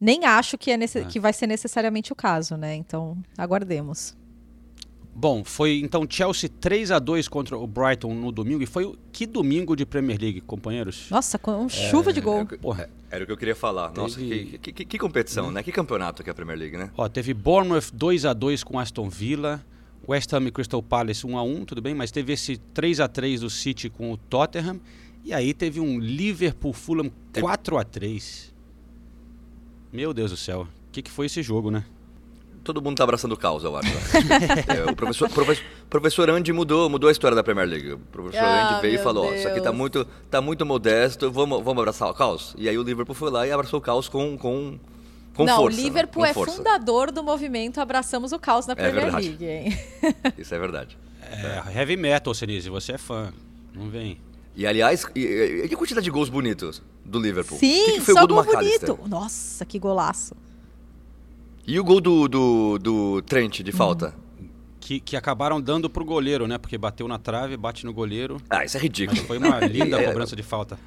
nem 0.00 0.24
acho 0.24 0.58
que, 0.58 0.70
é 0.72 0.76
nesse- 0.76 0.98
que 1.08 1.20
vai 1.20 1.32
ser 1.32 1.46
necessariamente 1.46 2.12
o 2.12 2.16
caso, 2.16 2.56
né? 2.56 2.74
Então, 2.74 3.16
aguardemos. 3.36 4.16
Bom, 5.14 5.42
foi 5.42 5.80
então 5.80 6.06
Chelsea 6.08 6.48
3 6.60 6.92
a 6.92 6.98
2 7.00 7.26
contra 7.26 7.58
o 7.58 7.66
Brighton 7.66 8.14
no 8.14 8.30
domingo 8.30 8.62
e 8.62 8.66
foi 8.66 8.84
o- 8.84 8.96
que 9.12 9.26
domingo 9.26 9.74
de 9.74 9.84
Premier 9.84 10.20
League, 10.20 10.40
companheiros? 10.42 11.10
Nossa, 11.10 11.36
com 11.38 11.50
um 11.64 11.68
chuva 11.68 12.12
de 12.12 12.20
gol. 12.20 12.46
Porra, 12.46 12.88
Era 13.10 13.24
o 13.24 13.26
que 13.26 13.32
eu 13.32 13.36
queria 13.38 13.56
falar. 13.56 13.90
Nossa, 13.94 14.18
Teve- 14.20 14.58
que, 14.58 14.70
que- 14.72 14.84
que 14.84 14.98
competição, 14.98 15.50
né? 15.50 15.62
Que 15.62 15.72
campeonato 15.72 16.22
que 16.22 16.28
é 16.28 16.32
a 16.32 16.34
Premier 16.34 16.58
League, 16.58 16.76
né? 16.76 16.90
Ó, 16.96 17.08
teve 17.08 17.32
Bournemouth 17.34 17.90
2 17.92 18.24
a 18.26 18.32
2 18.34 18.62
com 18.62 18.78
Aston 18.78 19.08
Villa, 19.08 19.64
West 20.06 20.30
Ham 20.32 20.46
e 20.46 20.50
Crystal 20.52 20.82
Palace 20.82 21.26
1 21.26 21.36
a 21.38 21.42
1, 21.42 21.64
tudo 21.64 21.80
bem, 21.82 21.94
mas 21.94 22.10
teve 22.12 22.34
esse 22.34 22.58
3 22.58 23.00
a 23.00 23.08
3 23.08 23.40
do 23.40 23.48
City 23.50 23.88
com 23.88 24.12
o 24.12 24.16
Tottenham 24.18 24.78
e 25.24 25.32
aí 25.32 25.52
teve 25.54 25.80
um 25.80 25.98
Liverpool 25.98 26.72
Fulham 26.74 27.10
4 27.40 27.78
a 27.78 27.82
3. 27.82 28.54
Meu 29.92 30.12
Deus 30.14 30.30
do 30.30 30.36
céu. 30.36 30.62
O 30.88 30.92
que, 30.92 31.00
que 31.02 31.10
foi 31.10 31.26
esse 31.26 31.42
jogo, 31.42 31.70
né? 31.70 31.84
Todo 32.68 32.82
mundo 32.82 32.98
tá 32.98 33.04
abraçando 33.04 33.32
o 33.32 33.36
caos, 33.36 33.64
eu 33.64 33.74
acho. 33.74 33.88
É, 34.68 34.90
o 34.90 34.94
professor, 34.94 35.30
professor, 35.30 35.64
professor 35.88 36.28
Andy 36.28 36.52
mudou, 36.52 36.90
mudou 36.90 37.08
a 37.08 37.10
história 37.10 37.34
da 37.34 37.42
Premier 37.42 37.66
League. 37.66 37.92
O 37.94 37.98
professor 37.98 38.44
Ah, 38.44 38.72
Andy 38.72 38.82
veio 38.82 38.96
e 38.96 38.98
falou: 38.98 39.26
ó, 39.26 39.32
isso 39.34 39.48
aqui 39.48 39.56
tá 39.60 39.70
Deus. 39.70 39.76
muito, 39.76 40.04
tá 40.30 40.40
muito 40.42 40.66
modesto, 40.66 41.30
vamos, 41.30 41.64
vamos 41.64 41.80
abraçar 41.80 42.10
o 42.10 42.14
caos? 42.14 42.54
E 42.58 42.68
aí 42.68 42.76
o 42.76 42.82
Liverpool 42.82 43.14
foi 43.14 43.30
lá 43.30 43.46
e 43.46 43.50
abraçou 43.52 43.78
o 43.78 43.82
caos 43.82 44.06
com, 44.06 44.36
com, 44.36 44.78
com 45.34 45.44
não, 45.46 45.56
força. 45.56 45.78
o 45.78 45.80
né? 45.80 45.84
Liverpool 45.88 46.22
Com 46.22 46.26
é 46.26 46.34
força. 46.34 46.56
fundador 46.56 47.10
do 47.10 47.22
movimento 47.24 47.80
Abraçamos 47.80 48.32
o 48.32 48.38
Caos 48.38 48.66
na 48.66 48.76
Premier 48.76 49.04
verdade. 49.04 49.28
League, 49.28 49.44
hein? 49.46 49.78
Isso 50.36 50.54
é 50.54 50.58
verdade. 50.58 50.98
É, 51.22 51.78
heavy 51.78 51.96
metal, 51.96 52.34
Senise, 52.34 52.68
você 52.68 52.92
é 52.92 52.98
fã. 52.98 53.32
Não 53.74 53.88
vem. 53.88 54.20
E 54.54 54.66
aliás, 54.66 55.06
e, 55.14 55.20
e, 55.20 55.62
e 55.64 55.68
que 55.70 55.76
quantidade 55.76 56.04
de 56.04 56.10
gols 56.10 56.28
bonitos 56.28 56.82
do 57.02 57.18
Liverpool? 57.18 57.56
O 57.56 57.60
que 57.60 57.66
Sim, 57.86 57.92
que 57.94 58.00
foi 58.02 58.12
o 58.12 58.16
só 58.18 58.26
gol 58.26 58.28
do 58.28 58.34
gol 58.34 58.44
McAllister? 58.44 58.94
bonito. 58.94 59.08
Nossa, 59.08 59.64
que 59.64 59.78
golaço. 59.78 60.34
E 61.70 61.78
o 61.78 61.84
gol 61.84 62.00
do, 62.00 62.26
do, 62.26 62.78
do 62.78 63.22
Trent 63.22 63.60
de 63.60 63.72
falta? 63.72 64.14
Que, 64.80 64.98
que 64.98 65.14
acabaram 65.16 65.60
dando 65.60 65.90
pro 65.90 66.02
goleiro, 66.02 66.46
né? 66.46 66.56
Porque 66.56 66.78
bateu 66.78 67.06
na 67.06 67.18
trave, 67.18 67.58
bate 67.58 67.84
no 67.84 67.92
goleiro. 67.92 68.38
Ah, 68.48 68.64
isso 68.64 68.78
é 68.78 68.80
ridículo. 68.80 69.18
Mas 69.18 69.26
foi 69.26 69.36
uma 69.36 69.60
linda 69.60 70.00
É, 70.00 70.06
cobrança 70.06 70.34
de 70.34 70.42
falta. 70.42 70.78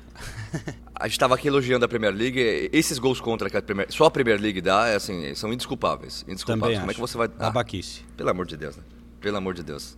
A 0.96 1.04
gente 1.04 1.12
estava 1.12 1.36
aqui 1.36 1.48
elogiando 1.48 1.86
a 1.86 1.88
Premier 1.88 2.12
League. 2.12 2.70
Esses 2.74 2.98
gols 2.98 3.22
contra 3.22 3.48
que 3.48 3.56
a 3.58 3.62
Premier, 3.62 3.86
só 3.92 4.06
a 4.06 4.12
Premier 4.12 4.42
League 4.42 4.60
dá, 4.60 4.88
é 4.88 4.96
assim, 4.96 5.36
são 5.36 5.54
indesculpáveis. 5.54 6.26
Indesculpáveis. 6.28 6.80
Também 6.80 6.80
Como 6.80 6.90
é 6.90 6.94
acho. 6.94 6.96
que 6.96 7.02
você 7.02 7.18
vai. 7.18 7.28
Ah, 7.38 7.44
Babaquice. 7.52 8.02
pelo 8.18 8.30
amor 8.32 8.48
de 8.48 8.58
Deus, 8.58 8.76
né? 8.76 8.84
Pelo 9.20 9.38
amor 9.38 9.54
de 9.54 9.62
Deus. 9.62 9.96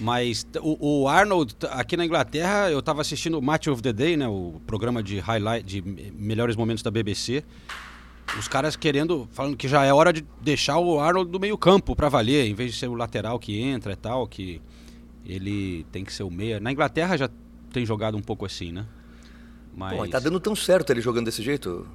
Mas 0.00 0.46
o, 0.62 1.02
o 1.02 1.08
Arnold, 1.08 1.54
aqui 1.70 1.98
na 1.98 2.06
Inglaterra, 2.06 2.70
eu 2.70 2.78
estava 2.78 3.02
assistindo 3.02 3.38
o 3.38 3.42
Match 3.42 3.66
of 3.66 3.82
the 3.82 3.92
Day, 3.92 4.16
né? 4.16 4.26
O 4.26 4.58
programa 4.66 5.02
de 5.02 5.18
highlight, 5.18 5.66
de 5.66 5.82
me- 5.82 6.10
melhores 6.16 6.56
momentos 6.56 6.82
da 6.82 6.90
BBC. 6.90 7.44
Os 8.38 8.48
caras 8.48 8.76
querendo, 8.76 9.28
falando 9.32 9.56
que 9.56 9.68
já 9.68 9.84
é 9.84 9.92
hora 9.92 10.12
de 10.12 10.24
deixar 10.40 10.78
o 10.78 10.98
Arnold 10.98 11.30
do 11.30 11.38
meio 11.38 11.58
campo 11.58 11.94
para 11.94 12.08
valer, 12.08 12.46
em 12.46 12.54
vez 12.54 12.72
de 12.72 12.78
ser 12.78 12.88
o 12.88 12.94
lateral 12.94 13.38
que 13.38 13.60
entra 13.60 13.92
e 13.92 13.96
tal, 13.96 14.26
que 14.26 14.60
ele 15.24 15.84
tem 15.92 16.04
que 16.04 16.12
ser 16.12 16.22
o 16.22 16.30
meia. 16.30 16.58
Na 16.58 16.72
Inglaterra 16.72 17.16
já 17.16 17.28
tem 17.72 17.84
jogado 17.84 18.16
um 18.16 18.22
pouco 18.22 18.46
assim, 18.46 18.72
né? 18.72 18.86
Mas 19.74 19.96
Pô, 19.96 20.08
tá 20.08 20.18
dando 20.18 20.40
tão 20.40 20.54
certo 20.54 20.90
ele 20.90 21.00
jogando 21.00 21.26
desse 21.26 21.42
jeito. 21.42 21.86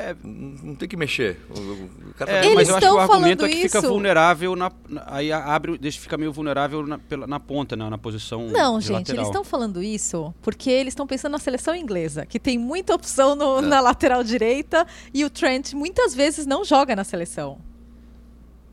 É, 0.00 0.14
não 0.22 0.76
tem 0.76 0.88
que 0.88 0.96
mexer. 0.96 1.40
O, 1.50 2.14
cara 2.14 2.30
tá 2.30 2.36
É, 2.38 2.44
Eles 2.46 2.54
mas 2.54 2.68
eu 2.68 2.76
acho 2.76 2.86
que 2.86 2.92
o 2.92 3.00
estão 3.00 3.00
argumento 3.00 3.44
é 3.44 3.48
falando 3.48 3.50
que 3.56 3.62
fica 3.62 3.78
isso- 3.78 3.88
vulnerável 3.88 4.54
na, 4.54 4.70
aí 5.06 5.32
abre, 5.32 5.76
deixa 5.76 6.00
fica 6.00 6.16
meio 6.16 6.32
vulnerável 6.32 6.86
na, 6.86 6.98
pela- 6.98 7.26
na 7.26 7.40
ponta, 7.40 7.74
na, 7.74 7.90
na 7.90 7.98
posição 7.98 8.46
Não, 8.46 8.78
de 8.78 8.84
gente, 8.86 8.94
lateral. 8.94 9.16
eles 9.16 9.28
estão 9.28 9.42
falando 9.42 9.82
isso 9.82 10.32
porque 10.40 10.70
eles 10.70 10.92
estão 10.92 11.04
pensando 11.04 11.32
na 11.32 11.38
seleção 11.40 11.74
inglesa, 11.74 12.24
que 12.24 12.38
tem 12.38 12.56
muita 12.56 12.94
opção 12.94 13.32
É. 13.32 13.34
no- 13.34 13.60
na 13.60 13.80
lateral 13.80 14.22
direita 14.22 14.86
e 15.12 15.24
o 15.24 15.30
Trent 15.30 15.72
muitas 15.74 16.14
vezes 16.14 16.46
não 16.46 16.64
joga 16.64 16.94
na 16.94 17.02
seleção. 17.02 17.58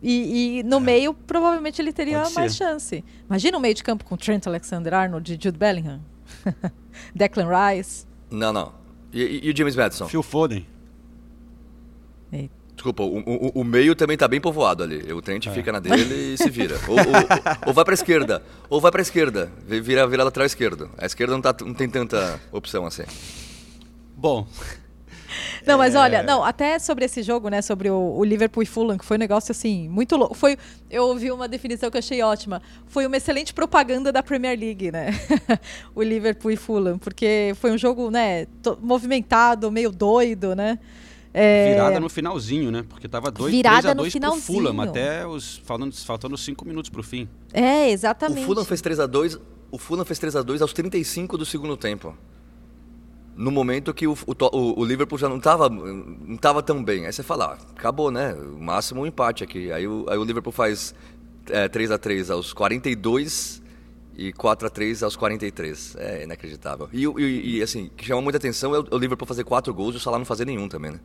E, 0.04 0.60
e 0.60 0.64
no 0.64 0.80
meio, 0.80 1.12
provavelmente 1.14 1.82
ele 1.82 1.92
teria 1.92 2.18
É. 2.18 2.22
Pode 2.22 2.36
mais 2.36 2.52
ser. 2.52 2.58
chance. 2.66 3.04
Imagina 3.28 3.58
um 3.58 3.62
meio 3.62 3.74
de 3.74 3.84
campo 3.84 4.06
com 4.06 4.16
Trent 4.16 4.46
Alexander-Arnold 4.46 5.32
e 5.34 5.44
Jude 5.44 5.58
Bellingham. 5.58 6.02
Declan 7.16 7.48
Rice. 7.50 8.06
Não, 8.30 8.54
não. 8.54 8.74
E, 9.12 9.22
e- 9.24 9.48
e 9.48 9.52
o 9.52 9.58
James 9.58 9.76
Madison? 9.76 10.08
Phil 10.08 10.22
Foden. 10.22 10.68
Desculpa, 12.76 13.04
o, 13.04 13.20
o- 13.20 13.52
o 13.62 13.64
meio 13.64 13.96
também 13.96 14.18
tá 14.18 14.28
bem 14.28 14.42
povoado 14.42 14.84
ali. 14.84 15.12
O 15.14 15.20
É. 15.20 15.22
Trent 15.22 15.48
fica 15.50 15.72
na 15.72 15.80
dele 15.80 16.34
e 16.34 16.38
se 16.38 16.50
vira. 16.50 16.78
Ou, 16.90 16.98
ou- 16.98 17.68
ou 17.68 17.74
vai 17.74 17.86
pra 17.86 17.94
esquerda. 17.94 18.44
Ou 18.70 18.82
vai 18.82 18.92
pra 18.92 19.02
esquerda. 19.02 19.50
Vi- 19.66 19.80
Vira, 19.80 20.06
vira 20.06 20.24
lateral 20.26 20.46
esquerdo. 20.46 20.90
A 20.98 21.06
esquerda 21.06 21.34
não, 21.34 21.42
tá, 21.42 21.56
não 21.62 21.74
tem 21.74 21.90
tanta 21.90 22.40
opção 22.52 22.86
assim. 22.86 23.04
Bom, 24.16 24.46
Não, 25.66 25.78
mas 25.78 25.96
É. 25.96 25.98
olha, 26.00 26.24
não, 26.24 26.44
até 26.44 26.78
sobre 26.80 27.04
esse 27.06 27.22
jogo, 27.24 27.50
né, 27.50 27.62
sobre 27.62 27.90
o, 27.90 28.16
o 28.18 28.24
Liverpool 28.24 28.64
e 28.64 28.66
Fulham, 28.66 28.98
que 28.98 29.04
foi 29.04 29.18
um 29.18 29.20
negócio 29.20 29.52
assim, 29.52 29.90
muito 29.90 30.16
louco. 30.16 30.34
Foi, 30.36 30.56
eu 30.90 31.04
ouvi 31.08 31.30
uma 31.32 31.48
definição 31.48 31.90
que 31.92 31.98
eu 31.98 32.00
achei 32.00 32.22
ótima. 32.22 32.62
Foi 32.88 33.06
uma 33.06 33.18
excelente 33.18 33.54
propaganda 33.54 34.12
da 34.14 34.22
Premier 34.24 34.58
League, 34.58 34.92
né? 34.92 35.08
o 35.96 36.02
Liverpool 36.04 36.52
e 36.52 36.56
Fulham, 36.56 36.98
porque 36.98 37.54
foi 37.60 37.72
um 37.72 37.78
jogo, 37.78 38.10
né, 38.12 38.48
movimentado, 38.82 39.70
meio 39.72 39.92
doido, 39.92 40.56
né? 40.56 40.78
É, 41.38 41.70
virada 41.74 42.00
no 42.00 42.08
finalzinho, 42.08 42.72
né? 42.72 42.86
Porque 42.88 43.08
tava 43.10 43.30
2 43.30 43.52
Virada 43.52 43.82
3 43.82 43.86
a 43.92 43.94
no 43.96 44.02
2 44.04 44.14
pro. 44.14 44.42
Fulham, 44.42 44.82
até 44.82 45.28
os 45.28 45.58
falando, 45.66 45.94
faltando 45.94 46.38
5 46.38 46.66
minutos 46.66 46.90
pro 46.90 47.04
fim. 47.04 47.28
É, 47.52 47.88
O 47.88 47.90
exatamente. 47.90 48.46
Fulham 48.46 48.64
fez 48.64 48.80
3 48.82 49.00
a 49.02 49.06
2 49.06 49.38
o 49.72 49.78
Fulham 49.78 50.06
fez 50.06 50.18
3 50.20 50.36
a 50.38 50.42
2 50.42 50.62
aos 50.62 50.72
35 50.72 51.38
do 51.38 51.46
segundo 51.46 51.76
tempo. 51.76 52.16
No 53.36 53.52
momento 53.52 53.94
que 53.94 54.08
o, 54.08 54.14
o 54.14 54.34
o- 54.56 54.80
o 54.80 54.86
Liverpool 54.86 55.18
já 55.20 55.28
não 55.28 55.38
estava 55.38 55.68
não 55.70 56.38
tava 56.38 56.64
tão 56.64 56.82
bem. 56.82 57.06
Aí 57.06 57.12
você 57.12 57.22
fala, 57.22 57.58
ah, 57.60 57.72
acabou, 57.78 58.10
né? 58.10 58.34
O 58.34 58.58
máximo 58.58 59.02
um 59.02 59.06
empate 59.06 59.44
aqui. 59.44 59.72
Aí 59.74 59.86
o, 59.86 60.06
aí 60.10 60.18
o 60.18 60.24
Liverpool 60.24 60.54
faz 60.54 60.96
é, 61.50 61.68
3 61.68 61.92
a 61.92 61.98
3 61.98 62.32
aos 62.32 62.54
42 62.54 63.62
e 64.18 64.32
4 64.32 64.68
a 64.68 64.70
3 64.70 65.04
aos 65.04 65.18
43. 65.18 65.98
É 66.00 66.24
inacreditável. 66.24 66.88
E, 66.94 67.06
o- 67.06 67.20
e, 67.20 67.58
e, 67.58 67.62
assim, 67.62 67.88
o 67.88 67.90
que 67.90 68.06
chama 68.06 68.22
muita 68.22 68.38
atenção 68.38 68.74
é 68.74 68.80
o, 68.80 68.86
o 68.92 68.98
Liverpool 68.98 69.28
fazer 69.28 69.44
4 69.44 69.74
gols 69.74 69.96
e 69.96 69.98
o 69.98 70.00
Salah 70.00 70.18
não 70.18 70.26
fazer 70.26 70.46
nenhum 70.46 70.70
também, 70.70 70.92
né? 70.92 71.00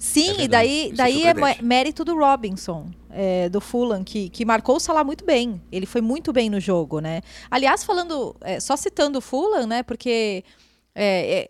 Sim, 0.00 0.32
verdade. 0.32 0.44
e 0.44 0.48
daí, 0.48 0.88
é 0.88 0.92
daí 0.94 1.24
é 1.58 1.62
mérito 1.62 2.04
do 2.06 2.16
Robinson, 2.16 2.90
é, 3.10 3.50
do 3.50 3.60
Fulham, 3.60 4.02
que, 4.02 4.30
que 4.30 4.46
marcou 4.46 4.76
o 4.76 4.80
Salah 4.80 5.04
muito 5.04 5.26
bem. 5.26 5.60
Ele 5.70 5.84
foi 5.84 6.00
muito 6.00 6.32
bem 6.32 6.48
no 6.48 6.58
jogo, 6.58 7.00
né? 7.00 7.20
Aliás, 7.50 7.84
falando, 7.84 8.34
é, 8.40 8.58
só 8.58 8.76
citando 8.76 9.18
o 9.18 9.20
Fulham, 9.20 9.66
né? 9.66 9.82
Porque 9.82 10.42
é, 10.94 11.46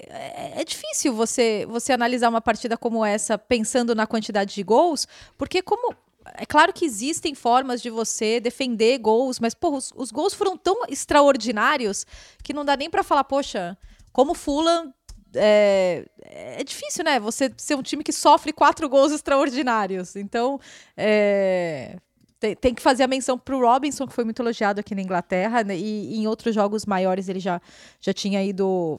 é- 0.57 0.61
é 0.61 0.64
difícil 0.64 1.14
você, 1.14 1.64
você 1.70 1.92
analisar 1.92 2.28
uma 2.28 2.40
partida 2.40 2.76
como 2.76 3.05
essa 3.05 3.38
pensando 3.38 3.94
na 3.94 4.05
quantidade 4.07 4.53
de 4.55 4.62
gols, 4.64 5.07
porque 5.38 5.62
como... 5.62 5.94
É 6.34 6.44
claro 6.44 6.72
que 6.72 6.84
existem 6.84 7.34
formas 7.34 7.80
de 7.80 7.88
você 7.88 8.38
defender 8.40 8.98
gols, 8.98 9.40
mas, 9.40 9.55
pô, 9.55 9.70
os, 9.76 9.90
os 9.96 10.11
gols 10.12 10.34
foram 10.34 10.57
tão 10.57 10.84
extraordinários 10.88 12.05
que 12.42 12.53
não 12.53 12.64
dá 12.64 12.76
nem 12.76 12.90
pra 12.90 13.03
falar, 13.03 13.24
poxa, 13.24 13.76
como 14.12 14.32
o 14.32 14.34
Fulham 14.34 14.92
é, 15.35 16.07
é 16.22 16.64
difícil, 16.64 17.05
né? 17.05 17.20
Você 17.20 17.53
ser 17.57 17.74
um 17.74 17.83
time 17.83 18.03
que 18.03 18.12
sofre 18.12 18.53
quatro 18.53 18.89
gols 18.89 19.12
extraordinários. 19.12 20.16
Então, 20.16 20.61
é, 20.97 21.97
tem, 22.41 22.57
tem 22.57 22.74
que 22.74 22.83
fazer 22.83 23.03
a 23.03 23.09
menção 23.09 23.39
pro 23.39 23.61
Robinson, 23.61 24.07
que 24.07 24.14
foi 24.14 24.24
muito 24.24 24.41
elogiado 24.41 24.81
aqui 24.81 24.95
na 24.95 25.03
Inglaterra, 25.03 25.62
né? 25.62 25.76
e, 25.76 26.14
e 26.14 26.16
em 26.18 26.26
outros 26.26 26.55
jogos 26.55 26.87
maiores 26.87 27.28
ele 27.28 27.39
já, 27.39 27.61
já 28.01 28.12
tinha 28.14 28.43
ido, 28.43 28.99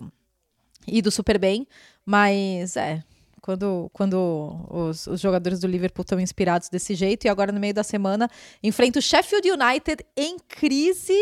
ido 0.88 1.10
super 1.12 1.40
bem. 1.40 1.68
Mas, 2.06 2.78
é, 2.78 3.04
quando, 3.42 3.90
quando 3.92 4.68
os, 4.70 5.08
os 5.08 5.20
jogadores 5.20 5.60
do 5.60 5.68
Liverpool 5.68 6.04
estão 6.04 6.20
inspirados 6.20 6.70
desse 6.70 6.94
jeito, 6.94 7.26
e 7.26 7.30
agora 7.30 7.52
no 7.52 7.60
meio 7.60 7.74
da 7.74 7.84
semana 7.84 8.30
enfrenta 8.62 9.00
o 9.00 9.02
Sheffield 9.02 9.50
United 9.50 10.06
em 10.16 10.38
crise. 10.38 11.18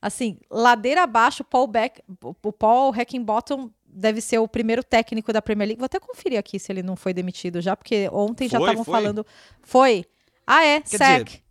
Assim, 0.00 0.38
ladeira 0.50 1.04
abaixo, 1.04 1.44
Paul 1.44 1.68
Beck, 1.68 2.02
o 2.42 2.52
Paul 2.52 2.92
Heckingbottom 2.92 3.70
deve 3.92 4.20
ser 4.20 4.38
o 4.38 4.48
primeiro 4.48 4.82
técnico 4.82 5.32
da 5.32 5.42
Premier 5.42 5.68
League. 5.68 5.78
Vou 5.78 5.86
até 5.86 6.00
conferir 6.00 6.38
aqui 6.38 6.58
se 6.58 6.72
ele 6.72 6.82
não 6.82 6.96
foi 6.96 7.12
demitido 7.12 7.60
já, 7.60 7.76
porque 7.76 8.08
ontem 8.12 8.48
já 8.48 8.58
Foi, 8.58 8.68
estavam 8.68 8.84
foi. 8.84 8.92
falando. 9.00 9.26
Foi. 9.62 10.04
Ah, 10.46 10.64
é, 10.64 10.80
Quer 10.80 10.96
sack. 10.98 11.24
dizer, 11.24 11.42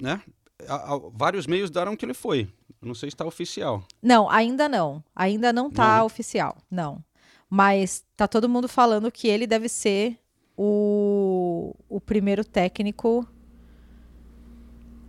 né? 0.00 0.20
A- 0.68 0.94
a- 0.94 1.00
vários 1.12 1.46
meios 1.46 1.70
deram 1.70 1.96
que 1.96 2.04
ele 2.04 2.14
foi. 2.14 2.48
Não 2.82 2.94
sei 2.94 3.10
se 3.10 3.14
está 3.14 3.24
oficial. 3.26 3.82
Não, 4.02 4.28
ainda 4.30 4.68
não. 4.68 5.02
Ainda 5.16 5.52
não 5.52 5.70
tá 5.70 5.86
Não, 5.88 5.96
né? 5.96 6.02
oficial. 6.02 6.56
Não. 6.70 7.02
Mas 7.48 8.04
tá 8.16 8.28
todo 8.28 8.48
mundo 8.48 8.68
falando 8.68 9.10
que 9.10 9.26
ele 9.26 9.46
deve 9.46 9.68
ser 9.68 10.18
o, 10.56 11.74
o 11.88 12.00
primeiro 12.00 12.44
técnico 12.44 13.26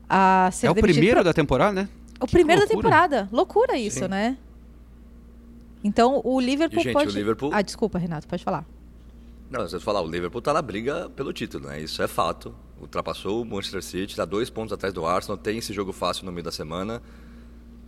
a 0.09 0.49
ser 0.51 0.67
é 0.67 0.71
o 0.71 0.75
primeiro 0.75 1.17
pro- 1.17 1.23
da 1.25 1.33
temporada, 1.33 1.83
né? 1.83 1.89
O 2.19 2.25
Que 2.25 2.33
primeiro 2.33 2.61
da 2.61 2.65
loucura. 2.65 2.83
temporada. 2.89 3.29
Loucura 3.31 3.77
isso, 3.77 3.99
Sim. 3.99 4.07
né? 4.07 4.37
Então 5.83 6.21
o 6.23 6.39
Liverpool 6.39 6.79
E, 6.79 6.83
gente, 6.83 6.93
pode. 6.93 7.09
o 7.09 7.11
Liverpool- 7.11 7.51
Ah, 7.53 7.61
desculpa, 7.61 7.97
Renato, 7.97 8.27
pode 8.27 8.43
falar. 8.43 8.65
Não, 9.49 9.61
você 9.61 9.79
falar, 9.79 10.01
o 10.01 10.07
Liverpool 10.07 10.41
tá 10.41 10.53
na 10.53 10.61
briga 10.61 11.09
pelo 11.15 11.33
título, 11.33 11.67
né? 11.67 11.81
Isso 11.81 12.01
é 12.01 12.07
fato. 12.07 12.55
Ultrapassou 12.79 13.41
o 13.41 13.45
Manchester 13.45 13.83
City, 13.83 14.15
tá 14.15 14.23
dois 14.25 14.49
pontos 14.49 14.71
atrás 14.71 14.93
do 14.93 15.05
Arsenal, 15.05 15.37
tem 15.37 15.57
esse 15.57 15.73
jogo 15.73 15.91
fácil 15.91 16.25
no 16.25 16.31
meio 16.31 16.43
da 16.43 16.51
semana. 16.51 17.01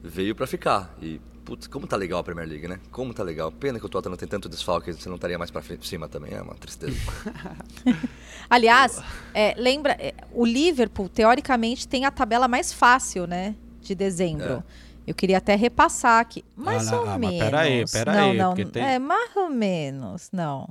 Veio 0.03 0.35
pra 0.35 0.45
ficar. 0.45 0.93
E, 1.01 1.21
putz, 1.45 1.65
como 1.67 1.87
tá 1.87 1.95
legal 1.95 2.19
a 2.19 2.23
Premier 2.23 2.45
League, 2.47 2.67
né? 2.67 2.79
Como 2.91 3.13
tá 3.13 3.23
legal. 3.23 3.49
Pena 3.49 3.79
que 3.79 3.85
o 3.85 3.89
Tottenham 3.89 4.17
tem 4.17 4.27
tanto 4.27 4.49
desfalque, 4.49 4.91
você 4.91 5.07
não 5.07 5.15
estaria 5.15 5.37
mais 5.37 5.49
pra 5.49 5.61
frente- 5.61 5.87
cima 5.87 6.09
também. 6.09 6.33
É 6.33 6.41
uma 6.41 6.55
tristeza. 6.55 6.97
Aliás, 8.49 9.01
é, 9.33 9.53
lembra, 9.57 9.93
é, 9.93 10.13
o 10.33 10.45
Liverpool, 10.45 11.07
teoricamente, 11.09 11.87
tem 11.87 12.05
a 12.05 12.11
tabela 12.11 12.47
mais 12.47 12.73
fácil, 12.73 13.25
né? 13.25 13.55
De 13.81 13.95
dezembro. 13.95 14.63
Eu 15.05 15.13
queria 15.13 15.37
até 15.37 15.55
repassar 15.55 16.19
aqui. 16.21 16.43
Mais 16.55 16.89
não, 16.89 17.01
ou 17.03 17.09
ah, 17.09 17.17
menos. 17.17 17.39
pera 17.39 17.59
aí, 17.61 17.85
pera 17.91 18.13
não, 18.13 18.33
não. 18.33 18.53
tem- 18.55 18.83
É, 18.83 18.97
mais 18.99 19.35
ou 19.35 19.49
menos. 19.49 20.29
Não. 20.31 20.67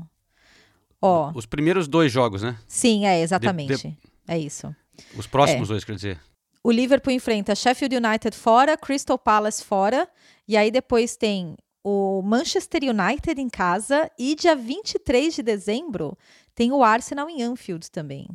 Ó, 1.00 1.32
Os 1.34 1.46
primeiros 1.46 1.88
dois 1.88 2.10
jogos, 2.12 2.42
né? 2.42 2.56
sim, 2.66 3.06
é, 3.06 3.20
exatamente. 3.20 3.88
de- 3.88 3.98
É 4.28 4.38
isso. 4.38 4.74
Os 5.16 5.26
próximos 5.26 5.68
É. 5.68 5.72
dois, 5.72 5.84
quer 5.84 5.96
dizer. 5.96 6.20
O 6.62 6.70
Liverpool 6.70 7.12
enfrenta 7.12 7.54
Sheffield 7.56 7.96
United 7.96 8.36
fora, 8.36 8.76
Crystal 8.76 9.18
Palace 9.18 9.64
fora, 9.64 10.08
e 10.46 10.56
aí 10.56 10.70
depois 10.70 11.16
tem 11.16 11.56
o 11.82 12.22
Manchester 12.22 12.82
United 12.84 13.40
em 13.40 13.48
casa 13.48 14.08
e 14.16 14.36
dia 14.36 14.54
23 14.54 15.34
de 15.34 15.42
dezembro 15.42 16.16
tem 16.54 16.70
o 16.70 16.84
Arsenal 16.84 17.28
em 17.28 17.42
Anfield 17.42 17.90
também. 17.90 18.28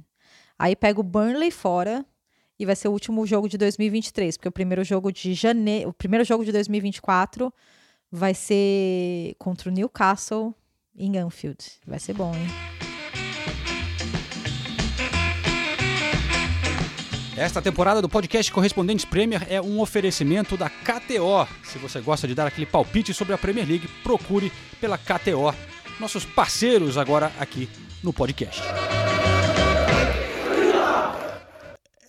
Aí 0.59 0.75
pega 0.75 0.99
o 0.99 1.03
Burnley 1.03 1.51
fora 1.51 2.05
e 2.59 2.65
vai 2.65 2.75
ser 2.75 2.87
o 2.87 2.91
último 2.91 3.25
jogo 3.25 3.47
de 3.47 3.57
2023, 3.57 4.37
porque 4.37 4.49
o 4.49 4.51
primeiro 4.51 4.83
jogo 4.83 5.11
de 5.11 5.33
janeiro, 5.33 5.89
o 5.89 5.93
primeiro 5.93 6.25
jogo 6.25 6.43
de 6.43 6.51
2024 6.51 7.53
vai 8.11 8.33
ser 8.33 9.35
contra 9.37 9.69
o 9.69 9.71
Newcastle 9.71 10.53
em 10.95 11.17
Anfield. 11.17 11.57
Vai 11.85 11.99
ser 11.99 12.13
bom, 12.13 12.33
hein? 12.33 12.47
Esta 17.37 17.61
temporada 17.61 18.01
do 18.01 18.09
podcast 18.09 18.51
Correspondentes 18.51 19.05
Premier 19.05 19.45
é 19.47 19.61
um 19.61 19.79
oferecimento 19.79 20.57
da 20.57 20.71
KTO. 20.71 21.47
Se 21.63 21.77
você 21.77 22.01
gosta 22.01 22.27
de 22.27 22.33
dar 22.33 22.47
aquele 22.47 22.65
palpite 22.65 23.13
sobre 23.13 23.35
a 23.35 23.37
Premier 23.37 23.67
League, 23.67 23.87
procure 24.01 24.51
pela 24.81 24.97
KTO. 24.97 25.53
Nossos 25.99 26.25
parceiros 26.25 26.97
agora 26.97 27.31
aqui 27.39 27.69
no 28.03 28.11
podcast. 28.11 28.63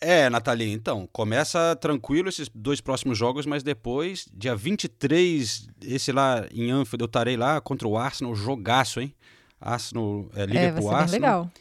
É, 0.01 0.31
Nathalie, 0.31 0.71
então, 0.73 1.09
começa 1.13 1.75
tranquilo 1.77 2.29
esses 2.29 2.49
dois 2.55 2.81
próximos 2.81 3.19
jogos, 3.19 3.47
mas 3.47 3.63
depois, 3.63 4.27
dia 4.33 4.55
23, 4.55 5.69
esse 5.83 6.13
lá 6.13 6.47
em 6.53 6.71
Anfield, 6.71 7.03
eu 7.03 7.07
estarei 7.07 7.37
lá 7.37 7.61
contra 7.61 7.87
o 7.89 7.97
Arsenal, 7.99 8.35
jogaço, 8.35 9.01
hein? 9.01 9.13
Arsenal, 9.61 10.29
é, 10.35 10.43
É, 10.43 10.47
vai 10.47 10.55
Liverpool, 10.67 10.89
ser 10.91 10.95
Arsenal. 10.95 11.41
legal. 11.41 11.53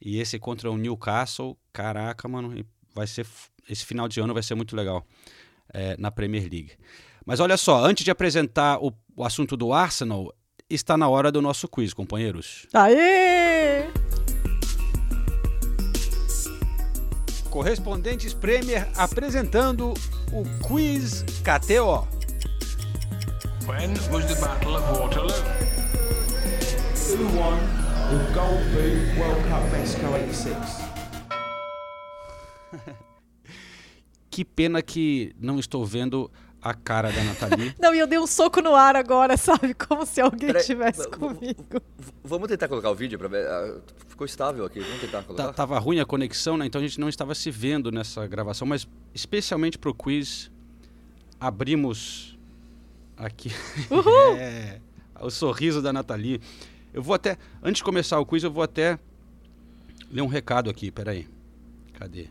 E 0.00 0.18
esse 0.20 0.38
contra 0.38 0.70
o 0.70 0.76
Newcastle, 0.78 1.58
caraca, 1.72 2.28
mano, 2.28 2.64
vai 2.94 3.06
ser 3.06 3.26
esse 3.68 3.84
final 3.84 4.08
de 4.08 4.20
ano 4.20 4.34
vai 4.34 4.42
ser 4.42 4.54
muito 4.54 4.74
legal 4.74 5.04
é, 5.72 5.96
na 5.98 6.10
Premier 6.10 6.42
League. 6.42 6.72
Mas 7.26 7.38
olha 7.38 7.56
só, 7.56 7.84
antes 7.84 8.04
de 8.04 8.10
apresentar 8.10 8.78
o, 8.82 8.92
o 9.16 9.24
assunto 9.24 9.56
do 9.56 9.72
Arsenal, 9.72 10.32
está 10.68 10.96
na 10.96 11.08
hora 11.08 11.30
do 11.30 11.42
nosso 11.42 11.68
quiz, 11.68 11.92
companheiros. 11.92 12.66
Aê! 12.72 13.59
Correspondentes 17.50 18.32
Premier 18.32 18.86
apresentando 18.96 19.92
o 20.32 20.44
quiz 20.62 21.24
KTO. 21.42 22.06
When 23.66 23.90
was 24.12 24.24
the 24.26 24.40
Battle 24.40 24.76
of 24.76 24.98
Waterloo? 24.98 25.34
Who 27.08 27.26
won 27.36 27.58
the 28.08 28.32
Gold 28.32 28.62
Boot 28.72 29.18
World 29.18 29.42
Cup 29.48 29.64
Mexico 29.72 30.14
86? 30.14 30.56
Que 34.30 34.44
pena 34.44 34.80
que 34.80 35.34
não 35.40 35.58
estou 35.58 35.84
vendo 35.84 36.30
a 36.62 36.74
cara 36.74 37.10
da 37.10 37.22
Nathalie. 37.24 37.74
Não, 37.80 37.94
e 37.94 37.98
eu 37.98 38.06
dei 38.06 38.18
um 38.18 38.26
soco 38.26 38.60
no 38.60 38.74
ar 38.74 38.94
agora, 38.96 39.36
sabe? 39.36 39.72
Como 39.74 40.04
se 40.04 40.20
alguém 40.20 40.48
Peraí, 40.48 40.60
estivesse 40.60 41.02
v- 41.02 41.08
comigo. 41.16 41.80
Vamos 42.22 42.48
tentar 42.48 42.68
colocar 42.68 42.90
o 42.90 42.94
vídeo 42.94 43.18
pra 43.18 43.28
ver. 43.28 43.46
Ah, 43.46 43.80
Ficou 44.08 44.24
estável 44.26 44.64
aqui, 44.66 44.80
vamos 44.80 45.00
tentar 45.00 45.22
colocar. 45.22 45.46
Tá- 45.46 45.52
tava 45.54 45.78
ruim 45.78 46.00
a 46.00 46.04
conexão, 46.04 46.56
né? 46.58 46.66
Então 46.66 46.78
a 46.80 46.84
gente 46.84 47.00
não 47.00 47.08
estava 47.08 47.34
se 47.34 47.50
vendo 47.50 47.90
nessa 47.90 48.26
gravação, 48.26 48.66
mas 48.68 48.86
especialmente 49.14 49.78
pro 49.78 49.94
quiz 49.94 50.50
abrimos 51.40 52.38
aqui 53.16 53.50
É, 54.38 54.78
o 55.20 55.30
sorriso 55.30 55.80
da 55.80 55.92
Nathalie. 55.92 56.40
Eu 56.92 57.02
vou 57.02 57.14
até, 57.14 57.38
antes 57.62 57.78
de 57.78 57.84
começar 57.84 58.18
o 58.18 58.26
quiz, 58.26 58.42
eu 58.42 58.50
vou 58.50 58.62
até 58.62 58.98
ler 60.10 60.22
um 60.22 60.26
recado 60.26 60.68
aqui, 60.68 60.90
peraí. 60.90 61.26
Cadê? 61.94 62.28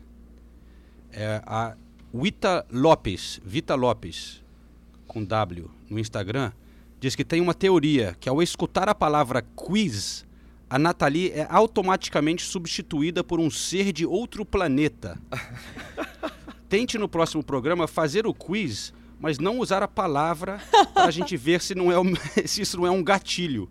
É 1.12 1.42
a 1.46 1.74
Wita 2.12 2.66
Lopes, 2.70 3.40
Vita 3.44 3.74
Lopes, 3.74 4.42
com 5.06 5.24
W, 5.24 5.70
no 5.88 5.98
Instagram, 5.98 6.52
diz 6.98 7.14
que 7.14 7.24
tem 7.24 7.40
uma 7.40 7.54
teoria 7.54 8.16
que 8.18 8.28
ao 8.28 8.42
escutar 8.42 8.88
a 8.88 8.94
palavra 8.94 9.42
quiz, 9.56 10.26
a 10.68 10.78
Nathalie 10.78 11.30
é 11.32 11.46
automaticamente 11.48 12.42
substituída 12.44 13.22
por 13.22 13.38
um 13.40 13.50
ser 13.50 13.92
de 13.92 14.04
outro 14.04 14.44
planeta. 14.44 15.20
Tente 16.68 16.98
no 16.98 17.08
próximo 17.08 17.42
programa 17.42 17.88
fazer 17.88 18.26
o 18.26 18.34
quiz, 18.34 18.92
mas 19.18 19.38
não 19.38 19.58
usar 19.58 19.82
a 19.82 19.88
palavra 19.88 20.60
para 20.94 21.04
a 21.04 21.10
gente 21.10 21.36
ver 21.36 21.60
se, 21.60 21.74
não 21.74 21.90
é 21.90 21.98
um- 21.98 22.14
se 22.46 22.62
isso 22.62 22.76
não 22.76 22.86
é 22.86 22.90
um 22.90 23.02
gatilho. 23.02 23.68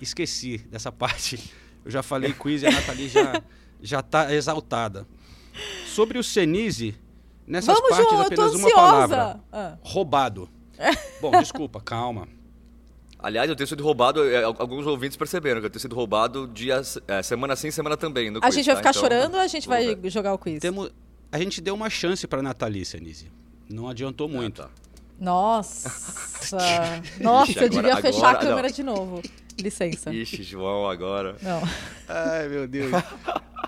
Esqueci 0.00 0.58
dessa 0.70 0.92
parte. 0.92 1.52
Eu 1.84 1.90
já 1.90 2.02
falei 2.02 2.32
quiz 2.32 2.62
e 2.62 2.66
a 2.66 2.70
Nathalie 2.70 3.08
já, 3.08 3.42
já 3.82 4.02
tá 4.02 4.32
exaltada. 4.34 5.06
Sobre 5.86 6.18
o 6.18 6.24
Senise, 6.24 6.94
nessas 7.48 7.74
Vamos, 7.74 7.90
partes 7.90 8.08
João, 8.10 8.22
eu 8.22 8.28
tô 8.30 8.34
apenas 8.34 8.54
uma 8.54 8.66
ansiosa. 8.68 8.74
palavra. 9.16 9.40
Ah. 9.52 9.74
Roubado. 9.82 10.48
Bom, 11.20 11.30
desculpa, 11.40 11.80
calma. 11.80 12.28
Aliás, 13.20 13.50
eu 13.50 13.56
tenho 13.56 13.66
sido 13.66 13.82
roubado, 13.82 14.24
é, 14.28 14.44
al- 14.44 14.54
alguns 14.60 14.86
ouvintes 14.86 15.16
perceberam 15.16 15.60
que 15.60 15.66
eu 15.66 15.70
tenho 15.70 15.80
sido 15.80 15.96
roubado 15.96 16.46
dias, 16.46 16.98
é, 17.08 17.20
semana 17.20 17.56
sim, 17.56 17.70
semana 17.70 17.96
também. 17.96 18.30
no 18.30 18.38
A 18.38 18.42
quiz, 18.42 18.54
gente 18.54 18.66
vai 18.66 18.74
tá? 18.76 18.78
ficar 18.80 18.90
Então, 18.90 19.02
chorando 19.02 19.34
ou 19.34 19.40
a 19.40 19.46
gente 19.48 19.66
vai 19.68 19.94
ver. 19.96 20.08
jogar 20.10 20.34
o 20.34 20.38
quiz? 20.38 20.60
Temos, 20.60 20.90
a 21.32 21.38
gente 21.38 21.60
deu 21.60 21.74
uma 21.74 21.90
chance 21.90 22.26
para 22.28 22.40
Nathalie, 22.42 22.84
Senise. 22.84 23.28
Não 23.68 23.88
adiantou 23.88 24.28
muito. 24.28 24.62
Ah, 24.62 24.66
tá. 24.66 24.70
Nossa. 25.18 25.88
Nossa, 27.20 27.50
Ixi, 27.50 27.58
eu 27.60 27.66
agora- 27.66 27.82
devia 27.82 27.96
fechar 27.96 28.26
a 28.26 28.30
agora- 28.30 28.46
câmera 28.46 28.68
não. 28.68 28.74
de 28.74 28.82
novo. 28.84 29.22
Licença. 29.58 30.12
Ixi, 30.12 30.42
João, 30.42 30.88
agora. 30.88 31.36
Não. 31.42 31.60
Ai, 32.08 32.48
meu 32.48 32.66
Deus. 32.68 32.92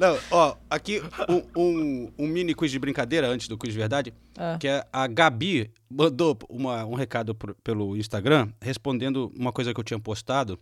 Não, 0.00 0.18
ó, 0.30 0.56
aqui 0.70 1.02
um, 1.28 1.60
um- 1.60 2.12
um 2.18 2.26
mini 2.26 2.54
quiz 2.54 2.70
de 2.70 2.78
brincadeira 2.78 3.26
antes 3.28 3.48
do 3.48 3.58
quiz 3.58 3.72
de 3.72 3.78
verdade, 3.78 4.14
Ah. 4.38 4.56
que 4.58 4.66
é 4.66 4.86
a 4.92 5.06
Gabi 5.06 5.70
mandou 5.90 6.38
uma- 6.48 6.84
um 6.86 6.94
recado 6.94 7.34
pro- 7.34 7.54
pelo 7.56 7.96
Instagram 7.96 8.50
respondendo 8.62 9.30
uma 9.36 9.52
coisa 9.52 9.74
que 9.74 9.80
eu 9.80 9.84
tinha 9.84 9.98
postado. 10.00 10.58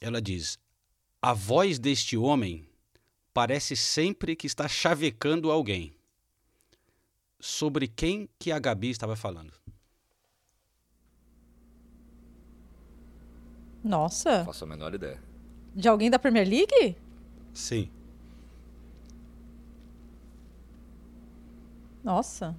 Ela 0.00 0.20
diz: 0.20 0.58
A 1.22 1.32
voz 1.32 1.78
deste 1.78 2.16
homem 2.16 2.68
parece 3.32 3.74
sempre 3.74 4.36
que 4.36 4.46
está 4.46 4.68
chavecando 4.68 5.50
alguém. 5.50 5.94
Sobre 7.40 7.86
quem 7.86 8.28
que 8.38 8.50
a 8.52 8.58
Gabi 8.58 8.90
estava 8.90 9.14
falando? 9.16 9.52
Nossa. 13.82 14.44
Faço 14.44 14.64
a 14.64 14.66
menor 14.66 14.94
ideia. 14.94 15.18
De 15.74 15.88
alguém 15.88 16.10
da 16.10 16.18
Premier 16.18 16.46
League? 16.48 16.96
Sim. 17.54 17.90
Nossa. 22.02 22.54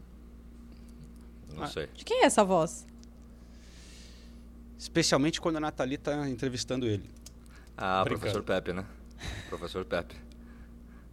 Não 1.54 1.68
sei. 1.68 1.88
De 1.88 2.06
quem 2.06 2.22
é 2.22 2.26
essa 2.26 2.44
voz? 2.44 2.88
Especialmente 4.78 5.42
quando 5.42 5.58
a 5.58 5.60
Nathalie 5.60 5.96
está 5.96 6.30
entrevistando 6.30 6.86
ele. 6.86 7.10
Ah, 7.76 8.04
Brincando. 8.04 8.20
professor 8.22 8.44
Pepe, 8.44 8.74
né? 8.74 8.86
Professor 9.50 9.86
Pepe. 9.86 10.16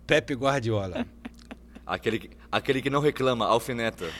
Pepe 0.06 0.34
Guardiola. 0.34 1.06
Aquele, 1.86 2.18
que- 2.18 2.30
aquele 2.50 2.82
que 2.82 2.90
não 2.90 3.00
reclama, 3.00 3.46
alfineta. 3.46 4.10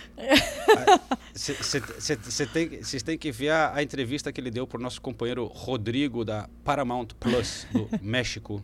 Vocês 1.34 3.02
têm 3.02 3.18
que 3.18 3.32
ver 3.32 3.50
a, 3.50 3.74
a 3.74 3.82
entrevista 3.82 4.32
que 4.32 4.40
ele 4.40 4.50
deu 4.50 4.66
pro 4.66 4.80
nosso 4.80 5.00
companheiro 5.00 5.46
Rodrigo 5.46 6.24
da 6.24 6.48
Paramount 6.64 7.08
Plus, 7.18 7.66
do 7.72 7.88
México. 8.00 8.62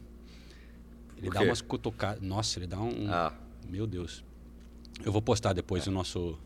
Ele 1.17 1.29
O 1.29 1.33
dá 1.33 1.43
umas 1.43 1.61
cutucadas. 1.61 2.23
Nossa, 2.23 2.59
ele 2.59 2.67
dá 2.67 2.81
um. 2.81 3.07
Ah. 3.11 3.33
Meu 3.69 3.87
Deus. 3.87 4.25
Eu 5.05 5.13
vou 5.13 5.23
postar 5.23 5.53
depois 5.53 5.87
no 5.87 5.93
nosso 5.93 6.39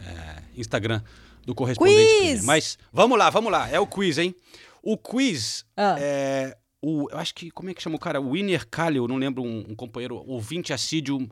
é, 0.00 0.42
Instagram 0.56 1.02
do 1.44 1.54
correspondente. 1.54 2.20
Quiz! 2.20 2.44
Mas 2.44 2.78
vamos 2.92 3.18
lá, 3.18 3.30
vamos 3.30 3.50
lá. 3.52 3.68
É 3.68 3.78
o 3.80 3.86
quiz, 3.86 4.18
hein? 4.18 4.34
O 4.82 4.96
quiz 4.96 5.64
Ah. 5.76 5.96
é. 5.98 6.56
O, 6.82 7.08
eu 7.10 7.18
acho 7.18 7.34
que. 7.34 7.50
Como 7.50 7.70
é 7.70 7.74
que 7.74 7.82
chama 7.82 7.96
o 7.96 7.98
cara? 8.00 8.20
O 8.20 8.32
Winner 8.32 8.66
Calil, 8.68 9.08
não 9.08 9.16
lembro, 9.16 9.42
um, 9.42 9.64
um 9.70 9.74
companheiro 9.74 10.16
ouvinte 10.26 10.72
assíduo 10.72 11.28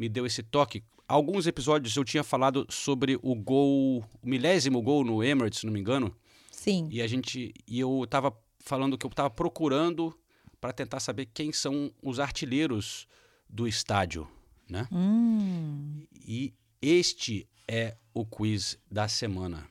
me 0.00 0.08
deu 0.08 0.24
esse 0.24 0.42
toque. 0.42 0.82
Alguns 1.06 1.46
episódios 1.46 1.94
eu 1.94 2.04
tinha 2.04 2.24
falado 2.24 2.66
sobre 2.70 3.18
o 3.22 3.34
gol, 3.34 4.02
o 4.22 4.26
milésimo 4.26 4.80
gol 4.80 5.04
no 5.04 5.22
Emirates, 5.22 5.60
se 5.60 5.66
não 5.66 5.72
me 5.74 5.78
engano. 5.78 6.16
Sim. 6.50 6.88
E 6.90 7.02
a 7.02 7.06
gente. 7.06 7.52
E 7.68 7.78
eu 7.78 8.06
tava 8.08 8.34
falando 8.60 8.96
que 8.96 9.04
eu 9.04 9.10
tava 9.10 9.28
procurando 9.28 10.18
para 10.58 10.72
tentar 10.72 11.00
saber 11.00 11.26
quem 11.26 11.52
são 11.52 11.92
os 12.02 12.18
artilheiros 12.18 13.06
do 13.46 13.68
estádio, 13.68 14.26
né? 14.66 14.88
Hum. 14.90 16.06
E 16.14 16.54
este 16.80 17.46
é 17.68 17.94
o 18.14 18.24
quiz 18.24 18.78
da 18.90 19.06
semana. 19.06 19.68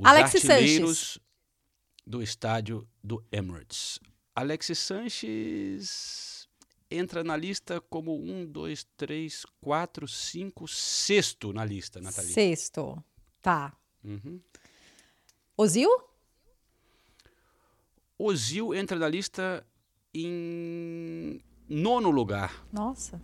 Os 0.00 0.06
artilheiros 0.06 1.20
do 2.04 2.20
estádio 2.20 2.88
do 3.02 3.24
Emirates. 3.30 4.00
Alexis 4.34 4.78
Sanches 4.80 6.33
entra 6.94 7.24
na 7.24 7.36
lista 7.36 7.80
como 7.80 8.14
um, 8.14 8.46
dois, 8.46 8.84
três, 8.96 9.44
quatro, 9.60 10.06
cinco, 10.06 10.66
sexto 10.68 11.52
na 11.52 11.64
lista, 11.64 12.00
Nathalie. 12.00 12.32
Sexto. 12.32 13.02
Tá. 13.42 13.76
Uhum. 14.02 14.40
Ozil? 15.56 15.90
Ozil 18.18 18.74
entra 18.74 18.98
na 18.98 19.08
lista 19.08 19.66
em 20.14 21.40
nono 21.68 22.10
lugar. 22.10 22.66
Nossa. 22.72 23.20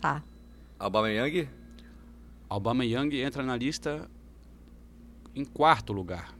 Tá. 0.00 0.24
Aubameyang? 0.78 1.48
Aubameyang 2.48 3.20
entra 3.20 3.42
na 3.42 3.56
lista 3.56 4.10
em 5.34 5.44
quarto 5.44 5.92
lugar. 5.92 6.36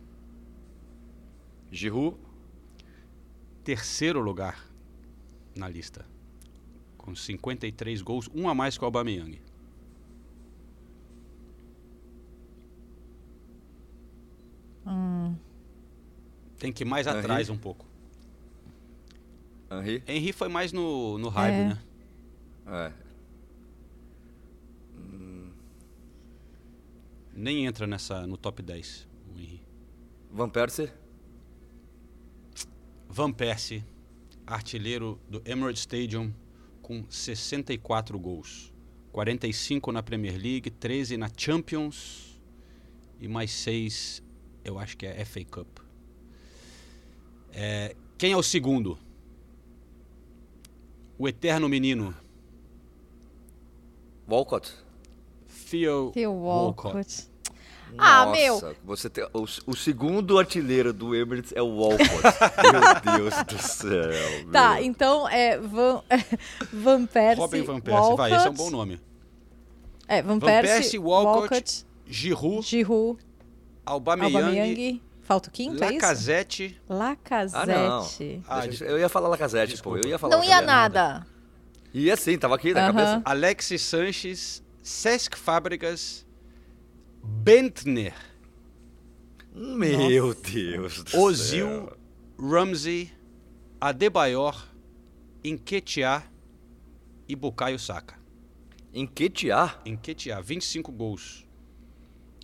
Giroud? 1.70 2.16
Terceiro 3.64 4.20
lugar 4.20 4.70
na 5.54 5.68
lista. 5.68 6.06
Com 7.06 7.14
53 7.14 8.02
gols, 8.02 8.28
um 8.34 8.48
a 8.48 8.54
mais 8.54 8.76
que 8.76 8.82
o 8.82 8.86
Aubameyang. 8.86 9.40
Hum. 14.86 15.34
Tem 16.58 16.72
que 16.72 16.84
ir 16.84 16.86
mais 16.86 17.06
Henry? 17.06 17.18
atrás 17.18 17.50
um 17.50 17.56
pouco. 17.56 17.86
Henry? 19.70 20.02
Henry 20.06 20.32
foi 20.32 20.48
mais 20.48 20.72
no, 20.72 21.18
no 21.18 21.28
hype, 21.28 21.52
É. 21.54 21.68
né? 21.68 21.82
É. 22.68 22.92
Nem 27.34 27.66
entra 27.66 27.86
nessa, 27.86 28.26
no 28.26 28.36
top 28.38 28.62
10, 28.62 29.06
o 29.34 29.38
Henry. 29.38 29.60
Van 30.32 30.48
Persie? 30.48 30.90
Van 33.08 33.30
Persie, 33.30 33.84
artilheiro 34.46 35.20
do 35.28 35.42
Emirates 35.44 35.80
Stadium, 35.80 36.32
com 36.86 37.04
64 37.10 38.16
gols. 38.16 38.72
45 39.10 39.90
na 39.90 40.04
Premier 40.04 40.40
League, 40.40 40.70
13 40.70 41.16
na 41.16 41.28
Champions 41.36 42.40
e 43.20 43.26
mais 43.26 43.50
6, 43.50 44.22
eu 44.64 44.78
acho 44.78 44.96
que 44.96 45.04
é 45.04 45.24
FA 45.24 45.44
Cup. 45.44 45.80
É, 47.52 47.96
quem 48.16 48.30
é 48.30 48.36
o 48.36 48.42
segundo? 48.42 48.96
O 51.18 51.26
eterno 51.26 51.68
menino, 51.68 52.14
Walcott? 54.28 54.72
Theo, 55.68 56.12
Theo 56.12 56.32
Walcott. 56.34 56.94
Walcott. 56.94 57.28
Ah, 57.98 58.26
meu. 58.26 58.76
Você 58.84 59.08
tem, 59.08 59.24
o, 59.32 59.46
o 59.66 59.74
segundo 59.76 60.38
artilheiro 60.38 60.92
do 60.92 61.14
Emirates 61.14 61.52
é 61.54 61.62
o 61.62 61.68
Walcott. 61.76 62.02
Meu 63.04 63.18
Deus 63.18 63.44
do 63.44 63.58
céu. 63.58 64.50
Tá, 64.52 64.74
meu. 64.74 64.84
então 64.84 65.28
é 65.28 65.58
Van, 65.58 66.02
Van 66.72 67.06
Persie. 67.06 67.40
Robin 67.40 67.62
Van 67.62 67.80
Persie, 67.80 68.16
vai, 68.16 68.34
esse 68.34 68.46
é 68.46 68.50
um 68.50 68.52
bom 68.54 68.62
Walcott. 68.64 68.76
nome. 68.76 69.00
É, 70.08 70.20
Van, 70.22 70.38
Van 70.38 70.46
Persie, 70.46 70.74
Persie, 70.74 70.98
Walcott, 70.98 71.86
Giroud, 72.06 72.66
Giroud, 72.66 73.18
Aubameyang, 73.84 74.36
Aubameyang. 74.36 75.02
Falta 75.22 75.48
o 75.48 75.52
quinto, 75.52 75.82
é 75.82 75.86
isso? 75.88 75.94
Lacazette. 75.94 76.80
Lacazette. 76.88 77.56
Ah, 77.62 77.66
não. 77.66 78.06
Ah, 78.48 78.60
Deixa 78.66 78.84
eu 78.84 78.90
eu 78.90 78.98
ia 78.98 79.08
falar 79.08 79.28
Lacazette, 79.28 79.82
pô. 79.82 79.96
Eu 79.96 80.08
ia 80.08 80.18
falar 80.18 80.36
Não 80.36 80.44
ia 80.44 80.60
Lacazette. 80.60 80.66
nada. 80.66 81.26
Ia 81.94 82.16
sim, 82.16 82.36
tava 82.36 82.56
aqui 82.56 82.74
na 82.74 82.88
Aham. 82.88 82.92
cabeça. 82.92 83.22
Alexis 83.24 83.80
Sanches, 83.82 84.62
Cesc 84.82 85.36
Fábricas, 85.38 86.25
Bentner, 87.26 88.14
Meu 89.52 90.34
Deus 90.34 91.02
do 91.02 91.18
Ozil, 91.20 91.66
céu. 91.66 91.96
Ramsey, 92.38 93.10
Adebayor, 93.80 94.66
Enquetear 95.42 96.30
e 97.28 97.34
Bukayo 97.34 97.78
Saka. 97.78 98.14
Enquetear? 98.94 99.80
Enquetear, 99.84 100.42
25 100.42 100.92
gols 100.92 101.46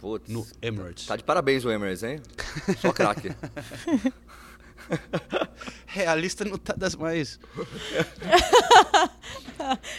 Putz. 0.00 0.28
no 0.28 0.46
Emirates. 0.60 1.06
Tá 1.06 1.16
de 1.16 1.22
parabéns 1.24 1.64
o 1.64 1.70
Emirates, 1.70 2.02
hein? 2.02 2.20
Só 2.80 2.92
craque. 2.92 3.28
Realista 5.86 6.44
não 6.44 6.58
tá 6.58 6.74
das 6.76 6.96
mais. 6.96 7.38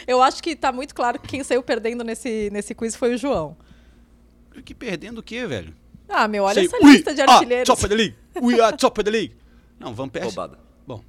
Eu 0.06 0.22
acho 0.22 0.42
que 0.42 0.54
tá 0.54 0.70
muito 0.70 0.94
claro 0.94 1.18
que 1.18 1.26
quem 1.28 1.42
saiu 1.42 1.62
perdendo 1.62 2.04
nesse, 2.04 2.50
nesse 2.52 2.74
quiz 2.74 2.94
foi 2.94 3.14
o 3.14 3.18
João. 3.18 3.56
Que 4.62 4.74
perdendo 4.74 5.18
o 5.18 5.22
quê, 5.22 5.46
velho? 5.46 5.74
Ah, 6.08 6.28
meu, 6.28 6.44
olha 6.44 6.54
Say, 6.54 6.66
essa 6.66 6.76
"We 6.84 6.92
lista 6.92 7.14
de 7.14 7.20
are 7.22 7.30
artilheiros. 7.32 7.66
top 7.66 7.80
of 7.84 7.88
the 7.88 7.94
league. 7.94 8.14
We 8.40 8.60
are 8.60 8.76
top 8.76 9.00
of 9.00 9.04
the 9.04 9.10
league. 9.10 9.34
Não, 9.78 9.94
Van 9.94 10.08
Persie. 10.08 10.28
Roubada. 10.28 10.58
Bom, 10.86 11.02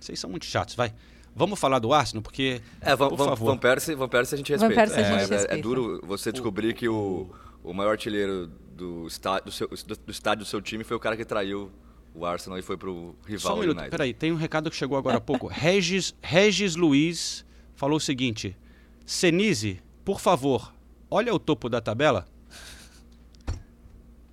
vocês 0.00 0.18
são 0.18 0.30
muito 0.30 0.46
chatos, 0.46 0.74
vai. 0.74 0.94
Vamos 1.34 1.58
falar 1.58 1.78
do 1.78 1.92
Arsenal, 1.92 2.22
porque. 2.22 2.62
É, 2.80 2.96
Van, 2.96 3.08
por 3.08 3.16
Van, 3.18 3.24
favor. 3.26 3.46
Van 3.52 3.58
Persie, 3.58 3.94
Van 3.94 4.08
Persie 4.08 4.34
a 4.34 4.38
gente 4.38 4.56
Van 4.56 4.68
respeita. 4.68 4.80
Persie 4.94 5.00
a 5.00 5.04
gente 5.04 5.20
Mas 5.20 5.30
é- 5.30 5.34
é, 5.34 5.38
respeita. 5.38 5.62
duro 5.62 6.00
você 6.04 6.32
descobrir 6.32 6.74
que 6.74 6.88
o, 6.88 7.28
o 7.62 7.72
maior 7.74 7.90
artilheiro 7.90 8.46
do 8.74 9.06
estádio 9.06 9.44
do, 9.46 9.52
seu, 9.52 9.68
do, 9.68 9.96
do 9.96 10.10
estádio 10.10 10.44
do 10.44 10.48
seu 10.48 10.62
time 10.62 10.82
foi 10.84 10.96
o 10.96 11.00
cara 11.00 11.16
que 11.16 11.24
traiu 11.24 11.70
o 12.14 12.24
Arsenal 12.24 12.58
e 12.58 12.62
foi 12.62 12.76
pro 12.78 13.14
rival 13.26 13.40
Só 13.52 13.54
um 13.56 13.60
minuto, 13.60 13.76
United. 13.76 13.90
peraí, 13.90 14.14
tem 14.14 14.32
um 14.32 14.36
recado 14.36 14.70
que 14.70 14.76
chegou 14.76 14.96
agora 14.96 15.18
há 15.18 15.20
pouco. 15.20 15.46
Regis, 15.46 16.14
Regis 16.22 16.74
Luiz 16.76 17.44
falou 17.74 17.98
o 17.98 18.00
seguinte: 18.00 18.56
Senise, 19.04 19.80
por 20.04 20.20
favor, 20.20 20.72
olha 21.10 21.34
o 21.34 21.38
topo 21.38 21.68
da 21.68 21.80
tabela. 21.80 22.26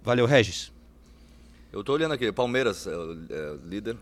Valeu, 0.03 0.25
Regis. 0.25 0.71
Eu 1.71 1.83
tô 1.83 1.93
olhando 1.93 2.13
aqui, 2.13 2.31
Palmeiras 2.31 2.85
é, 2.85 2.91
é 2.91 3.55
líder. 3.65 3.97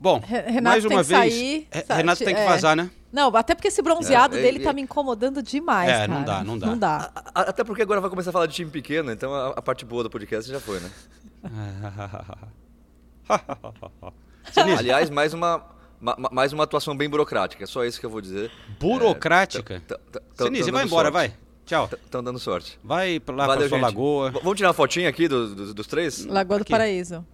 Bom, 0.00 0.20
Re- 0.20 0.42
Renato 0.42 0.62
mais 0.62 0.84
tem 0.84 0.92
uma 0.96 1.02
que 1.02 1.08
vez. 1.08 1.34
sair, 1.34 1.68
Re- 1.72 1.84
sa- 1.84 1.94
Renato 1.96 2.24
tem 2.24 2.34
que 2.34 2.40
é. 2.40 2.46
vazar, 2.46 2.76
né? 2.76 2.88
Não, 3.12 3.34
até 3.36 3.52
porque 3.54 3.66
esse 3.68 3.82
bronzeado 3.82 4.36
É, 4.36 4.42
dele 4.42 4.60
e- 4.60 4.62
tá 4.62 4.72
me 4.72 4.80
incomodando 4.82 5.42
demais, 5.42 5.88
É, 5.90 5.92
cara. 6.06 6.12
não 6.12 6.22
dá, 6.22 6.44
não 6.44 6.58
dá. 6.58 6.66
Não 6.68 6.78
dá. 6.78 7.10
A- 7.34 7.40
Até 7.40 7.64
porque 7.64 7.82
agora 7.82 8.00
vai 8.00 8.08
começar 8.10 8.30
a 8.30 8.32
falar 8.32 8.46
de 8.46 8.54
time 8.54 8.70
pequeno, 8.70 9.10
então 9.10 9.34
a, 9.34 9.48
a 9.48 9.62
parte 9.62 9.84
boa 9.84 10.04
do 10.04 10.10
podcast 10.10 10.48
já 10.50 10.60
foi, 10.60 10.78
né? 10.78 10.90
Aliás, 14.78 15.10
mais 15.10 15.34
uma, 15.34 15.64
ma- 16.00 16.16
ma- 16.18 16.30
mais 16.32 16.52
uma 16.52 16.64
atuação 16.64 16.96
bem 16.96 17.08
burocrática, 17.08 17.64
é 17.64 17.66
só 17.66 17.84
isso 17.84 17.98
que 17.98 18.06
eu 18.06 18.10
vou 18.10 18.20
dizer. 18.20 18.50
burocrática. 18.78 19.82
Senise, 20.34 20.64
dando 20.66 20.74
vai 20.74 20.84
embora, 20.84 21.10
sorte. 21.10 21.30
vai. 21.30 21.36
Tchau. 21.68 21.88
Estão 22.04 22.24
dando 22.24 22.38
sorte. 22.40 22.78
Vai 22.82 23.20
pra 23.20 23.34
lá 23.36 23.46
Valeu, 23.46 23.60
pra 23.60 23.68
sua 23.68 23.78
gente. 23.78 23.84
lagoa. 23.84 24.30
V- 24.32 24.40
Vamos 24.40 24.56
tirar 24.56 24.68
uma 24.68 24.74
fotinha 24.74 25.08
aqui 25.08 25.28
do- 25.28 25.54
do- 25.54 25.74
dos 25.74 25.86
três? 25.86 26.24
Lagoa 26.24 26.58
do 26.58 26.62
Aqui. 26.62 26.70
Paraíso. 26.72 27.24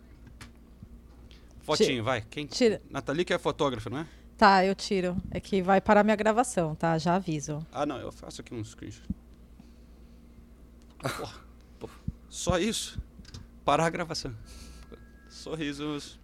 Fotinho, 1.62 2.02
vai. 2.04 2.20
Quem? 2.28 2.44
Tira. 2.44 2.82
Nathalie 2.90 3.24
que 3.24 3.32
é 3.32 3.38
fotógrafa, 3.38 3.88
não 3.88 3.98
é? 4.00 4.06
Tá, 4.36 4.64
eu 4.66 4.74
tiro. 4.74 5.16
É 5.30 5.38
que 5.40 5.62
vai 5.62 5.80
parar 5.80 6.02
minha 6.04 6.16
gravação, 6.16 6.74
tá? 6.74 6.98
Já 6.98 7.14
aviso. 7.14 7.64
Ah, 7.72 7.86
não, 7.86 7.96
eu 7.98 8.10
faço 8.12 8.40
aqui 8.40 8.52
um 8.52 8.62
screenshot. 8.62 9.02
Porra, 11.78 11.94
só 12.28 12.58
isso? 12.58 12.98
Parar 13.64 13.86
a 13.86 13.90
gravação. 13.90 14.34
Sorrisos. 15.28 16.18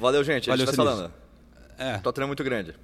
Valeu, 0.00 0.24
gente. 0.24 0.48
Valeu, 0.48 0.64
a 0.64 0.66
gente 0.66 0.74
Sinistro. 0.74 0.84
falando. 0.96 1.12
É, 1.78 1.98
Tottenham 1.98 2.24
é 2.24 2.28
muito 2.28 2.42
grande. 2.42 2.74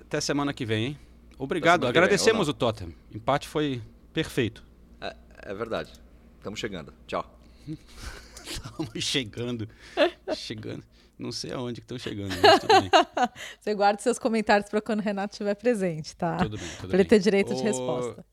até 0.00 0.20
semana 0.20 0.52
que 0.52 0.66
vem, 0.66 0.84
hein? 0.86 0.98
Obrigado, 1.38 1.82
vem, 1.82 1.90
agradecemos 1.90 2.48
ou 2.48 2.54
o 2.54 2.56
Tottenham. 2.56 2.92
Empate 3.14 3.48
foi 3.48 3.82
perfeito. 4.12 4.64
É, 5.00 5.16
é 5.42 5.54
verdade. 5.54 5.92
Estamos 6.38 6.58
chegando. 6.58 6.92
Tchau. 7.06 7.24
Estamos 8.44 8.90
chegando. 9.04 9.68
chegando. 10.34 10.84
Não 11.18 11.30
sei 11.30 11.52
aonde 11.52 11.80
que 11.80 11.84
estão 11.84 11.98
chegando, 11.98 12.34
mas 12.42 12.60
tudo 12.60 12.80
bem. 12.80 12.90
Você 13.60 13.74
guarda 13.74 14.00
seus 14.00 14.18
comentários 14.18 14.68
pra 14.68 14.80
quando 14.80 15.00
o 15.00 15.02
Renato 15.02 15.34
estiver 15.34 15.54
presente, 15.54 16.16
tá? 16.16 16.36
Tudo 16.36 16.58
bem, 16.58 16.68
tudo 16.80 16.88
pra 16.88 16.98
ele 16.98 17.08
ter 17.08 17.18
direito 17.20 17.54
de 17.54 17.62
resposta. 17.62 18.24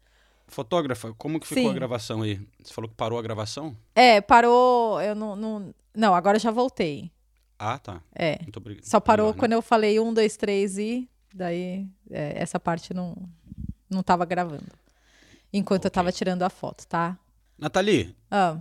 Fotógrafa, 0.47 1.13
como 1.15 1.39
que 1.39 1.47
ficou 1.47 1.63
Sim. 1.65 1.69
a 1.69 1.73
gravação 1.73 2.23
aí? 2.23 2.41
Você 2.63 2.73
falou 2.73 2.89
que 2.89 2.95
parou 2.95 3.19
a 3.19 3.21
gravação? 3.21 3.77
É, 3.93 4.19
parou. 4.19 4.99
Eu 4.99 5.13
não. 5.13 5.35
Não, 5.35 5.75
não 5.95 6.15
agora 6.15 6.39
já 6.39 6.49
voltei. 6.49 7.11
Ah, 7.59 7.77
tá. 7.77 8.01
É. 8.15 8.39
Muito 8.41 8.57
obrigado. 8.57 8.83
Só 8.85 8.99
parou 8.99 9.27
Melhor, 9.27 9.35
né? 9.35 9.39
quando 9.39 9.51
eu 9.53 9.61
falei 9.61 9.99
um, 9.99 10.11
dois, 10.11 10.35
três 10.35 10.77
e. 10.79 11.07
Daí 11.33 11.87
é, 12.09 12.33
essa 12.41 12.59
parte 12.59 12.93
não, 12.93 13.15
não 13.89 14.01
tava 14.03 14.25
gravando. 14.25 14.65
Enquanto 15.51 15.85
eu 15.85 15.91
tava 15.91 16.11
tirando 16.11 16.43
a 16.43 16.49
foto, 16.49 16.85
tá? 16.87 17.17
Nathalie, 17.57 18.15
Ah, 18.31 18.57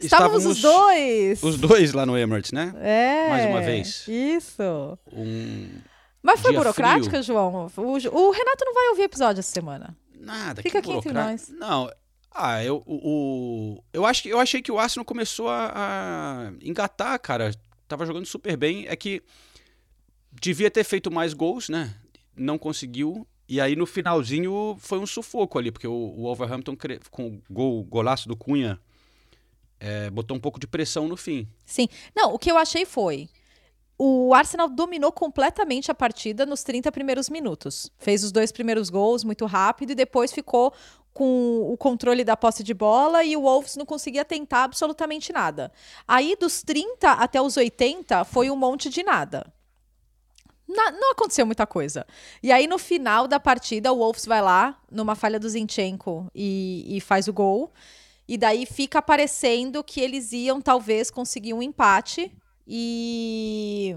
estávamos 0.00 0.46
os 0.46 0.60
dois! 0.62 1.42
Os 1.42 1.58
dois 1.58 1.92
lá 1.92 2.06
no 2.06 2.16
Emirates, 2.16 2.52
né? 2.52 2.72
É. 2.76 3.28
Mais 3.28 3.46
uma 3.46 3.60
vez. 3.60 4.06
Isso. 4.08 4.98
Um. 5.12 5.68
Mas 6.22 6.40
foi 6.40 6.52
burocrática, 6.52 7.10
frio. 7.10 7.22
João? 7.22 7.70
O, 7.76 7.82
o 7.82 8.30
Renato 8.30 8.64
não 8.64 8.74
vai 8.74 8.88
ouvir 8.88 9.02
episódio 9.02 9.40
essa 9.40 9.50
semana. 9.52 9.96
Nada, 10.18 10.62
Fica 10.62 10.78
aqui 10.80 10.90
entre 10.92 11.12
nós. 11.12 11.48
Não. 11.48 11.90
Ah, 12.34 12.62
eu, 12.62 12.82
o, 12.86 12.96
o- 13.76 13.84
eu, 13.92 14.04
acho 14.04 14.22
que, 14.22 14.28
eu 14.28 14.38
achei 14.38 14.60
que 14.62 14.70
o 14.70 14.78
Arsenal 14.78 15.04
começou 15.04 15.48
a, 15.48 15.72
a 15.74 16.52
engatar, 16.62 17.18
cara. 17.20 17.52
Tava 17.86 18.04
jogando 18.04 18.26
super 18.26 18.56
bem. 18.56 18.86
É 18.88 18.94
que 18.96 19.22
devia 20.32 20.70
ter 20.70 20.84
feito 20.84 21.10
mais 21.10 21.32
gols, 21.32 21.68
né? 21.68 21.94
Não 22.38 22.58
conseguiu. 22.58 23.26
E 23.48 23.60
aí 23.60 23.74
no 23.74 23.86
finalzinho 23.86 24.76
foi 24.78 24.98
um 24.98 25.06
sufoco 25.06 25.58
ali, 25.58 25.70
porque 25.70 25.88
o, 25.88 25.92
o 25.92 26.22
Wolverhampton, 26.22 26.76
com 27.10 27.28
o 27.28 27.42
gol, 27.50 27.82
golaço 27.84 28.28
do 28.28 28.36
Cunha, 28.36 28.78
é, 29.80 30.10
botou 30.10 30.36
um 30.36 30.40
pouco 30.40 30.60
de 30.60 30.66
pressão 30.66 31.08
no 31.08 31.16
fim. 31.16 31.48
Sim. 31.64 31.88
Não, 32.14 32.34
o 32.34 32.38
que 32.38 32.50
eu 32.50 32.58
achei 32.58 32.84
foi. 32.84 33.28
O 33.96 34.32
Arsenal 34.32 34.68
dominou 34.68 35.10
completamente 35.10 35.90
a 35.90 35.94
partida 35.94 36.46
nos 36.46 36.62
30 36.62 36.92
primeiros 36.92 37.28
minutos. 37.28 37.90
Fez 37.98 38.22
os 38.22 38.30
dois 38.30 38.52
primeiros 38.52 38.90
gols 38.90 39.24
muito 39.24 39.44
rápido 39.44 39.90
e 39.90 39.94
depois 39.94 40.30
ficou 40.30 40.72
com 41.12 41.72
o 41.72 41.76
controle 41.76 42.22
da 42.22 42.36
posse 42.36 42.62
de 42.62 42.72
bola 42.72 43.24
e 43.24 43.36
o 43.36 43.42
Wolves 43.42 43.74
não 43.74 43.84
conseguia 43.84 44.24
tentar 44.24 44.62
absolutamente 44.62 45.32
nada. 45.32 45.72
Aí, 46.06 46.36
dos 46.38 46.62
30 46.62 47.10
até 47.10 47.42
os 47.42 47.56
80, 47.56 48.24
foi 48.24 48.50
um 48.50 48.56
monte 48.56 48.88
de 48.88 49.02
nada. 49.02 49.52
Na- 50.68 50.90
não 50.92 51.12
aconteceu 51.12 51.46
muita 51.46 51.66
coisa. 51.66 52.06
E 52.42 52.52
aí, 52.52 52.66
no 52.66 52.78
final 52.78 53.26
da 53.26 53.40
partida, 53.40 53.90
o 53.92 53.96
Wolves 53.96 54.26
vai 54.26 54.42
lá, 54.42 54.78
numa 54.90 55.14
falha 55.14 55.40
do 55.40 55.48
Zinchenko, 55.48 56.30
e, 56.34 56.84
e 56.96 57.00
faz 57.00 57.26
o 57.26 57.32
gol. 57.32 57.72
E 58.28 58.36
daí 58.36 58.66
fica 58.66 59.00
parecendo 59.00 59.82
que 59.82 60.00
eles 60.00 60.32
iam, 60.32 60.60
talvez, 60.60 61.10
conseguir 61.10 61.54
um 61.54 61.62
empate. 61.62 62.30
E. 62.66 63.94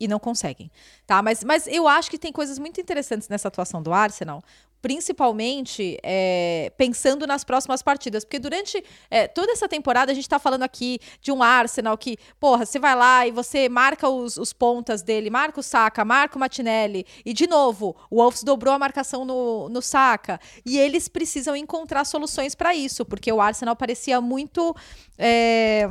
E 0.00 0.06
não 0.08 0.18
conseguem. 0.18 0.70
Tá? 1.06 1.22
Mas, 1.22 1.42
mas 1.44 1.66
eu 1.66 1.86
acho 1.88 2.10
que 2.10 2.18
tem 2.18 2.32
coisas 2.32 2.58
muito 2.58 2.80
interessantes 2.80 3.28
nessa 3.28 3.48
atuação 3.48 3.82
do 3.82 3.92
Arsenal. 3.92 4.42
Principalmente 4.80 5.98
é, 6.02 6.72
pensando 6.76 7.26
nas 7.26 7.44
próximas 7.44 7.82
partidas. 7.82 8.24
Porque 8.24 8.38
durante 8.38 8.82
é, 9.10 9.26
toda 9.26 9.52
essa 9.52 9.68
temporada 9.68 10.12
a 10.12 10.14
gente 10.14 10.28
tá 10.28 10.38
falando 10.38 10.62
aqui 10.62 10.98
de 11.20 11.32
um 11.32 11.42
Arsenal 11.42 11.96
que, 11.98 12.16
porra, 12.38 12.64
você 12.64 12.78
vai 12.78 12.94
lá 12.94 13.26
e 13.26 13.30
você 13.30 13.68
marca 13.68 14.08
os, 14.08 14.36
os 14.36 14.52
pontas 14.52 15.02
dele, 15.02 15.30
marca 15.30 15.60
o 15.60 15.62
Saka, 15.62 16.04
marca 16.04 16.36
o 16.36 16.40
Martinelli. 16.40 17.04
E, 17.24 17.32
de 17.32 17.46
novo, 17.46 17.96
o 18.10 18.16
Wolves 18.16 18.42
dobrou 18.42 18.74
a 18.74 18.78
marcação 18.78 19.24
no, 19.24 19.68
no 19.68 19.82
Saka. 19.82 20.40
E 20.64 20.78
eles 20.78 21.08
precisam 21.08 21.56
encontrar 21.56 22.04
soluções 22.04 22.54
para 22.54 22.74
isso, 22.74 23.04
porque 23.04 23.32
o 23.32 23.40
Arsenal 23.40 23.76
parecia 23.76 24.20
muito. 24.20 24.74
é, 25.16 25.88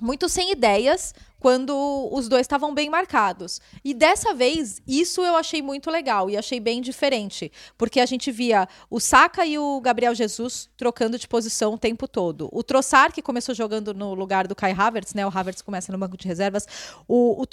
muito 0.00 0.28
sem 0.28 0.52
ideias 0.52 1.14
quando 1.44 2.08
os 2.10 2.26
dois 2.26 2.40
estavam 2.40 2.72
bem 2.72 2.88
marcados. 2.88 3.60
E 3.84 3.92
dessa 3.92 4.32
vez, 4.32 4.80
isso 4.88 5.20
eu 5.20 5.36
achei 5.36 5.60
muito 5.60 5.90
legal 5.90 6.30
e 6.30 6.38
achei 6.38 6.58
bem 6.58 6.80
diferente, 6.80 7.52
porque 7.76 8.00
a 8.00 8.06
gente 8.06 8.32
via 8.32 8.66
o 8.88 8.98
Saka 8.98 9.44
e 9.44 9.58
o 9.58 9.78
Gabriel 9.82 10.14
Jesus 10.14 10.70
trocando 10.74 11.18
de 11.18 11.28
posição 11.28 11.74
o 11.74 11.78
tempo 11.78 12.08
todo. 12.08 12.48
O 12.50 12.62
Trossard, 12.62 13.14
que 13.14 13.20
começou 13.20 13.54
jogando 13.54 13.92
no 13.92 14.14
lugar 14.14 14.48
do 14.48 14.54
Kai 14.54 14.72
Havertz, 14.72 15.12
né? 15.12 15.26
O 15.26 15.28
Havertz 15.28 15.60
começa 15.60 15.92
no 15.92 15.98
banco 15.98 16.16
de 16.16 16.26
reservas. 16.26 16.66
O, 17.06 17.42
o 17.42 17.46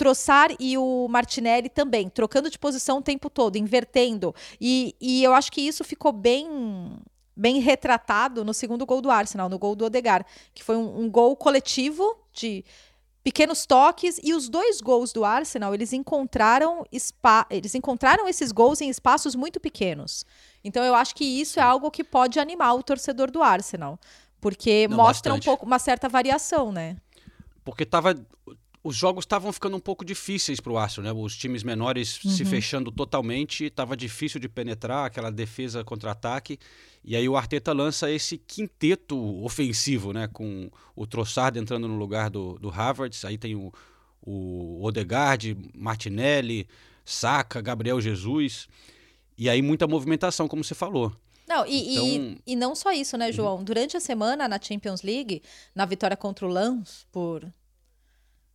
e 0.58 0.78
o 0.78 1.08
Martinelli 1.10 1.68
também, 1.68 2.08
trocando 2.08 2.50
de 2.50 2.58
posição 2.58 3.00
o 3.00 3.02
tempo 3.02 3.30
todo, 3.30 3.58
invertendo. 3.58 4.34
E, 4.62 4.96
e 5.02 5.22
eu 5.22 5.34
acho 5.34 5.52
que 5.52 5.60
isso 5.60 5.84
ficou 5.84 6.14
bem 6.14 6.48
bem 7.36 7.60
retratado 7.60 8.44
no 8.44 8.54
segundo 8.54 8.86
gol 8.86 9.02
do 9.02 9.10
Arsenal, 9.12 9.48
no 9.50 9.58
gol 9.58 9.76
do 9.76 9.86
Odegar, 9.86 10.26
que 10.54 10.64
foi 10.64 10.76
um, 10.76 11.02
um 11.02 11.10
gol 11.10 11.36
coletivo 11.36 12.18
de 12.34 12.64
pequenos 13.24 13.66
toques 13.68 14.20
e 14.24 14.34
os 14.34 14.50
dois 14.50 14.82
gols 14.82 15.14
do 15.14 15.24
Arsenal 15.24 15.74
eles 15.76 15.94
encontraram 15.94 16.84
eles 17.52 17.76
encontraram 17.76 18.28
esses 18.28 18.52
gols 18.52 18.82
em 18.82 18.90
espaços 18.90 19.36
muito 19.36 19.60
pequenos. 19.60 20.26
Então 20.64 20.84
eu 20.84 20.96
acho 20.96 21.14
que 21.16 21.24
isso 21.24 21.60
é 21.60 21.64
algo 21.64 21.92
que 21.92 22.04
pode 22.04 22.40
animar 22.40 22.74
o 22.74 22.82
torcedor 22.84 23.30
do 23.30 23.44
Arsenal, 23.44 24.00
porque 24.40 24.88
Não, 24.90 24.98
mostra 24.98 25.32
bastante. 25.34 25.48
um 25.48 25.52
pouco 25.52 25.66
uma 25.68 25.78
certa 25.80 26.10
variação, 26.10 26.72
né? 26.72 26.98
Porque 27.64 27.86
tava. 27.86 28.16
Os 28.84 28.96
jogos 28.96 29.22
estavam 29.26 29.54
ficando 29.54 29.78
um 29.78 29.80
pouco 29.80 30.04
difíceis 30.04 30.60
para 30.60 30.74
o 30.74 30.78
Arsenal, 30.80 31.14
né? 31.14 31.22
Os 31.22 31.38
times 31.38 31.62
menores 31.62 32.20
se 32.24 32.42
Uhum. 32.42 32.50
fechando 32.50 32.92
totalmente, 32.92 33.66
estava 33.66 33.96
difícil 33.96 34.40
de 34.40 34.50
penetrar, 34.50 35.06
aquela 35.06 35.32
defesa 35.32 35.84
contra-ataque. 35.84 36.58
E 37.04 37.16
aí 37.16 37.28
o 37.28 37.36
Arteta 37.36 37.74
lança 37.74 38.12
esse 38.12 38.38
quinteto 38.38 39.18
ofensivo, 39.44 40.14
né? 40.14 40.28
Com 40.32 40.70
o 40.96 41.08
Trossard 41.08 41.58
entrando 41.58 41.88
no 41.88 41.98
lugar 41.98 42.30
do, 42.30 42.60
do 42.60 42.70
Havertz, 42.70 43.26
aí 43.26 43.38
tem 43.38 43.56
o, 43.56 43.72
o 44.22 44.84
Odegaard, 44.86 45.58
Martinelli, 45.74 46.68
Saka, 47.04 47.60
Gabriel 47.62 48.00
Jesus. 48.00 48.68
E 49.38 49.50
aí 49.50 49.62
muita 49.62 49.88
movimentação, 49.88 50.48
como 50.48 50.64
você 50.64 50.76
falou. 50.76 51.12
Não, 51.48 51.66
e, 51.66 51.72
e- 51.72 52.16
Então- 52.16 52.38
e, 52.46 52.56
não 52.56 52.76
só 52.76 52.92
isso, 52.92 53.18
né, 53.18 53.32
João? 53.32 53.64
Durante 53.64 53.98
a 53.98 54.00
semana 54.00 54.48
na 54.48 54.62
Champions 54.62 55.02
League, 55.02 55.42
na 55.76 55.86
vitória 55.86 56.16
contra 56.16 56.46
o 56.46 56.50
Lens 56.50 57.06
por 57.12 57.46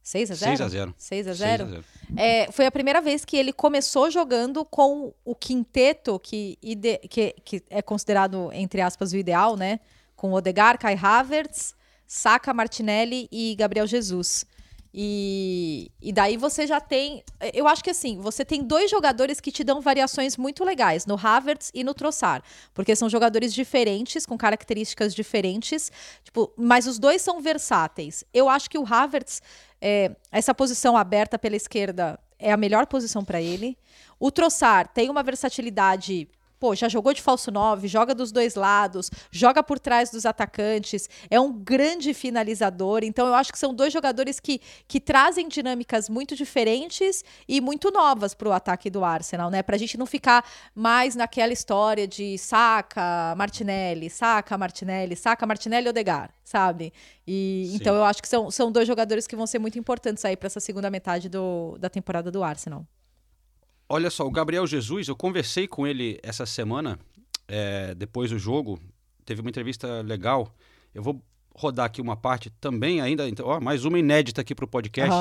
6 0.06 0.30
a 0.30 0.34
0? 0.36 0.50
6 0.56 0.60
a 0.60 0.68
0. 0.68 0.94
6 0.96 1.26
a 1.26 1.34
6 1.34 1.38
0. 1.38 1.64
a 1.64 1.66
0. 1.66 1.84
É, 2.16 2.52
foi 2.52 2.64
a 2.64 2.70
primeira 2.70 3.00
vez 3.00 3.24
que 3.24 3.36
ele 3.36 3.52
começou 3.52 4.08
jogando 4.08 4.64
com 4.64 5.12
o 5.24 5.34
quinteto 5.34 6.16
que, 6.20 6.56
ide- 6.62 6.98
que, 7.10 7.34
que 7.44 7.60
é 7.68 7.82
considerado, 7.82 8.50
entre 8.52 8.80
aspas, 8.80 9.10
o 9.12 9.16
ideal, 9.16 9.56
né? 9.56 9.80
com 10.14 10.32
Odegar, 10.32 10.78
Kai 10.78 10.94
Havertz, 10.96 11.74
Saka, 12.06 12.54
Martinelli 12.54 13.28
e 13.32 13.56
Gabriel 13.58 13.86
Jesus. 13.86 14.46
E, 14.98 15.92
e 16.00 16.10
daí 16.10 16.38
você 16.38 16.66
já 16.66 16.80
tem. 16.80 17.22
Eu 17.52 17.68
acho 17.68 17.84
que 17.84 17.90
assim, 17.90 18.18
você 18.18 18.46
tem 18.46 18.62
dois 18.62 18.90
jogadores 18.90 19.40
que 19.40 19.52
te 19.52 19.62
dão 19.62 19.78
variações 19.82 20.38
muito 20.38 20.64
legais, 20.64 21.04
no 21.04 21.20
Havertz 21.22 21.70
e 21.74 21.84
no 21.84 21.92
Trossard. 21.92 22.42
Porque 22.72 22.96
são 22.96 23.06
jogadores 23.06 23.52
diferentes, 23.52 24.24
com 24.24 24.38
características 24.38 25.14
diferentes. 25.14 25.92
Tipo, 26.24 26.50
mas 26.56 26.86
os 26.86 26.98
dois 26.98 27.20
são 27.20 27.42
versáteis. 27.42 28.24
Eu 28.32 28.48
acho 28.48 28.70
que 28.70 28.78
o 28.78 28.86
Havertz, 28.90 29.42
é, 29.82 30.16
essa 30.32 30.54
posição 30.54 30.96
aberta 30.96 31.38
pela 31.38 31.56
esquerda, 31.56 32.18
é 32.38 32.50
a 32.50 32.56
melhor 32.56 32.86
posição 32.86 33.22
para 33.22 33.40
ele. 33.40 33.76
O 34.18 34.30
Trossard 34.30 34.88
tem 34.94 35.10
uma 35.10 35.22
versatilidade 35.22 36.26
pô, 36.58 36.74
já 36.74 36.88
jogou 36.88 37.12
de 37.12 37.22
falso 37.22 37.50
9, 37.50 37.88
joga 37.88 38.14
dos 38.14 38.32
dois 38.32 38.54
lados, 38.54 39.10
joga 39.30 39.62
por 39.62 39.78
trás 39.78 40.10
dos 40.10 40.26
atacantes, 40.26 41.08
é 41.30 41.38
um 41.40 41.52
grande 41.52 42.14
finalizador. 42.14 43.04
Então, 43.04 43.26
eu 43.26 43.34
acho 43.34 43.52
que 43.52 43.58
são 43.58 43.74
dois 43.74 43.92
jogadores 43.92 44.40
que, 44.40 44.60
que 44.88 45.00
trazem 45.00 45.48
dinâmicas 45.48 46.08
muito 46.08 46.34
diferentes 46.34 47.24
e 47.48 47.60
muito 47.60 47.90
novas 47.90 48.34
para 48.34 48.48
o 48.48 48.52
ataque 48.52 48.90
do 48.90 49.04
Arsenal, 49.04 49.50
né? 49.50 49.62
Para 49.62 49.76
a 49.76 49.78
gente 49.78 49.98
não 49.98 50.06
ficar 50.06 50.44
mais 50.74 51.14
naquela 51.14 51.52
história 51.52 52.06
de 52.06 52.38
saca 52.38 53.34
Martinelli, 53.36 54.10
saca 54.10 54.56
Martinelli, 54.56 55.16
saca 55.16 55.46
Martinelli 55.46 55.88
Odegar, 55.88 56.30
sabe? 56.44 56.92
E, 57.26 57.70
então, 57.74 57.94
eu 57.94 58.04
acho 58.04 58.22
que 58.22 58.28
são, 58.28 58.50
são 58.50 58.70
dois 58.70 58.86
jogadores 58.86 59.26
que 59.26 59.36
vão 59.36 59.46
ser 59.46 59.58
muito 59.58 59.78
importantes 59.78 60.24
aí 60.24 60.36
para 60.36 60.46
essa 60.46 60.60
segunda 60.60 60.90
metade 60.90 61.28
do, 61.28 61.76
da 61.78 61.88
temporada 61.88 62.30
do 62.30 62.42
Arsenal. 62.42 62.86
Olha 63.88 64.10
só, 64.10 64.26
o 64.26 64.30
Gabriel 64.30 64.66
Jesus, 64.66 65.06
eu 65.06 65.14
conversei 65.14 65.68
com 65.68 65.86
ele 65.86 66.18
essa 66.22 66.44
semana, 66.44 66.98
é, 67.46 67.94
depois 67.94 68.30
do 68.30 68.38
jogo, 68.38 68.80
teve 69.24 69.40
uma 69.40 69.50
entrevista 69.50 70.02
legal. 70.02 70.52
Eu 70.92 71.02
vou 71.02 71.22
rodar 71.54 71.86
aqui 71.86 72.00
uma 72.00 72.16
parte 72.16 72.50
também 72.60 73.00
ainda, 73.00 73.28
então, 73.28 73.46
ó, 73.46 73.60
mais 73.60 73.84
uma 73.84 73.98
inédita 73.98 74.40
aqui 74.40 74.54
para 74.54 74.64
o 74.64 74.68
podcast. 74.68 75.14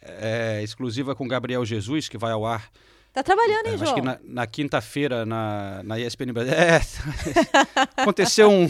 É, 0.00 0.62
exclusiva 0.62 1.14
com 1.14 1.26
Gabriel 1.26 1.64
Jesus, 1.64 2.08
que 2.08 2.16
vai 2.16 2.32
ao 2.32 2.46
ar. 2.46 2.70
Tá 3.12 3.22
trabalhando, 3.22 3.66
hein, 3.66 3.74
é, 3.74 3.76
João? 3.76 3.90
Acho 3.90 3.94
que 3.94 4.00
na, 4.00 4.18
na 4.22 4.46
quinta-feira, 4.46 5.26
na, 5.26 5.82
na 5.82 5.98
ESPN 5.98 6.32
Brasil. 6.32 6.54
É, 6.54 6.80
aconteceu 8.00 8.50
um, 8.50 8.68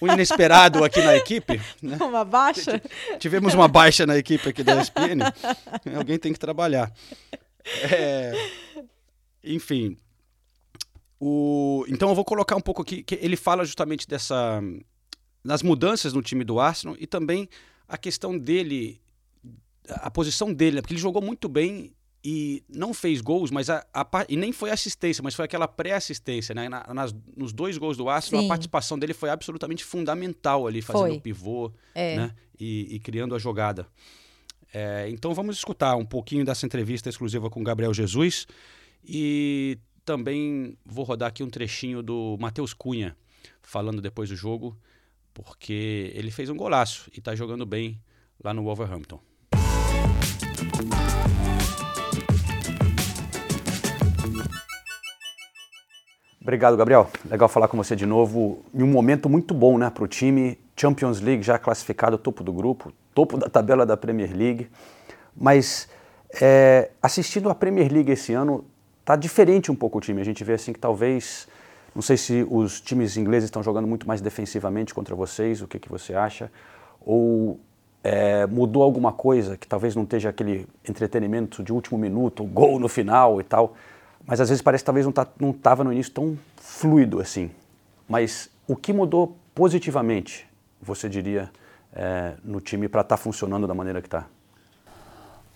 um 0.00 0.12
inesperado 0.12 0.84
aqui 0.84 1.00
na 1.00 1.16
equipe. 1.16 1.60
Né? 1.80 1.96
Uma 2.02 2.24
baixa? 2.24 2.80
Tivemos 3.18 3.54
uma 3.54 3.68
baixa 3.68 4.04
na 4.04 4.18
equipe 4.18 4.48
aqui 4.48 4.62
da 4.62 4.80
ESPN. 4.80 5.20
Alguém 5.96 6.18
tem 6.18 6.32
que 6.32 6.38
trabalhar. 6.38 6.92
É, 7.64 8.32
enfim. 9.42 9.96
O, 11.20 11.84
então 11.88 12.08
eu 12.08 12.14
vou 12.14 12.24
colocar 12.24 12.56
um 12.56 12.60
pouco 12.60 12.82
aqui, 12.82 13.02
que 13.02 13.14
ele 13.20 13.36
fala 13.36 13.64
justamente 13.64 14.08
dessa. 14.08 14.60
nas 15.44 15.62
mudanças 15.62 16.12
no 16.12 16.22
time 16.22 16.44
do 16.44 16.58
Arsenal 16.58 16.96
e 16.98 17.06
também 17.06 17.48
a 17.88 17.96
questão 17.96 18.36
dele, 18.36 19.00
a 19.88 20.10
posição 20.10 20.52
dele, 20.52 20.76
né? 20.76 20.82
porque 20.82 20.94
ele 20.94 21.00
jogou 21.00 21.22
muito 21.22 21.48
bem 21.48 21.92
e 22.24 22.62
não 22.68 22.94
fez 22.94 23.20
gols, 23.20 23.50
mas 23.50 23.68
a, 23.68 23.84
a, 23.92 24.06
e 24.28 24.36
nem 24.36 24.52
foi 24.52 24.70
assistência, 24.70 25.22
mas 25.22 25.34
foi 25.34 25.44
aquela 25.44 25.66
pré-assistência, 25.66 26.54
né? 26.54 26.68
Na, 26.68 26.86
nas, 26.94 27.14
nos 27.36 27.52
dois 27.52 27.76
gols 27.76 27.96
do 27.96 28.08
Arsenal, 28.08 28.42
Sim. 28.42 28.46
a 28.46 28.48
participação 28.48 28.98
dele 28.98 29.12
foi 29.12 29.28
absolutamente 29.28 29.84
fundamental 29.84 30.66
ali, 30.66 30.80
fazendo 30.80 31.08
foi. 31.08 31.16
o 31.16 31.20
pivô 31.20 31.72
é. 31.94 32.16
né? 32.16 32.34
e, 32.58 32.94
e 32.94 33.00
criando 33.00 33.34
a 33.34 33.38
jogada. 33.38 33.86
É, 34.72 35.08
então 35.10 35.34
vamos 35.34 35.56
escutar 35.56 35.96
um 35.96 36.04
pouquinho 36.04 36.44
dessa 36.44 36.64
entrevista 36.64 37.08
exclusiva 37.08 37.50
com 37.50 37.62
Gabriel 37.62 37.92
Jesus 37.92 38.46
e 39.04 39.78
também 40.04 40.76
vou 40.84 41.04
rodar 41.04 41.28
aqui 41.28 41.42
um 41.42 41.50
trechinho 41.50 42.02
do 42.02 42.36
Matheus 42.40 42.72
Cunha 42.72 43.16
falando 43.60 44.00
depois 44.00 44.28
do 44.28 44.36
jogo, 44.36 44.76
porque 45.34 46.10
ele 46.14 46.30
fez 46.30 46.48
um 46.48 46.56
golaço 46.56 47.10
e 47.14 47.18
está 47.18 47.34
jogando 47.34 47.66
bem 47.66 48.00
lá 48.42 48.54
no 48.54 48.62
Wolverhampton. 48.62 49.20
Obrigado, 56.40 56.76
Gabriel. 56.76 57.08
Legal 57.30 57.48
falar 57.48 57.68
com 57.68 57.76
você 57.76 57.94
de 57.94 58.04
novo. 58.04 58.64
Em 58.74 58.82
um 58.82 58.88
momento 58.88 59.28
muito 59.28 59.54
bom 59.54 59.78
né, 59.78 59.88
para 59.90 60.02
o 60.02 60.08
time. 60.08 60.58
Champions 60.76 61.20
League 61.20 61.42
já 61.42 61.56
classificado, 61.56 62.18
topo 62.18 62.42
do 62.42 62.52
grupo, 62.52 62.92
topo 63.14 63.36
da 63.36 63.48
tabela 63.48 63.84
da 63.86 63.96
Premier 63.96 64.34
League. 64.36 64.68
Mas 65.36 65.88
é, 66.40 66.90
assistindo 67.02 67.48
a 67.48 67.54
Premier 67.54 67.92
League 67.92 68.10
esse 68.10 68.32
ano, 68.32 68.64
tá 69.04 69.16
diferente 69.16 69.70
um 69.70 69.74
pouco 69.74 69.98
o 69.98 70.00
time. 70.00 70.20
A 70.20 70.24
gente 70.24 70.42
vê 70.44 70.54
assim 70.54 70.72
que 70.72 70.78
talvez, 70.78 71.48
não 71.94 72.02
sei 72.02 72.16
se 72.16 72.46
os 72.50 72.80
times 72.80 73.16
ingleses 73.16 73.46
estão 73.46 73.62
jogando 73.62 73.86
muito 73.86 74.06
mais 74.06 74.20
defensivamente 74.20 74.94
contra 74.94 75.14
vocês, 75.14 75.62
o 75.62 75.68
que, 75.68 75.78
que 75.78 75.88
você 75.88 76.14
acha? 76.14 76.50
Ou 77.00 77.58
é, 78.04 78.46
mudou 78.46 78.82
alguma 78.82 79.12
coisa 79.12 79.56
que 79.56 79.66
talvez 79.66 79.94
não 79.96 80.02
esteja 80.02 80.28
aquele 80.28 80.66
entretenimento 80.88 81.62
de 81.62 81.72
último 81.72 81.98
minuto, 81.98 82.44
gol 82.44 82.78
no 82.78 82.88
final 82.88 83.40
e 83.40 83.44
tal 83.44 83.74
mas 84.26 84.40
às 84.40 84.48
vezes 84.48 84.62
parece 84.62 84.82
que 84.82 84.86
talvez 84.86 85.04
não 85.04 85.12
tá, 85.12 85.26
estava 85.40 85.82
no 85.84 85.92
início 85.92 86.12
tão 86.12 86.38
fluido 86.56 87.20
assim. 87.20 87.50
Mas 88.08 88.50
o 88.66 88.76
que 88.76 88.92
mudou 88.92 89.36
positivamente, 89.54 90.48
você 90.80 91.08
diria, 91.08 91.50
é, 91.94 92.34
no 92.42 92.60
time 92.60 92.88
para 92.88 93.02
estar 93.02 93.16
tá 93.16 93.22
funcionando 93.22 93.66
da 93.66 93.74
maneira 93.74 94.00
que 94.00 94.08
está? 94.08 94.26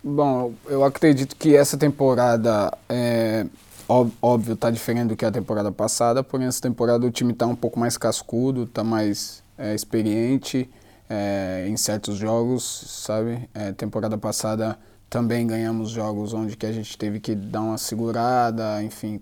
Bom, 0.03 0.53
eu 0.67 0.85
acredito 0.85 1.35
que 1.35 1.57
essa 1.57 1.77
temporada, 1.77 2.73
é, 2.89 3.47
óbvio, 3.89 4.55
está 4.55 4.71
diferente 4.71 5.09
do 5.09 5.17
que 5.17 5.25
a 5.25 5.33
temporada 5.33 5.73
passada, 5.73 6.23
porém 6.23 6.47
essa 6.47 6.61
temporada 6.61 7.05
o 7.05 7.11
time 7.11 7.33
está 7.33 7.47
um 7.47 7.57
pouco 7.57 7.81
mais 7.81 7.97
cascudo, 7.99 8.65
está 8.65 8.85
mais 8.85 9.43
é, 9.59 9.75
experiente 9.75 10.71
é, 11.11 11.67
em 11.69 11.77
certos 11.77 12.17
jogos, 12.17 13.03
sabe? 13.05 13.49
É, 13.55 13.73
temporada 13.73 14.17
passada 14.17 14.79
também 15.09 15.47
ganhamos 15.47 15.91
jogos 15.91 16.35
onde 16.35 16.57
que 16.57 16.67
a 16.67 16.73
gente 16.73 16.97
teve 16.99 17.21
que 17.21 17.35
dar 17.35 17.63
uma 17.63 17.79
segurada, 17.79 18.83
enfim, 18.83 19.19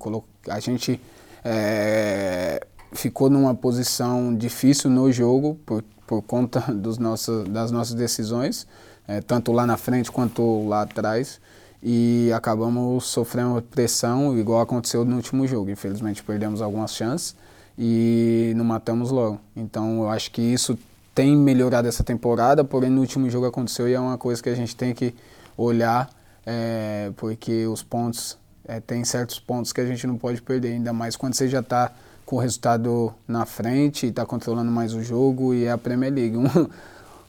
a 0.49 0.61
gente 0.61 1.01
é, 1.45 2.67
ficou 2.93 3.29
numa 3.29 3.55
posição 3.55 4.35
difícil 4.35 4.91
no 4.91 5.13
jogo 5.13 5.59
por, 5.67 5.85
por 6.15 6.23
conta 6.23 6.61
dos 6.73 6.99
nossos, 6.99 7.49
das 7.49 7.71
nossas 7.71 7.95
decisões, 7.95 8.67
é, 9.09 9.21
tanto 9.21 9.51
lá 9.51 9.67
na 9.67 9.77
frente 9.77 10.13
quanto 10.13 10.67
lá 10.69 10.83
atrás, 10.83 11.41
e 11.83 12.31
acabamos 12.33 13.05
sofrendo 13.05 13.61
pressão, 13.61 14.39
igual 14.39 14.61
aconteceu 14.61 15.05
no 15.05 15.17
último 15.17 15.47
jogo. 15.47 15.71
Infelizmente 15.71 16.23
perdemos 16.23 16.63
algumas 16.63 16.95
chances 16.95 17.37
e 17.77 18.53
não 18.57 18.65
matamos 18.65 19.11
logo. 19.11 19.39
Então 19.55 20.03
eu 20.03 20.09
acho 20.09 20.31
que 20.31 20.41
isso 20.41 20.79
tem 21.15 21.37
melhorado 21.37 21.87
essa 21.87 22.03
temporada, 22.03 22.65
porém 22.65 22.91
no 22.91 23.01
último 23.01 23.29
jogo 23.29 23.47
aconteceu 23.47 23.89
e 23.89 23.93
é 23.93 24.01
uma 24.01 24.17
coisa 24.17 24.43
que 24.43 24.49
a 24.49 24.55
gente 24.55 24.75
tem 24.75 24.95
que 24.95 25.15
olhar, 25.57 26.09
é, 26.47 27.13
porque 27.17 27.67
os 27.67 27.83
pontos, 27.83 28.39
é, 28.67 28.81
tem 28.81 29.05
certos 29.05 29.39
pontos 29.39 29.73
que 29.73 29.81
a 29.81 29.87
gente 29.87 30.07
não 30.07 30.17
pode 30.17 30.41
perder, 30.41 30.73
ainda 30.73 30.93
mais 30.93 31.17
quando 31.17 31.35
você 31.35 31.49
já 31.49 31.61
está 31.61 31.93
com 32.25 32.37
o 32.37 32.39
resultado 32.39 33.15
na 33.29 33.45
frente 33.47 34.07
está 34.07 34.25
controlando 34.25 34.71
mais 34.71 34.95
o 34.95 35.03
jogo 35.03 35.55
e 35.55 35.65
é 35.65 35.71
a 35.71 35.79
Premier 35.79 36.13
League. 36.13 36.37
Um, 36.37 36.45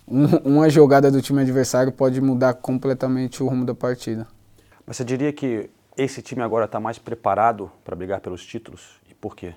um, 0.08 0.26
uma 0.56 0.70
jogada 0.70 1.12
do 1.12 1.22
time 1.22 1.42
adversário 1.42 1.92
pode 1.92 2.22
mudar 2.22 2.54
completamente 2.54 3.42
o 3.44 3.48
rumo 3.48 3.66
da 3.66 3.74
partida. 3.74 4.28
Mas 4.86 4.98
você 4.98 5.04
diria 5.04 5.34
que 5.34 5.70
esse 5.98 6.22
time 6.22 6.42
agora 6.42 6.66
está 6.66 6.80
mais 6.80 7.00
preparado 7.00 7.72
para 7.84 7.96
brigar 7.96 8.20
pelos 8.22 8.46
títulos? 8.46 9.02
E 9.10 9.14
por 9.14 9.36
quê? 9.36 9.54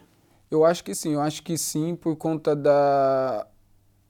Eu 0.50 0.64
acho 0.64 0.82
que 0.82 0.94
sim, 0.94 1.12
eu 1.12 1.20
acho 1.20 1.42
que 1.42 1.58
sim 1.58 1.94
por 1.94 2.16
conta 2.16 2.56
da, 2.56 3.46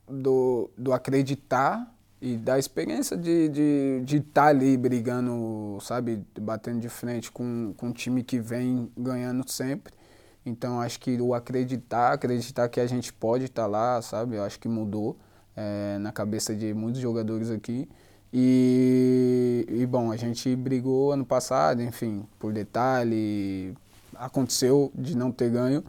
do, 0.07 0.69
do 0.77 0.93
acreditar 0.93 1.93
e 2.21 2.37
da 2.37 2.57
experiência 2.57 3.17
de 3.17 3.45
estar 3.45 3.53
de, 3.53 4.01
de 4.05 4.19
tá 4.19 4.45
ali 4.45 4.77
brigando, 4.77 5.77
sabe, 5.81 6.23
batendo 6.39 6.79
de 6.79 6.89
frente 6.89 7.31
com, 7.31 7.73
com 7.75 7.87
um 7.87 7.91
time 7.91 8.23
que 8.23 8.39
vem 8.39 8.89
ganhando 8.97 9.49
sempre. 9.49 9.93
Então 10.45 10.81
acho 10.81 10.99
que 10.99 11.19
o 11.21 11.33
acreditar, 11.33 12.13
acreditar 12.13 12.69
que 12.69 12.79
a 12.79 12.87
gente 12.87 13.11
pode 13.11 13.45
estar 13.45 13.63
tá 13.63 13.67
lá, 13.67 14.01
sabe, 14.01 14.35
eu 14.35 14.43
acho 14.43 14.59
que 14.59 14.67
mudou 14.67 15.17
é, 15.55 15.97
na 15.99 16.11
cabeça 16.11 16.55
de 16.55 16.73
muitos 16.73 17.01
jogadores 17.01 17.49
aqui. 17.49 17.87
E, 18.31 19.65
e 19.67 19.85
bom, 19.85 20.11
a 20.11 20.15
gente 20.15 20.55
brigou 20.55 21.11
ano 21.11 21.25
passado, 21.25 21.81
enfim, 21.81 22.25
por 22.37 22.53
detalhe, 22.53 23.75
aconteceu 24.15 24.91
de 24.95 25.17
não 25.17 25.31
ter 25.31 25.49
ganho. 25.49 25.83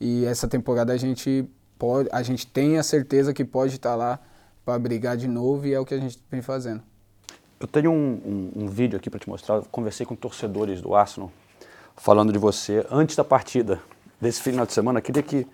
E 0.00 0.24
essa 0.26 0.46
temporada 0.46 0.92
a 0.92 0.96
gente 0.96 1.48
pode, 1.78 2.08
a 2.12 2.22
gente 2.22 2.46
tem 2.46 2.78
a 2.78 2.82
certeza 2.82 3.32
que 3.32 3.44
pode 3.44 3.76
estar 3.76 3.90
tá 3.90 3.96
lá 3.96 4.20
para 4.64 4.78
brigar 4.78 5.16
de 5.16 5.26
novo 5.26 5.66
e 5.66 5.72
é 5.72 5.80
o 5.80 5.84
que 5.84 5.94
a 5.94 5.98
gente 5.98 6.22
vem 6.30 6.42
fazendo. 6.42 6.82
Eu 7.58 7.66
tenho 7.66 7.90
um, 7.90 8.52
um, 8.56 8.64
um 8.64 8.66
vídeo 8.68 8.98
aqui 8.98 9.08
para 9.08 9.18
te 9.18 9.28
mostrar. 9.28 9.56
Eu 9.56 9.62
conversei 9.70 10.04
com 10.04 10.14
torcedores 10.14 10.82
do 10.82 10.94
Arsenal 10.94 11.32
falando 11.96 12.30
de 12.30 12.38
você 12.38 12.86
antes 12.90 13.16
da 13.16 13.24
partida 13.24 13.80
desse 14.20 14.40
final 14.42 14.66
de 14.66 14.72
semana. 14.72 15.00
Queria 15.00 15.22
que 15.22 15.46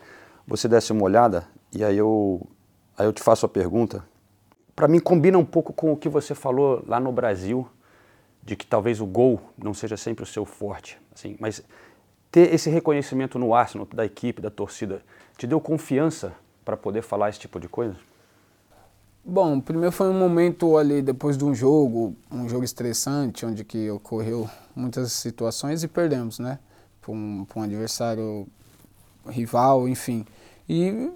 você 0.46 0.68
desse 0.68 0.92
uma 0.92 1.04
olhada 1.04 1.46
e 1.72 1.84
aí 1.84 1.96
eu, 1.96 2.46
aí 2.96 3.06
eu 3.06 3.12
te 3.12 3.22
faço 3.22 3.46
a 3.46 3.48
pergunta. 3.48 4.04
Para 4.74 4.88
mim, 4.88 5.00
combina 5.00 5.38
um 5.38 5.44
pouco 5.44 5.72
com 5.72 5.92
o 5.92 5.96
que 5.96 6.08
você 6.08 6.34
falou 6.34 6.82
lá 6.86 6.98
no 6.98 7.12
Brasil, 7.12 7.68
de 8.42 8.56
que 8.56 8.66
talvez 8.66 9.00
o 9.00 9.06
gol 9.06 9.40
não 9.56 9.74
seja 9.74 9.96
sempre 9.96 10.24
o 10.24 10.26
seu 10.26 10.44
forte. 10.44 10.98
Assim, 11.14 11.36
mas 11.38 11.62
ter 12.30 12.52
esse 12.54 12.70
reconhecimento 12.70 13.38
no 13.38 13.54
Arsenal, 13.54 13.86
da 13.92 14.04
equipe, 14.04 14.40
da 14.40 14.50
torcida, 14.50 15.02
te 15.36 15.46
deu 15.46 15.60
confiança 15.60 16.32
para 16.64 16.76
poder 16.76 17.02
falar 17.02 17.28
esse 17.28 17.38
tipo 17.38 17.60
de 17.60 17.68
coisa? 17.68 17.96
Bom, 19.24 19.60
primeiro 19.60 19.92
foi 19.92 20.08
um 20.08 20.18
momento 20.18 20.76
ali 20.76 21.00
depois 21.00 21.36
de 21.38 21.44
um 21.44 21.54
jogo, 21.54 22.16
um 22.30 22.48
jogo 22.48 22.64
estressante, 22.64 23.46
onde 23.46 23.64
que 23.64 23.88
ocorreu 23.90 24.50
muitas 24.74 25.12
situações 25.12 25.84
e 25.84 25.88
perdemos, 25.88 26.40
né? 26.40 26.58
Para 27.02 27.12
um, 27.12 27.46
um 27.54 27.62
adversário 27.62 28.46
rival, 29.28 29.88
enfim. 29.88 30.24
E, 30.68 31.10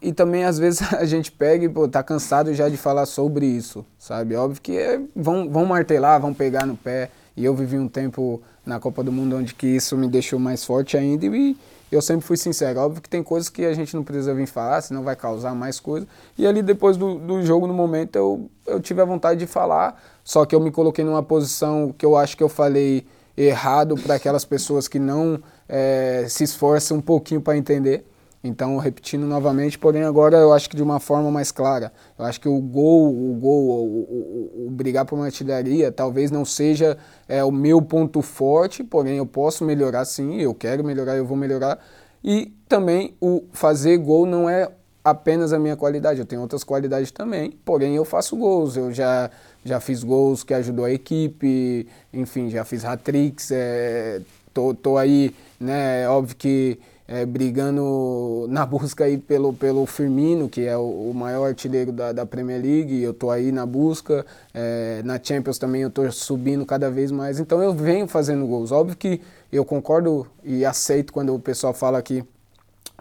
e 0.00 0.12
também 0.12 0.44
às 0.44 0.58
vezes 0.58 0.80
a 0.94 1.04
gente 1.04 1.30
pega 1.30 1.64
e 1.64 1.68
pô, 1.68 1.86
tá 1.86 2.02
cansado 2.02 2.54
já 2.54 2.68
de 2.68 2.76
falar 2.76 3.04
sobre 3.04 3.44
isso, 3.44 3.84
sabe? 3.98 4.34
Óbvio 4.36 4.62
que 4.62 4.78
é, 4.78 5.00
vão, 5.14 5.50
vão 5.50 5.66
martelar, 5.66 6.20
vão 6.20 6.32
pegar 6.32 6.64
no 6.64 6.76
pé. 6.76 7.10
E 7.36 7.44
eu 7.44 7.52
vivi 7.52 7.76
um 7.76 7.88
tempo 7.88 8.40
na 8.64 8.78
Copa 8.78 9.02
do 9.02 9.10
Mundo 9.10 9.36
onde 9.36 9.54
que 9.54 9.66
isso 9.66 9.96
me 9.96 10.06
deixou 10.08 10.38
mais 10.38 10.64
forte 10.64 10.96
ainda 10.96 11.26
e 11.26 11.56
eu 11.90 12.02
sempre 12.02 12.26
fui 12.26 12.36
sincero. 12.36 12.80
Óbvio 12.80 13.02
que 13.02 13.08
tem 13.08 13.22
coisas 13.22 13.48
que 13.48 13.64
a 13.64 13.74
gente 13.74 13.94
não 13.94 14.02
precisa 14.02 14.34
vir 14.34 14.46
falar, 14.46 14.80
senão 14.80 15.02
vai 15.02 15.14
causar 15.16 15.54
mais 15.54 15.78
coisa. 15.78 16.06
E 16.36 16.46
ali 16.46 16.62
depois 16.62 16.96
do, 16.96 17.16
do 17.16 17.42
jogo, 17.42 17.66
no 17.66 17.74
momento, 17.74 18.16
eu, 18.16 18.50
eu 18.66 18.80
tive 18.80 19.00
a 19.00 19.04
vontade 19.04 19.40
de 19.40 19.46
falar, 19.46 20.00
só 20.22 20.44
que 20.44 20.54
eu 20.54 20.60
me 20.60 20.70
coloquei 20.70 21.04
numa 21.04 21.22
posição 21.22 21.94
que 21.96 22.04
eu 22.04 22.16
acho 22.16 22.36
que 22.36 22.42
eu 22.42 22.48
falei 22.48 23.06
errado 23.36 23.96
para 23.96 24.14
aquelas 24.14 24.44
pessoas 24.44 24.88
que 24.88 24.98
não 24.98 25.40
é, 25.68 26.26
se 26.28 26.44
esforçam 26.44 26.98
um 26.98 27.00
pouquinho 27.00 27.40
para 27.40 27.56
entender. 27.56 28.04
Então, 28.46 28.76
repetindo 28.76 29.24
novamente, 29.24 29.78
porém 29.78 30.04
agora 30.04 30.36
eu 30.36 30.52
acho 30.52 30.68
que 30.68 30.76
de 30.76 30.82
uma 30.82 31.00
forma 31.00 31.30
mais 31.30 31.50
clara. 31.50 31.90
Eu 32.18 32.26
acho 32.26 32.38
que 32.38 32.48
o 32.48 32.60
gol, 32.60 33.08
o 33.08 33.34
gol, 33.40 33.68
o, 33.70 34.64
o, 34.64 34.66
o 34.66 34.70
brigar 34.70 35.06
por 35.06 35.14
uma 35.14 35.24
artilharia 35.24 35.90
talvez 35.90 36.30
não 36.30 36.44
seja 36.44 36.98
é, 37.26 37.42
o 37.42 37.50
meu 37.50 37.80
ponto 37.80 38.20
forte, 38.20 38.84
porém 38.84 39.16
eu 39.16 39.24
posso 39.24 39.64
melhorar 39.64 40.04
sim, 40.04 40.42
eu 40.42 40.54
quero 40.54 40.84
melhorar, 40.84 41.16
eu 41.16 41.24
vou 41.24 41.38
melhorar. 41.38 41.78
E 42.22 42.54
também 42.68 43.16
o 43.18 43.44
fazer 43.50 43.96
gol 43.96 44.26
não 44.26 44.48
é 44.48 44.70
apenas 45.02 45.52
a 45.52 45.58
minha 45.58 45.76
qualidade, 45.76 46.18
eu 46.18 46.24
tenho 46.24 46.40
outras 46.40 46.64
qualidades 46.64 47.10
também, 47.10 47.50
porém 47.64 47.94
eu 47.94 48.04
faço 48.06 48.36
gols, 48.36 48.76
eu 48.76 48.90
já, 48.90 49.30
já 49.64 49.80
fiz 49.80 50.04
gols 50.04 50.44
que 50.44 50.52
ajudou 50.54 50.84
a 50.84 50.92
equipe, 50.92 51.86
enfim, 52.12 52.50
já 52.50 52.64
fiz 52.64 52.84
hat-tricks, 52.84 53.50
é, 53.50 54.20
tô, 54.52 54.74
tô 54.74 54.96
aí, 54.98 55.34
né, 55.58 56.08
óbvio 56.08 56.36
que 56.36 56.78
é, 57.06 57.26
brigando 57.26 58.46
na 58.48 58.64
busca 58.64 59.04
aí 59.04 59.18
pelo, 59.18 59.52
pelo 59.52 59.84
Firmino, 59.86 60.48
que 60.48 60.62
é 60.62 60.76
o, 60.76 61.10
o 61.10 61.14
maior 61.14 61.46
artilheiro 61.46 61.92
da, 61.92 62.12
da, 62.12 62.24
Premier 62.24 62.62
League, 62.62 63.02
eu 63.02 63.10
estou 63.10 63.30
aí 63.30 63.52
na 63.52 63.66
busca, 63.66 64.24
é, 64.52 65.02
na 65.04 65.20
Champions 65.22 65.58
também 65.58 65.82
eu 65.82 65.88
estou 65.88 66.10
subindo 66.10 66.64
cada 66.64 66.90
vez 66.90 67.10
mais, 67.10 67.38
então 67.38 67.62
eu 67.62 67.74
venho 67.74 68.08
fazendo 68.08 68.46
gols. 68.46 68.72
Óbvio 68.72 68.96
que 68.96 69.20
eu 69.52 69.64
concordo 69.64 70.26
e 70.42 70.64
aceito 70.64 71.12
quando 71.12 71.34
o 71.34 71.38
pessoal 71.38 71.74
fala 71.74 72.00
que, 72.00 72.24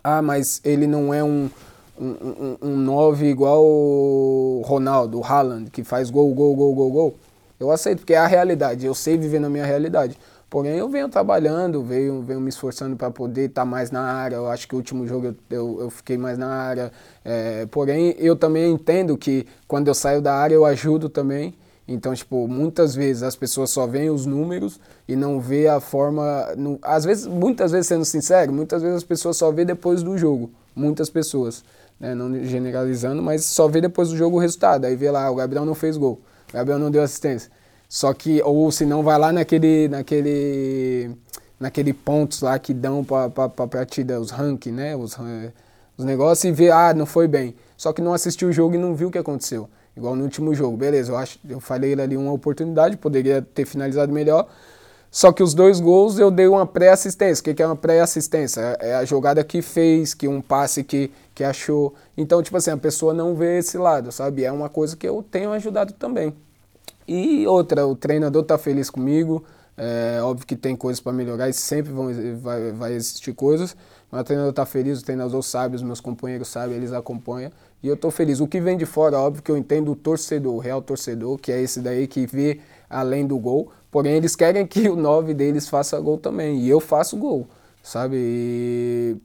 ah, 0.03 0.21
mas 0.21 0.59
ele 0.63 0.85
não 0.85 1.13
é 1.13 1.23
um, 1.23 1.49
um, 1.99 2.57
um, 2.61 2.69
um 2.69 2.77
9 2.77 3.25
igual 3.25 3.63
o 3.63 4.61
Ronaldo, 4.65 5.19
o 5.19 5.23
Haaland, 5.23 5.69
que 5.69 5.83
faz 5.83 6.09
gol, 6.09 6.33
gol, 6.33 6.55
gol, 6.55 6.73
gol, 6.73 6.91
gol. 6.91 7.15
Eu 7.59 7.71
aceito, 7.71 7.99
porque 7.99 8.13
é 8.13 8.17
a 8.17 8.27
realidade, 8.27 8.85
eu 8.85 8.93
sei 8.93 9.17
viver 9.17 9.39
na 9.39 9.49
minha 9.49 9.65
realidade. 9.65 10.17
Porém, 10.53 10.77
eu 10.77 10.87
venho 10.87 11.09
trabalhando, 11.09 11.81
venho, 11.81 12.21
venho 12.21 12.39
me 12.39 12.49
esforçando 12.49 12.95
para 12.95 13.09
poder 13.09 13.45
estar 13.45 13.61
tá 13.61 13.65
mais 13.65 13.89
na 13.89 14.01
área. 14.01 14.35
Eu 14.35 14.47
acho 14.47 14.67
que 14.67 14.75
o 14.75 14.77
último 14.77 15.07
jogo 15.07 15.25
eu, 15.25 15.35
eu, 15.49 15.81
eu 15.81 15.89
fiquei 15.89 16.15
mais 16.15 16.37
na 16.37 16.47
área. 16.47 16.91
É, 17.25 17.65
porém, 17.65 18.15
eu 18.19 18.35
também 18.35 18.71
entendo 18.71 19.17
que 19.17 19.47
quando 19.67 19.87
eu 19.87 19.95
saio 19.95 20.21
da 20.21 20.35
área, 20.35 20.53
eu 20.53 20.63
ajudo 20.63 21.09
também. 21.09 21.55
Então, 21.87 22.13
tipo, 22.13 22.47
muitas 22.47 22.93
vezes 22.93 23.23
as 23.23 23.35
pessoas 23.35 23.71
só 23.71 23.87
veem 23.87 24.11
os 24.11 24.27
números 24.27 24.79
e 25.07 25.15
não 25.15 25.39
vê 25.39 25.67
a 25.67 25.79
forma. 25.79 26.53
No, 26.55 26.77
às 26.83 27.03
vezes, 27.03 27.25
muitas 27.25 27.71
vezes, 27.71 27.87
sendo 27.87 28.05
sincero, 28.05 28.53
muitas 28.53 28.83
vezes 28.83 28.97
as 28.97 29.03
pessoas 29.03 29.35
só 29.35 29.51
vê 29.51 29.65
depois 29.65 30.03
do 30.03 30.15
jogo. 30.19 30.51
Muitas 30.75 31.09
pessoas. 31.09 31.63
Né, 31.99 32.13
não 32.13 32.43
generalizando, 32.43 33.21
mas 33.21 33.45
só 33.45 33.67
vê 33.67 33.79
depois 33.79 34.09
do 34.09 34.17
jogo 34.17 34.37
o 34.37 34.39
resultado. 34.39 34.85
Aí 34.85 34.95
vê 34.95 35.09
lá, 35.09 35.29
o 35.31 35.35
Gabriel 35.35 35.65
não 35.65 35.75
fez 35.75 35.95
gol, 35.95 36.21
o 36.49 36.53
Gabriel 36.53 36.79
não 36.79 36.91
deu 36.91 37.01
assistência. 37.01 37.49
Só 37.87 38.13
que, 38.13 38.41
ou 38.41 38.71
se 38.71 38.85
não, 38.85 39.03
vai 39.03 39.17
lá 39.19 39.31
naquele, 39.31 39.87
naquele, 39.87 41.11
naquele 41.59 41.93
pontos 41.93 42.41
lá 42.41 42.57
que 42.57 42.73
dão 42.73 43.03
para 43.03 43.25
a 43.25 43.67
partida, 43.67 44.19
os 44.19 44.31
ranking, 44.31 44.71
né? 44.71 44.95
Os, 44.95 45.15
os 45.95 46.03
negócios 46.03 46.43
e 46.43 46.51
vê, 46.51 46.71
ah, 46.71 46.93
não 46.93 47.05
foi 47.05 47.27
bem. 47.27 47.55
Só 47.77 47.93
que 47.93 48.01
não 48.01 48.13
assistiu 48.13 48.49
o 48.49 48.51
jogo 48.51 48.75
e 48.75 48.77
não 48.77 48.95
viu 48.95 49.09
o 49.09 49.11
que 49.11 49.17
aconteceu. 49.17 49.69
Igual 49.95 50.15
no 50.15 50.23
último 50.23 50.55
jogo, 50.55 50.75
beleza, 50.75 51.11
eu 51.11 51.17
acho, 51.17 51.39
eu 51.47 51.59
falei 51.59 51.93
ali 51.93 52.17
uma 52.17 52.31
oportunidade, 52.31 52.97
poderia 52.97 53.41
ter 53.41 53.65
finalizado 53.65 54.11
melhor. 54.11 54.47
Só 55.13 55.31
que 55.31 55.43
os 55.43 55.53
dois 55.53 55.79
gols 55.79 56.17
eu 56.17 56.31
dei 56.31 56.47
uma 56.47 56.65
pré-assistência. 56.65 57.39
O 57.39 57.55
que 57.55 57.61
é 57.61 57.67
uma 57.67 57.75
pré-assistência? 57.75 58.75
É 58.79 58.95
a 58.95 59.05
jogada 59.05 59.43
que 59.43 59.61
fez, 59.61 60.15
que 60.15 60.27
um 60.27 60.41
passe 60.41 60.83
que, 60.83 61.11
que 61.35 61.43
achou. 61.43 61.93
Então, 62.17 62.41
tipo 62.41 62.57
assim, 62.57 62.71
a 62.71 62.77
pessoa 62.77 63.13
não 63.13 63.35
vê 63.35 63.59
esse 63.59 63.77
lado, 63.77 64.11
sabe? 64.11 64.43
É 64.43 64.51
uma 64.51 64.69
coisa 64.69 64.97
que 64.97 65.07
eu 65.07 65.21
tenho 65.21 65.51
ajudado 65.51 65.93
também. 65.93 66.33
E 67.07 67.45
outra, 67.45 67.85
o 67.85 67.95
treinador 67.95 68.41
está 68.41 68.57
feliz 68.57 68.89
comigo. 68.89 69.43
É 69.77 70.19
óbvio 70.23 70.47
que 70.47 70.55
tem 70.55 70.75
coisas 70.75 70.99
para 70.99 71.13
melhorar 71.13 71.47
e 71.47 71.53
sempre 71.53 71.91
vão, 71.91 72.09
vai, 72.39 72.71
vai 72.71 72.93
existir 72.93 73.33
coisas. 73.33 73.77
Mas 74.09 74.21
o 74.21 74.23
treinador 74.23 74.49
está 74.49 74.65
feliz, 74.65 74.99
o 74.99 75.05
treinador 75.05 75.43
sabe, 75.43 75.75
os 75.75 75.83
meus 75.83 75.99
companheiros 75.99 76.47
sabem, 76.47 76.75
eles 76.75 76.91
acompanham. 76.91 77.51
E 77.83 77.87
eu 77.87 77.93
estou 77.93 78.09
feliz. 78.09 78.39
O 78.39 78.47
que 78.47 78.59
vem 78.59 78.77
de 78.77 78.87
fora, 78.87 79.19
óbvio 79.19 79.43
que 79.43 79.51
eu 79.51 79.57
entendo 79.57 79.91
o 79.91 79.95
torcedor, 79.95 80.55
o 80.55 80.59
real 80.59 80.81
torcedor, 80.81 81.37
que 81.37 81.51
é 81.51 81.61
esse 81.61 81.81
daí 81.81 82.07
que 82.07 82.25
vê 82.25 82.59
além 82.89 83.27
do 83.27 83.37
gol. 83.37 83.71
Porém, 83.93 84.13
eles 84.13 84.35
querem 84.35 84.65
que 84.65 84.89
o 84.89 84.95
9 84.95 85.35
deles 85.35 85.69
faça 85.69 85.99
gol 85.99 86.17
também. 86.17 86.57
E 86.61 86.67
eu 86.67 86.79
faço 86.79 87.15
gol, 87.15 87.47
sabe? 87.83 88.17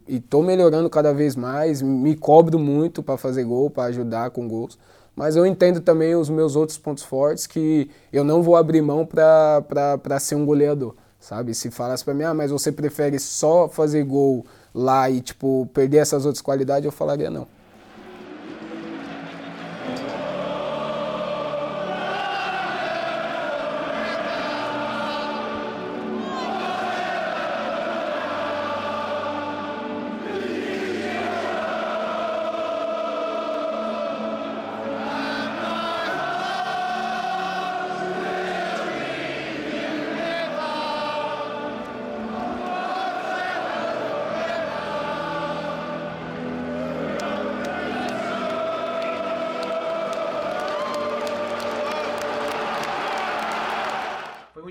E 0.07 0.17
estou 0.17 0.43
melhorando 0.43 0.91
cada 0.91 1.11
vez 1.15 1.35
mais, 1.35 1.81
me 1.81 2.15
cobro 2.15 2.59
muito 2.59 3.03
para 3.03 3.17
fazer 3.17 3.45
gol, 3.45 3.71
para 3.71 3.85
ajudar 3.85 4.29
com 4.29 4.47
gols. 4.47 4.79
Mas 5.17 5.37
eu 5.37 5.47
entendo 5.47 5.81
também 5.81 6.15
os 6.15 6.29
meus 6.29 6.55
outros 6.55 6.77
pontos 6.77 7.03
fortes 7.03 7.47
que 7.47 7.91
eu 8.13 8.23
não 8.23 8.43
vou 8.43 8.57
abrir 8.57 8.83
mão 8.83 9.07
para 9.07 10.21
ser 10.21 10.35
um 10.35 10.45
goleador, 10.45 10.95
sabe? 11.19 11.55
Se 11.55 11.71
falasse 11.71 12.05
para 12.05 12.13
mim, 12.13 12.25
ah, 12.25 12.35
mas 12.35 12.51
você 12.51 12.71
prefere 12.71 13.19
só 13.19 13.71
fazer 13.71 14.05
gol 14.05 14.45
lá 14.75 15.09
e, 15.09 15.23
tipo, 15.23 15.67
perder 15.73 15.97
essas 15.97 16.27
outras 16.27 16.43
qualidades, 16.43 16.85
eu 16.85 16.93
falaria 16.93 17.31
não. 17.31 17.47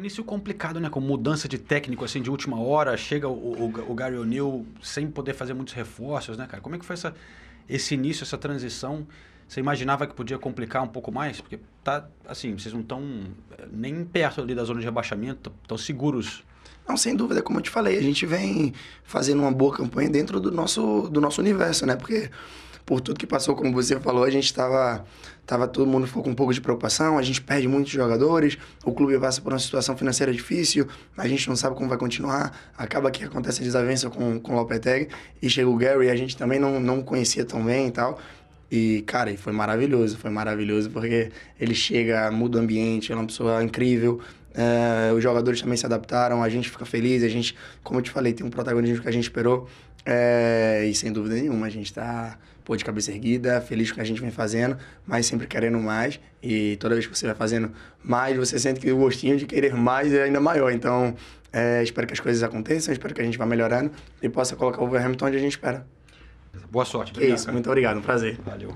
Início 0.08 0.24
complicado, 0.24 0.80
né? 0.80 0.90
Com 0.90 1.00
mudança 1.00 1.48
de 1.48 1.58
técnico, 1.58 2.04
assim, 2.04 2.22
de 2.22 2.32
última 2.32 2.60
hora. 2.60 2.96
Chega 2.96 3.28
o, 3.28 3.32
o, 3.32 3.92
o 3.92 3.94
Gary 3.94 4.18
O'Neill 4.18 4.66
sem 4.82 5.12
poder 5.12 5.34
fazer 5.34 5.54
muitos 5.54 5.74
reforços, 5.74 6.38
né, 6.38 6.48
cara? 6.48 6.62
Como 6.62 6.76
é 6.76 6.80
que 6.80 6.86
foi 6.86 6.96
essa, 6.96 7.14
esse 7.70 7.94
início, 7.94 8.24
essa 8.24 8.38
transição? 8.38 9.06
Você 9.48 9.60
imaginava 9.60 10.08
que 10.08 10.14
podia 10.14 10.38
complicar 10.38 10.84
um 10.84 10.88
pouco 10.88 11.12
mais? 11.12 11.40
Porque 11.40 11.60
tá, 11.84 12.08
assim, 12.26 12.58
vocês 12.58 12.74
não 12.74 12.82
estão 12.82 13.02
eh, 13.58 13.68
nem 13.72 14.04
perto 14.04 14.42
ali 14.42 14.56
da 14.56 14.64
zona 14.64 14.80
de 14.80 14.86
rebaixamento, 14.86 15.52
estão 15.62 15.78
seguros. 15.78 16.44
Não, 16.88 16.98
sem 16.98 17.16
dúvida, 17.16 17.42
como 17.42 17.60
eu 17.60 17.64
te 17.64 17.70
falei, 17.70 17.98
a 17.98 18.02
gente 18.02 18.26
vem 18.26 18.74
fazendo 19.04 19.42
uma 19.42 19.52
boa 19.52 19.76
campanha 19.76 20.10
dentro 20.10 20.40
do 20.40 20.52
nosso, 20.52 21.10
do 21.10 21.20
nosso 21.22 21.42
universo, 21.42 21.86
né? 21.86 21.96
Porque 21.96 22.30
por 22.88 23.02
tudo 23.02 23.20
que 23.20 23.28
passou, 23.28 23.54
como 23.54 23.74
você 23.74 24.00
falou, 24.00 24.24
a 24.24 24.30
gente 24.30 24.46
estava 24.46 25.06
tava 25.46 25.68
todo 25.68 25.86
mundo 25.86 26.08
ficou 26.08 26.24
com 26.24 26.30
um 26.30 26.36
pouco 26.36 26.54
de 26.54 26.62
preocupação, 26.62 27.18
a 27.18 27.22
gente 27.22 27.42
perde 27.42 27.68
muitos 27.68 27.92
jogadores, 27.92 28.58
o 28.86 28.94
clube 28.94 29.20
passa 29.20 29.42
por 29.42 29.52
uma 29.52 29.60
situação 29.60 29.96
financeira 29.96 30.32
difícil, 30.32 30.88
a 31.18 31.28
gente 31.28 31.50
não 31.50 31.56
sabe 31.56 31.76
como 31.76 31.90
vai 31.90 31.98
continuar, 31.98 32.74
acaba 32.78 33.12
que 33.12 33.26
acontece 33.26 33.62
a 33.62 33.64
desavença 33.64 34.10
com, 34.10 34.40
com 34.40 34.54
o 34.54 34.56
Lopetegui, 34.56 35.10
e 35.42 35.50
chega 35.50 35.70
o 35.70 35.76
Gary, 35.76 36.10
a 36.10 36.16
gente 36.16 36.36
também 36.36 36.60
não, 36.60 36.80
não 36.80 37.02
conhecia 37.02 37.44
tão 37.44 37.64
bem 37.64 37.88
e 37.88 37.92
tal, 37.92 38.20
e, 38.72 39.04
cara, 39.06 39.36
foi 39.38 39.52
maravilhoso, 39.52 40.18
foi 40.18 40.30
maravilhoso, 40.30 40.90
porque 40.90 41.30
ele 41.60 41.76
chega, 41.76 42.32
muda 42.32 42.58
o 42.58 42.62
ambiente, 42.62 43.12
é 43.12 43.16
uma 43.16 43.26
pessoa 43.26 43.62
incrível, 43.62 44.22
é, 44.54 45.12
os 45.14 45.22
jogadores 45.22 45.62
também 45.62 45.78
se 45.78 45.86
adaptaram, 45.86 46.42
a 46.42 46.50
gente 46.50 46.70
fica 46.70 46.86
feliz, 46.86 47.22
a 47.22 47.30
gente, 47.30 47.54
como 47.84 48.00
eu 48.00 48.04
te 48.04 48.12
falei, 48.12 48.32
tem 48.32 48.46
um 48.46 48.50
protagonismo 48.50 49.02
que 49.02 49.10
a 49.10 49.14
gente 49.14 49.24
esperou, 49.24 49.68
é, 50.06 50.86
e 50.90 50.96
sem 50.96 51.12
dúvida 51.12 51.36
nenhuma, 51.36 51.68
a 51.68 51.70
gente 51.70 51.86
está 51.86 52.38
pô, 52.68 52.76
de 52.76 52.84
cabeça 52.84 53.14
erguida, 53.14 53.62
feliz 53.62 53.90
com 53.90 53.94
o 53.94 53.96
que 53.96 54.02
a 54.02 54.04
gente 54.04 54.20
vem 54.20 54.30
fazendo, 54.30 54.78
mas 55.06 55.26
sempre 55.26 55.48
querendo 55.48 55.80
mais. 55.80 56.20
E 56.44 56.76
toda 56.76 56.96
vez 56.96 57.08
que 57.08 57.18
você 57.18 57.26
vai 57.26 57.34
fazendo 57.34 57.72
mais, 58.04 58.36
você 58.36 58.60
sente 58.60 58.82
que 58.82 58.92
o 58.92 58.98
gostinho 58.98 59.38
de 59.38 59.46
querer 59.46 59.74
mais 59.74 60.12
é 60.12 60.24
ainda 60.24 60.42
maior. 60.42 60.70
Então, 60.74 61.16
é, 61.54 61.82
espero 61.82 62.06
que 62.06 62.12
as 62.12 62.20
coisas 62.20 62.44
aconteçam, 62.44 62.92
espero 62.92 63.16
que 63.16 63.22
a 63.22 63.24
gente 63.24 63.38
vá 63.38 63.46
melhorando 63.46 63.90
e 64.22 64.28
possa 64.28 64.54
colocar 64.58 64.80
o 64.80 64.82
Wolverhampton 64.82 65.28
onde 65.28 65.38
a 65.38 65.40
gente 65.40 65.54
espera. 65.54 65.88
Boa 66.70 66.84
sorte. 66.84 67.14
Que 67.14 67.26
isso, 67.26 67.50
muito 67.54 67.70
obrigado, 67.70 68.00
um 68.00 68.02
prazer. 68.02 68.38
Valeu. 68.44 68.76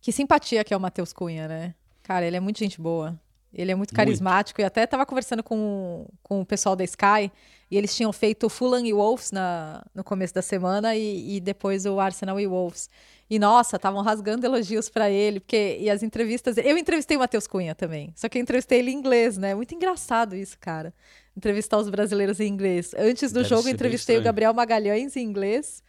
Que 0.00 0.10
simpatia 0.10 0.64
que 0.64 0.72
é 0.72 0.76
o 0.76 0.80
Matheus 0.80 1.12
Cunha, 1.12 1.46
né? 1.46 1.74
Cara, 2.02 2.24
ele 2.24 2.38
é 2.38 2.40
muito 2.40 2.58
gente 2.58 2.80
boa. 2.80 3.20
Ele 3.52 3.70
é 3.70 3.74
muito 3.74 3.92
carismático 3.92 4.62
e 4.62 4.64
até 4.64 4.86
tava 4.86 5.04
conversando 5.04 5.42
com, 5.42 6.08
com 6.22 6.40
o 6.40 6.46
pessoal 6.46 6.74
da 6.74 6.84
Sky 6.84 7.30
e 7.72 7.78
eles 7.78 7.96
tinham 7.96 8.12
feito 8.12 8.50
Fulham 8.50 8.84
e 8.84 8.92
Wolves 8.92 9.32
na, 9.32 9.82
no 9.94 10.04
começo 10.04 10.34
da 10.34 10.42
semana 10.42 10.94
e, 10.94 11.36
e 11.36 11.40
depois 11.40 11.86
o 11.86 11.98
Arsenal 11.98 12.38
e 12.38 12.46
Wolves. 12.46 12.90
E 13.30 13.38
nossa, 13.38 13.76
estavam 13.76 14.02
rasgando 14.02 14.44
elogios 14.44 14.90
para 14.90 15.08
ele, 15.08 15.40
porque 15.40 15.78
e 15.80 15.88
as 15.88 16.02
entrevistas, 16.02 16.58
eu 16.58 16.76
entrevistei 16.76 17.16
o 17.16 17.20
Matheus 17.20 17.46
Cunha 17.46 17.74
também. 17.74 18.12
Só 18.14 18.28
que 18.28 18.36
eu 18.36 18.42
entrevistei 18.42 18.80
ele 18.80 18.90
em 18.90 18.94
inglês, 18.94 19.38
né? 19.38 19.54
Muito 19.54 19.74
engraçado 19.74 20.36
isso, 20.36 20.58
cara. 20.60 20.92
Entrevistar 21.34 21.78
os 21.78 21.88
brasileiros 21.88 22.40
em 22.40 22.46
inglês. 22.46 22.92
Antes 22.94 23.32
do 23.32 23.36
Deve 23.42 23.48
jogo 23.48 23.66
entrevistei 23.70 24.16
o. 24.16 24.18
Gabriel 24.24 24.52
Magalhães 24.52 25.16
em 25.16 25.22
inglês 25.24 25.82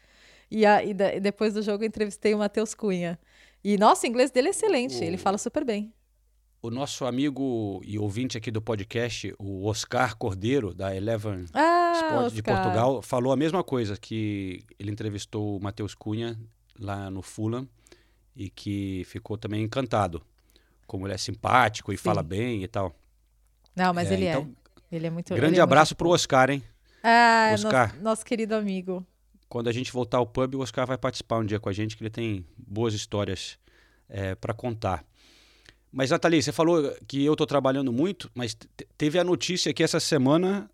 e, 0.49 0.65
a- 0.65 0.81
e 0.85 0.93
da- 0.93 1.13
e 1.15 1.19
depois 1.19 1.53
do 1.53 1.61
jogo 1.61 1.83
entrevistei 1.83 2.33
o 2.33 2.37
Matheus 2.37 2.73
Cunha. 2.73 3.19
E 3.61 3.77
nossa, 3.77 4.07
o 4.07 4.09
inglês 4.09 4.31
dele 4.31 4.47
é 4.47 4.51
excelente, 4.51 5.03
ele 5.03 5.17
fala 5.17 5.37
super 5.37 5.65
bem. 5.65 5.91
O 6.65 6.71
nosso 6.71 7.05
amigo 7.05 7.81
e 7.83 7.99
ouvinte 7.99 8.37
aqui 8.37 8.49
do 8.49 8.61
podcast, 8.61 9.35
o 9.37 9.65
Oscar 9.67 10.15
Cordeiro, 10.15 10.73
da 10.73 10.95
Eleven 10.95 11.43
Ah, 11.53 11.91
Sport 11.93 12.33
de. 12.33 12.41
Portugal, 12.41 13.01
falou 13.01 13.33
a 13.33 13.35
mesma 13.35 13.61
coisa, 13.65 13.97
que 13.97 14.63
ele 14.79 14.89
entrevistou 14.89 15.57
o 15.57 15.61
Matheus 15.61 15.93
Cunha 15.93 16.39
lá 16.79 17.11
no 17.11 17.21
Fulham 17.21 17.67
e 18.33 18.49
que 18.49 19.03
ficou 19.07 19.37
também 19.37 19.61
encantado. 19.61 20.21
Como 20.87 21.05
ele 21.05 21.13
é 21.13 21.17
simpático 21.17 21.91
e 21.91 21.97
Sim. 21.97 22.03
fala 22.05 22.23
bem 22.23 22.63
e 22.63 22.67
tal. 22.69 22.95
Não, 23.75 23.93
mas 23.93 24.09
É, 24.09 24.13
ele 24.13 24.29
então, 24.29 24.49
é. 24.89 24.95
Ele 24.95 25.07
é 25.07 25.09
muito 25.09 25.35
Grande 25.35 25.59
é 25.59 25.61
abraço 25.61 25.91
muito... 25.91 25.97
pro 25.97 26.11
Oscar, 26.11 26.49
hein? 26.49 26.63
Ah, 27.03 27.51
Oscar. 27.53 27.89
Nosso, 27.89 28.03
nosso 28.03 28.25
querido 28.25 28.55
amigo. 28.55 29.05
Quando 29.49 29.67
a 29.67 29.73
gente 29.73 29.91
voltar 29.91 30.19
ao 30.19 30.25
pub, 30.25 30.55
o 30.55 30.61
Oscar 30.61 30.87
vai 30.87 30.97
participar 30.97 31.39
um 31.39 31.45
dia 31.45 31.59
com 31.59 31.67
a 31.67 31.73
gente, 31.73 31.97
que 31.97 32.03
ele 32.03 32.09
tem 32.09 32.45
boas 32.57 32.93
histórias 32.93 33.59
para 34.39 34.53
contar. 34.53 35.03
Mas, 35.95 36.09
Nathalie, 36.09 36.41
você 36.41 36.51
falou 36.51 36.91
que 37.07 37.23
eu 37.23 37.33
estou 37.33 37.45
trabalhando 37.45 37.93
muito, 37.93 38.29
mas 38.33 38.55
te- 38.55 38.67
teve 38.97 39.19
a 39.19 39.23
notícia 39.23 39.69
aqui 39.69 39.83
essa 39.83 39.99
semana 39.99 40.67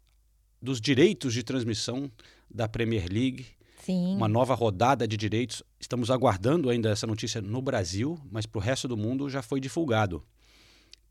dos 0.61 0.79
direitos 0.79 1.33
de 1.33 1.43
transmissão 1.43 2.09
da 2.49 2.69
Premier 2.69 3.05
League. 3.11 3.45
Sim. 3.83 4.15
Uma 4.15 4.29
nova 4.29 4.55
rodada 4.55 5.05
de 5.05 5.17
direitos. 5.17 5.61
Estamos 5.79 6.09
aguardando 6.09 6.69
ainda 6.69 6.89
essa 6.89 7.05
notícia 7.05 7.41
no 7.41 7.61
Brasil, 7.61 8.17
mas 8.31 8.45
para 8.45 8.59
o 8.59 8.61
resto 8.61 8.87
do 8.87 8.95
mundo 8.95 9.29
já 9.29 9.41
foi 9.41 9.59
divulgado 9.59 10.23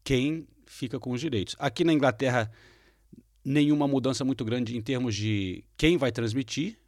quem 0.02 0.46
fica 0.66 0.98
com 0.98 1.10
os 1.12 1.20
direitos. 1.20 1.54
Aqui 1.58 1.84
na 1.84 1.92
Inglaterra, 1.92 2.50
nenhuma 3.44 3.86
mudança 3.86 4.24
muito 4.24 4.44
grande 4.44 4.76
em 4.76 4.80
termos 4.80 5.14
de 5.14 5.62
quem 5.76 5.96
vai 5.98 6.10
transmitir 6.12 6.78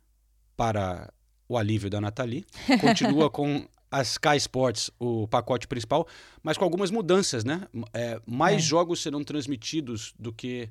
para 0.57 1.13
o 1.49 1.57
alívio 1.59 1.91
da 1.91 2.01
Nathalie. 2.01 2.45
Continua 2.81 3.29
com 3.31 3.67
a 3.91 4.03
Sky 4.03 4.37
Sports, 4.37 4.91
o 4.99 5.27
pacote 5.27 5.67
principal, 5.67 6.07
mas 6.43 6.57
com 6.57 6.65
algumas 6.65 6.91
mudanças, 6.91 7.45
né? 7.45 7.67
É, 7.93 8.21
mais 8.27 8.57
É. 8.57 8.59
jogos 8.61 9.03
serão 9.03 9.25
transmitidos 9.25 10.15
do 10.19 10.33
que 10.33 10.69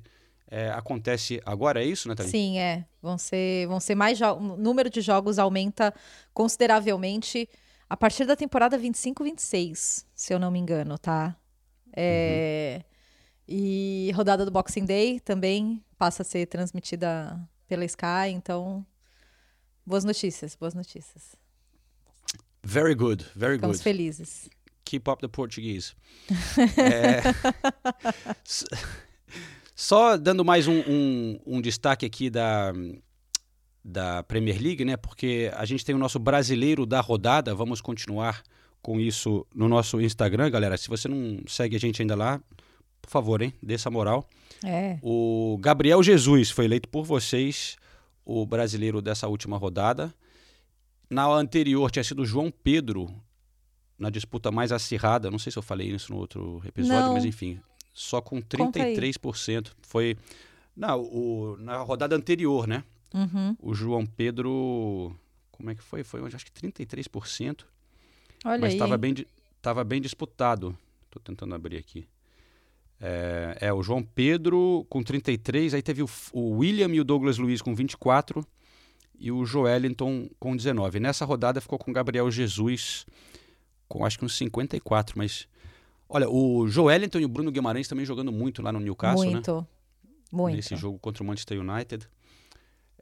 é, 0.52 0.68
acontece 0.70 1.40
agora, 1.46 1.80
é 1.80 1.86
isso, 1.86 2.08
Nathalie? 2.08 2.30
Sim, 2.30 2.58
é. 2.58 2.84
Vão 3.00 3.16
ser, 3.16 3.68
vão 3.68 3.78
ser 3.78 3.94
mais 3.94 4.18
jogos. 4.18 4.44
O 4.50 4.56
número 4.56 4.90
de 4.90 5.00
jogos 5.00 5.38
aumenta 5.38 5.94
consideravelmente 6.34 7.48
a 7.88 7.96
partir 7.96 8.24
da 8.24 8.34
temporada 8.34 8.76
25-26, 8.78 10.04
se 10.14 10.32
eu 10.34 10.38
não 10.40 10.50
me 10.50 10.58
engano, 10.58 10.98
tá? 10.98 11.36
É, 11.96 12.82
E 13.46 14.12
rodada 14.14 14.44
do 14.44 14.50
Boxing 14.50 14.84
Day 14.84 15.18
também 15.20 15.84
passa 15.98 16.22
a 16.22 16.24
ser 16.24 16.46
transmitida 16.46 17.38
pela 17.66 17.84
Sky, 17.84 18.30
então. 18.32 18.84
Boas 19.84 20.04
notícias, 20.04 20.54
boas 20.54 20.72
notícias. 20.74 21.34
Very 22.62 22.94
good, 22.94 23.24
very 23.34 23.54
Ficamos 23.56 23.78
good. 23.78 23.84
felizes. 23.84 24.48
Keep 24.84 25.08
up 25.10 25.20
the 25.20 25.28
Portuguese. 25.28 25.92
É, 26.78 27.22
Só 29.74 30.16
dando 30.16 30.44
mais 30.44 30.68
um, 30.68 30.80
um- 30.80 31.40
um 31.46 31.60
destaque 31.60 32.04
aqui 32.04 32.28
da, 32.28 32.72
da 33.84 34.22
Premier 34.22 34.60
League, 34.60 34.84
né? 34.84 34.96
Porque 34.96 35.50
a 35.54 35.64
gente 35.64 35.84
tem 35.84 35.94
o 35.94 35.98
nosso 35.98 36.18
brasileiro 36.18 36.84
da 36.84 37.00
rodada. 37.00 37.54
Vamos 37.54 37.80
continuar 37.80 38.42
com 38.82 39.00
isso 39.00 39.46
no 39.54 39.68
nosso 39.68 40.00
Instagram, 40.00 40.50
galera. 40.50 40.76
Se 40.76 40.88
você 40.88 41.08
não 41.08 41.40
segue 41.46 41.76
a 41.76 41.80
gente 41.80 42.02
ainda 42.02 42.14
lá, 42.14 42.40
por 43.00 43.10
favor, 43.10 43.40
hein? 43.40 43.54
Dê 43.62 43.74
essa 43.74 43.90
moral. 43.90 44.28
É. 44.64 44.98
O 45.02 45.56
Gabriel 45.60 46.02
Jesus 46.02 46.50
foi 46.50 46.66
eleito 46.66 46.88
por 46.88 47.04
vocês 47.04 47.76
o 48.24 48.44
brasileiro 48.44 49.00
dessa 49.00 49.28
última 49.28 49.56
rodada. 49.56 50.12
Na 51.10 51.26
anterior 51.26 51.90
tinha 51.90 52.04
sido 52.04 52.22
o 52.22 52.26
João 52.26 52.52
Pedro, 52.52 53.12
na 53.98 54.08
disputa 54.08 54.52
mais 54.52 54.70
acirrada. 54.70 55.30
Não 55.30 55.38
sei 55.38 55.50
se 55.50 55.58
eu 55.58 55.62
falei 55.62 55.88
isso 55.88 56.12
no 56.12 56.18
outro 56.18 56.62
episódio, 56.64 57.06
Não. 57.06 57.14
mas 57.14 57.24
enfim. 57.24 57.60
Só 57.92 58.20
com 58.20 58.40
Conta 58.40 58.82
aí. 58.82 58.96
33%. 58.96 59.72
Foi. 59.82 60.16
Não, 60.76 61.02
o, 61.02 61.56
na 61.58 61.78
rodada 61.78 62.14
anterior, 62.14 62.66
né? 62.66 62.84
Uhum. 63.12 63.56
O 63.60 63.74
João 63.74 64.06
Pedro. 64.06 65.14
Como 65.50 65.68
é 65.68 65.74
que 65.74 65.82
foi? 65.82 66.04
Foi 66.04 66.24
acho 66.24 66.46
que 66.46 66.52
33%. 66.52 67.64
Olha 68.44 68.58
mas 68.58 68.72
estava 68.72 68.96
bem, 68.96 69.14
tava 69.60 69.82
bem 69.84 70.00
disputado. 70.00 70.76
Estou 71.06 71.20
tentando 71.20 71.54
abrir 71.54 71.76
aqui. 71.76 72.06
É, 73.00 73.58
é, 73.62 73.72
o 73.72 73.82
João 73.82 74.02
Pedro 74.02 74.86
com 74.88 75.02
33, 75.02 75.74
aí 75.74 75.82
teve 75.82 76.02
o, 76.02 76.08
o 76.32 76.58
William 76.58 76.88
e 76.94 77.00
o 77.00 77.04
Douglas 77.04 77.38
Luiz 77.38 77.60
com 77.60 77.74
24 77.74 78.46
e 79.20 79.30
o 79.30 79.44
Joelinton 79.44 80.28
com 80.40 80.56
19. 80.56 80.98
Nessa 80.98 81.26
rodada 81.26 81.60
ficou 81.60 81.78
com 81.78 81.90
o 81.90 81.94
Gabriel 81.94 82.30
Jesus 82.30 83.06
com 83.86 84.04
acho 84.04 84.18
que 84.18 84.24
uns 84.24 84.36
54, 84.36 85.18
mas 85.18 85.46
olha, 86.08 86.28
o 86.30 86.66
Joelinton 86.68 87.18
e 87.18 87.24
o 87.24 87.28
Bruno 87.28 87.50
Guimarães 87.50 87.88
também 87.88 88.06
jogando 88.06 88.32
muito 88.32 88.62
lá 88.62 88.72
no 88.72 88.80
Newcastle, 88.80 89.26
né? 89.26 89.32
Muito. 89.32 89.66
Muito. 90.32 90.54
Nesse 90.54 90.76
jogo 90.76 90.98
contra 90.98 91.22
o 91.22 91.26
Manchester 91.26 91.60
United. 91.60 92.08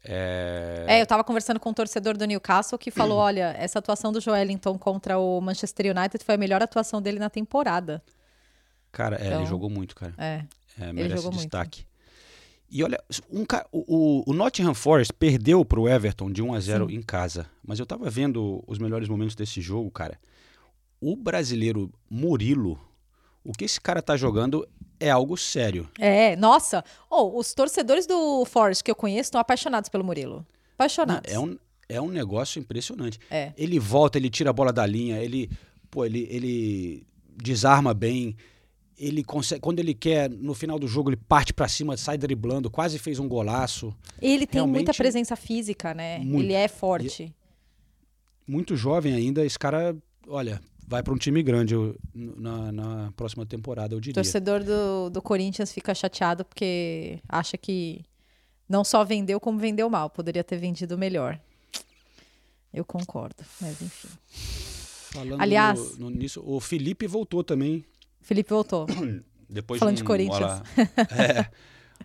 É, 0.03 0.87
É, 0.89 1.03
eu 1.03 1.07
tava 1.07 1.23
conversando 1.23 1.61
com 1.61 1.71
um 1.71 1.75
torcedor 1.75 2.17
do 2.17 2.25
Newcastle 2.25 2.79
que 2.79 2.91
falou: 2.91 3.19
olha, 3.21 3.55
essa 3.59 3.79
atuação 3.79 4.11
do 4.11 4.21
Joelinton 4.21 4.79
contra 4.79 5.19
o 5.19 5.41
Manchester 5.41 5.95
United 5.95 6.25
foi 6.25 6.37
a 6.37 6.39
melhor 6.39 6.63
atuação 6.63 7.03
dele 7.03 7.19
na 7.19 7.29
temporada. 7.29 8.03
Cara, 8.91 9.17
é, 9.17 9.27
Então, 9.27 9.41
ele 9.41 9.47
jogou 9.47 9.69
muito, 9.69 9.95
cara. 9.95 10.15
É. 10.17 10.45
É, 10.81 10.93
merece 10.93 11.17
jogou 11.17 11.33
muito. 11.33 11.51
E 12.71 12.83
olha, 12.85 13.03
um, 13.31 13.45
o, 13.73 13.97
o- 13.97 14.31
o 14.31 14.33
Nottingham 14.35 14.75
Forest 14.75 15.13
perdeu 15.15 15.65
pro 15.65 15.89
Everton 15.89 16.31
de 16.31 16.43
1 16.43 16.55
a 16.55 16.61
0 16.61 16.89
Sim. 16.89 16.95
em 16.97 17.03
casa. 17.03 17.47
Mas 17.67 17.79
eu 17.79 17.87
tava 17.87 18.11
vendo 18.11 18.63
os 18.67 18.79
melhores 18.79 19.09
momentos 19.09 19.35
desse 19.35 19.61
jogo, 19.61 19.91
cara. 19.91 20.19
O 21.01 21.17
brasileiro 21.17 21.91
Murilo, 22.11 22.79
o 23.45 23.53
que 23.53 23.65
esse 23.65 23.81
cara 23.81 24.03
tá 24.03 24.17
jogando 24.17 24.69
é 25.01 25.09
algo 25.11 25.37
sério. 25.37 25.89
É, 25.99 26.37
nossa. 26.37 26.85
Oh, 27.09 27.39
os 27.39 27.55
torcedores 27.55 28.07
do 28.07 28.45
Forest 28.45 28.85
que 28.85 28.91
eu 28.91 28.97
conheço 28.97 29.29
estão 29.29 29.41
apaixonados 29.41 29.89
pelo 29.89 30.05
Murilo. 30.05 30.47
Apaixonados. 30.75 31.33
É 31.33 31.39
um, 31.39 31.57
é 31.89 32.01
um 32.01 32.09
negócio 32.11 32.59
impressionante. 32.61 33.19
É. 33.31 33.53
Ele 33.57 33.79
volta, 33.79 34.19
ele 34.19 34.29
tira 34.29 34.51
a 34.51 34.53
bola 34.53 34.73
da 34.73 34.85
linha, 34.85 35.23
ele, 35.23 35.49
pô, 35.91 36.05
ele, 36.05 36.27
ele 36.31 37.07
desarma 37.35 37.95
bem. 37.95 38.37
Ele 38.99 39.23
consegue, 39.23 39.61
quando 39.61 39.79
ele 39.79 39.95
quer, 39.95 40.29
no 40.29 40.55
final 40.55 40.79
do 40.79 40.89
jogo, 40.89 41.11
ele 41.11 41.17
parte 41.17 41.53
pra 41.55 41.69
cima, 41.69 41.97
sai 41.97 42.19
driblando, 42.19 42.69
quase 42.69 42.99
fez 42.99 43.19
um 43.21 43.29
golaço. 43.29 43.95
Ele 44.21 44.45
tem 44.47 44.61
muita 44.63 44.77
Realmente, 44.77 44.97
presença 44.97 45.37
física, 45.37 45.95
né? 45.95 46.19
Muito. 46.19 46.45
Ele 46.47 46.53
é 46.53 46.67
forte. 46.67 47.33
muito 48.47 48.75
jovem 48.77 49.15
ainda, 49.15 49.45
esse 49.45 49.59
cara, 49.59 49.97
olha, 50.27 50.61
vai 50.87 51.03
para 51.03 51.13
um 51.13 51.17
time 51.19 51.43
grande 51.43 51.75
eu- 51.75 51.95
na, 52.15 52.73
na 52.73 53.13
próxima 53.13 53.45
temporada, 53.47 53.95
eu 53.95 53.99
O 53.99 54.01
diria. 54.01 54.15
torcedor 54.15 54.65
do, 54.65 55.11
do 55.11 55.23
Corinthians 55.23 55.71
fica 55.73 55.95
chateado 55.95 56.45
porque 56.45 57.21
acha 57.29 57.57
que 57.59 58.01
não 58.69 58.83
só 58.83 59.05
vendeu, 59.05 59.39
como 59.39 59.59
vendeu 59.59 59.89
mal. 59.89 60.09
Poderia 60.11 60.43
ter 60.43 60.57
vendido 60.57 60.97
melhor. 60.99 61.39
Eu 62.75 62.85
concordo, 62.85 63.45
mas 63.61 63.81
enfim. 63.81 64.09
Falando 65.11 65.41
Aliás- 65.41 65.99
no- 65.99 66.11
no- 66.11 66.17
nisso, 66.17 66.43
o 66.45 66.59
Felipe 66.61 67.07
voltou 67.07 67.45
também. 67.45 67.85
Felipe 68.21 68.51
voltou. 68.51 68.87
Depois 69.49 69.79
Falando 69.79 69.95
de, 69.97 70.03
de 70.03 70.05
um, 70.05 70.07
Corinthians. 70.07 70.63
olha, 70.77 70.91
é, 71.17 71.47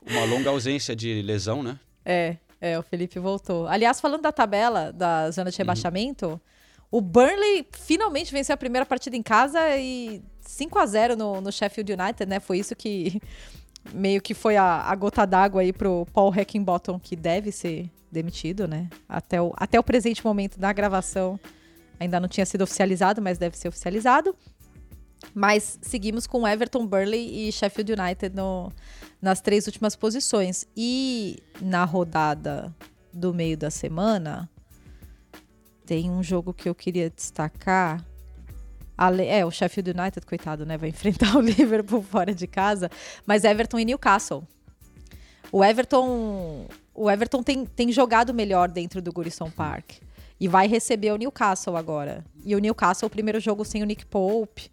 uma 0.10 0.26
longa 0.26 0.50
ausência 0.50 0.96
de 0.96 1.22
lesão, 1.22 1.62
né? 1.62 1.78
É, 2.06 2.38
é, 2.62 2.80
o 2.80 2.82
Felipe 2.84 3.20
voltou. 3.20 3.68
Aliás, 3.68 4.00
falando 4.00 4.22
da 4.22 4.32
tabela 4.32 4.94
da 4.94 5.30
zona 5.30 5.48
Uhum. 5.48 5.52
de 5.52 5.58
rebaixamento, 5.58 6.42
o 6.90 7.02
Burnley 7.02 7.68
finalmente 7.74 8.32
venceu 8.32 8.54
a 8.54 8.58
primeira 8.58 8.86
partida 8.86 9.18
em 9.18 9.22
casa 9.24 9.60
e 9.78 10.22
5 10.40 10.80
a 10.80 10.86
0 10.86 11.16
no, 11.18 11.42
no 11.42 11.52
Sheffield 11.52 11.92
United, 11.92 12.30
né? 12.30 12.40
Foi 12.40 12.60
isso 12.60 12.76
que 12.76 13.20
meio 13.94 14.22
que 14.22 14.34
foi 14.34 14.56
a, 14.56 14.82
a 14.84 14.96
gota 14.96 15.26
d'água 15.26 15.62
aí 15.62 15.74
pro 15.74 16.06
Paul 16.14 16.34
Heckingbottom, 16.34 16.98
que 16.98 17.16
deve 17.18 17.52
ser 17.52 17.90
demitido, 18.10 18.68
né? 18.68 18.88
Até 19.10 19.42
o, 19.42 19.52
até 19.58 19.78
o 19.78 19.84
presente 19.84 20.24
momento 20.24 20.58
da 20.58 20.72
gravação 20.72 21.38
ainda 22.00 22.20
não 22.20 22.28
tinha 22.28 22.46
sido 22.46 22.62
oficializado, 22.62 23.22
mas 23.22 23.38
deve 23.38 23.58
ser 23.58 23.68
oficializado. 23.68 24.36
Mas 25.34 25.80
seguimos 25.82 26.28
com 26.28 26.48
Everton, 26.48 26.86
Burnley 26.86 27.48
e 27.48 27.52
Sheffield 27.52 27.94
United 27.94 28.36
no, 28.36 28.72
nas 29.22 29.42
três 29.42 29.68
últimas 29.68 29.96
posições. 29.96 30.66
E 30.76 31.38
na 31.62 31.86
rodada 31.86 32.74
do 33.14 33.34
meio 33.34 33.58
da 33.58 33.70
semana, 33.70 34.50
Tem 35.86 36.10
um 36.10 36.24
jogo 36.24 36.54
que 36.54 36.68
eu 36.68 36.74
queria 36.74 37.10
destacar. 37.10 38.04
É, 39.28 39.46
o 39.46 39.52
Sheffield 39.52 39.92
United, 39.92 40.26
coitado, 40.26 40.66
né? 40.66 40.78
Vai 40.78 40.90
enfrentar 40.90 41.36
o 41.36 41.42
Liverpool 41.42 42.02
fora 42.02 42.34
de 42.34 42.48
casa. 42.48 42.90
Mas 43.26 43.44
Everton 43.44 43.80
e 43.80 43.86
Newcastle. 43.86 44.48
O 45.52 45.64
Everton, 45.64 46.68
o 46.94 47.12
Everton 47.12 47.44
tem, 47.44 47.66
tem 47.66 47.92
jogado 47.92 48.34
melhor 48.34 48.70
dentro 48.70 49.02
do 49.02 49.12
Goodison 49.12 49.52
Park. 49.52 49.98
E 50.40 50.48
vai 50.48 50.68
receber 50.68 51.12
o 51.12 51.18
Newcastle 51.18 51.76
agora. 51.76 52.24
E 52.44 52.56
o 52.56 52.60
Newcastle, 52.60 53.08
o 53.08 53.10
primeiro 53.10 53.40
jogo 53.40 53.66
sem 53.66 53.84
o 53.84 53.86
Nick 53.86 54.06
Pope. 54.06 54.72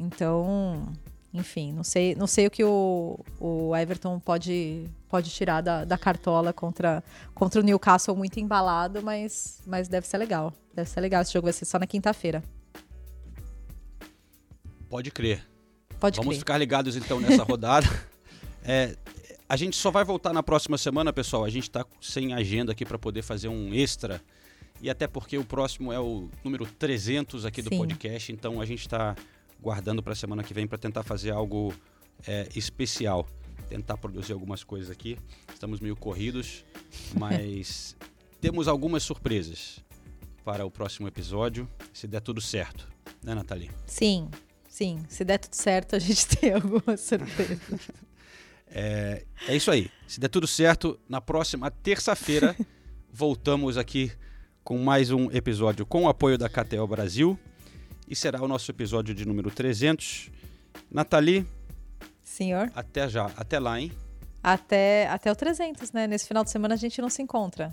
Então, 0.00 0.90
enfim, 1.32 1.72
não 1.72 1.84
sei, 1.84 2.14
não 2.14 2.26
sei 2.26 2.46
o 2.46 2.50
que 2.50 2.64
o, 2.64 3.20
o 3.38 3.76
Everton 3.76 4.18
pode, 4.18 4.86
pode 5.08 5.30
tirar 5.30 5.60
da, 5.60 5.84
da 5.84 5.98
cartola 5.98 6.54
contra, 6.54 7.04
contra 7.34 7.60
o 7.60 7.62
Newcastle 7.62 8.16
muito 8.16 8.40
embalado, 8.40 9.02
mas, 9.02 9.60
mas 9.66 9.88
deve 9.88 10.06
ser 10.06 10.16
legal. 10.16 10.54
Deve 10.74 10.88
ser 10.88 11.00
legal. 11.00 11.20
Esse 11.20 11.34
jogo 11.34 11.44
vai 11.44 11.52
ser 11.52 11.66
só 11.66 11.78
na 11.78 11.86
quinta-feira. 11.86 12.42
Pode 14.88 15.10
crer. 15.10 15.46
Pode 16.00 16.16
Vamos 16.16 16.30
crer. 16.30 16.38
ficar 16.38 16.56
ligados 16.58 16.96
então 16.96 17.20
nessa 17.20 17.42
rodada. 17.44 17.86
É, 18.62 18.94
a 19.48 19.56
gente 19.56 19.74
só 19.74 19.90
vai 19.90 20.04
voltar 20.04 20.34
na 20.34 20.42
próxima 20.42 20.76
semana, 20.76 21.14
pessoal. 21.14 21.46
A 21.46 21.48
gente 21.48 21.62
está 21.62 21.82
sem 21.98 22.34
agenda 22.34 22.72
aqui 22.72 22.84
para 22.84 22.98
poder 22.98 23.22
fazer 23.22 23.48
um 23.48 23.72
extra. 23.72 24.20
E 24.82 24.90
até 24.90 25.06
porque 25.06 25.38
o 25.38 25.44
próximo 25.44 25.90
é 25.90 25.98
o 25.98 26.28
número 26.44 26.66
300 26.66 27.46
aqui 27.46 27.62
do 27.62 27.70
Sim. 27.70 27.78
podcast. 27.78 28.32
Então 28.32 28.60
a 28.60 28.66
gente 28.66 28.80
está 28.80 29.16
guardando 29.60 30.02
para 30.02 30.12
a 30.12 30.16
semana 30.16 30.42
que 30.42 30.54
vem 30.54 30.66
para 30.66 30.78
tentar 30.78 31.02
fazer 31.02 31.30
algo 31.30 31.74
é, 32.26 32.48
especial. 32.54 33.26
Tentar 33.68 33.96
produzir 33.96 34.32
algumas 34.32 34.64
coisas 34.64 34.90
aqui. 34.90 35.18
Estamos 35.52 35.80
meio 35.80 35.94
corridos, 35.96 36.64
mas 37.18 37.96
temos 38.40 38.66
algumas 38.68 39.02
surpresas 39.02 39.84
para 40.44 40.64
o 40.64 40.70
próximo 40.70 41.06
episódio, 41.06 41.68
se 41.92 42.08
der 42.08 42.20
tudo 42.20 42.40
certo. 42.40 42.88
Né, 43.22 43.34
Nathalie? 43.34 43.70
Sim, 43.86 44.30
sim. 44.68 45.04
Se 45.08 45.24
der 45.24 45.38
tudo 45.38 45.54
certo, 45.54 45.94
a 45.94 45.98
gente 45.98 46.26
tem 46.36 46.52
alguma 46.52 46.96
surpresa. 46.96 47.60
É, 48.72 49.24
é 49.48 49.56
isso 49.56 49.68
aí. 49.68 49.90
Se 50.06 50.20
der 50.20 50.28
tudo 50.28 50.46
certo, 50.46 50.96
na 51.08 51.20
próxima 51.20 51.72
terça-feira 51.72 52.54
voltamos 53.12 53.76
aqui 53.76 54.12
com 54.62 54.78
mais 54.78 55.10
um 55.10 55.28
episódio 55.32 55.84
com 55.84 56.04
o 56.04 56.08
apoio 56.08 56.38
da 56.38 56.48
KTO 56.48 56.86
Brasil. 56.86 57.36
E 58.10 58.16
será 58.16 58.42
o 58.42 58.48
nosso 58.48 58.68
episódio 58.70 59.14
de 59.14 59.24
número 59.24 59.52
300. 59.52 60.30
Nathalie, 60.90 61.46
Senhor, 62.24 62.70
até 62.74 63.08
já. 63.08 63.30
Até 63.36 63.60
lá, 63.60 63.80
hein? 63.80 63.92
até, 64.42 65.06
até 65.08 65.30
o 65.30 65.36
300, 65.36 65.92
né? 65.92 66.06
Nesse 66.06 66.26
final 66.26 66.42
de 66.42 66.50
semana 66.50 66.74
a 66.74 66.76
gente 66.76 67.00
não 67.00 67.08
se 67.08 67.22
encontra. 67.22 67.72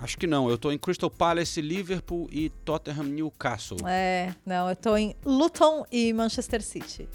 Acho 0.00 0.18
que 0.18 0.26
não. 0.26 0.48
Eu 0.48 0.58
tô 0.58 0.70
em 0.70 0.78
Crystal 0.78 1.10
Palace, 1.10 1.60
Liverpool 1.60 2.28
e 2.30 2.50
Tottenham 2.50 3.04
Newcastle. 3.04 3.78
É, 3.86 4.34
não, 4.44 4.68
eu 4.68 4.76
tô 4.76 4.96
em 4.96 5.14
Luton 5.24 5.84
e 5.90 6.12
Manchester 6.12 6.62
City. 6.62 7.08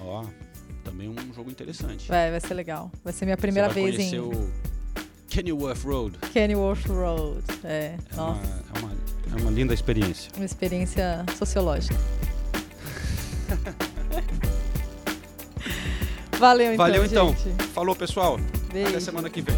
Ó, 0.00 0.24
também 0.82 1.08
um 1.08 1.32
jogo 1.32 1.50
interessante. 1.50 2.08
Vai, 2.08 2.30
vai 2.30 2.40
ser 2.40 2.54
legal. 2.54 2.90
Vai 3.02 3.12
ser 3.12 3.24
minha 3.24 3.36
primeira 3.36 3.68
vez 3.68 3.98
em 3.98 4.18
o 4.18 4.30
Kenilworth 5.34 5.82
Road. 5.84 6.16
Kenilworth 6.32 6.86
Road. 6.86 7.42
É, 7.64 7.96
É 8.12 8.16
nossa, 8.16 8.40
uma, 8.40 8.46
é, 8.46 8.78
uma, 8.78 8.92
é 9.36 9.40
uma 9.42 9.50
linda 9.50 9.74
experiência. 9.74 10.30
uma 10.36 10.44
experiência 10.44 11.24
sociológica. 11.36 11.96
Valeu 16.38 16.74
então, 16.74 16.86
Valeu 16.86 17.04
então. 17.04 17.34
gente. 17.36 17.64
Falou, 17.72 17.96
pessoal. 17.96 18.38
Beijo. 18.72 18.90
Até 18.90 19.00
semana 19.00 19.28
que 19.28 19.42
vem. 19.42 19.56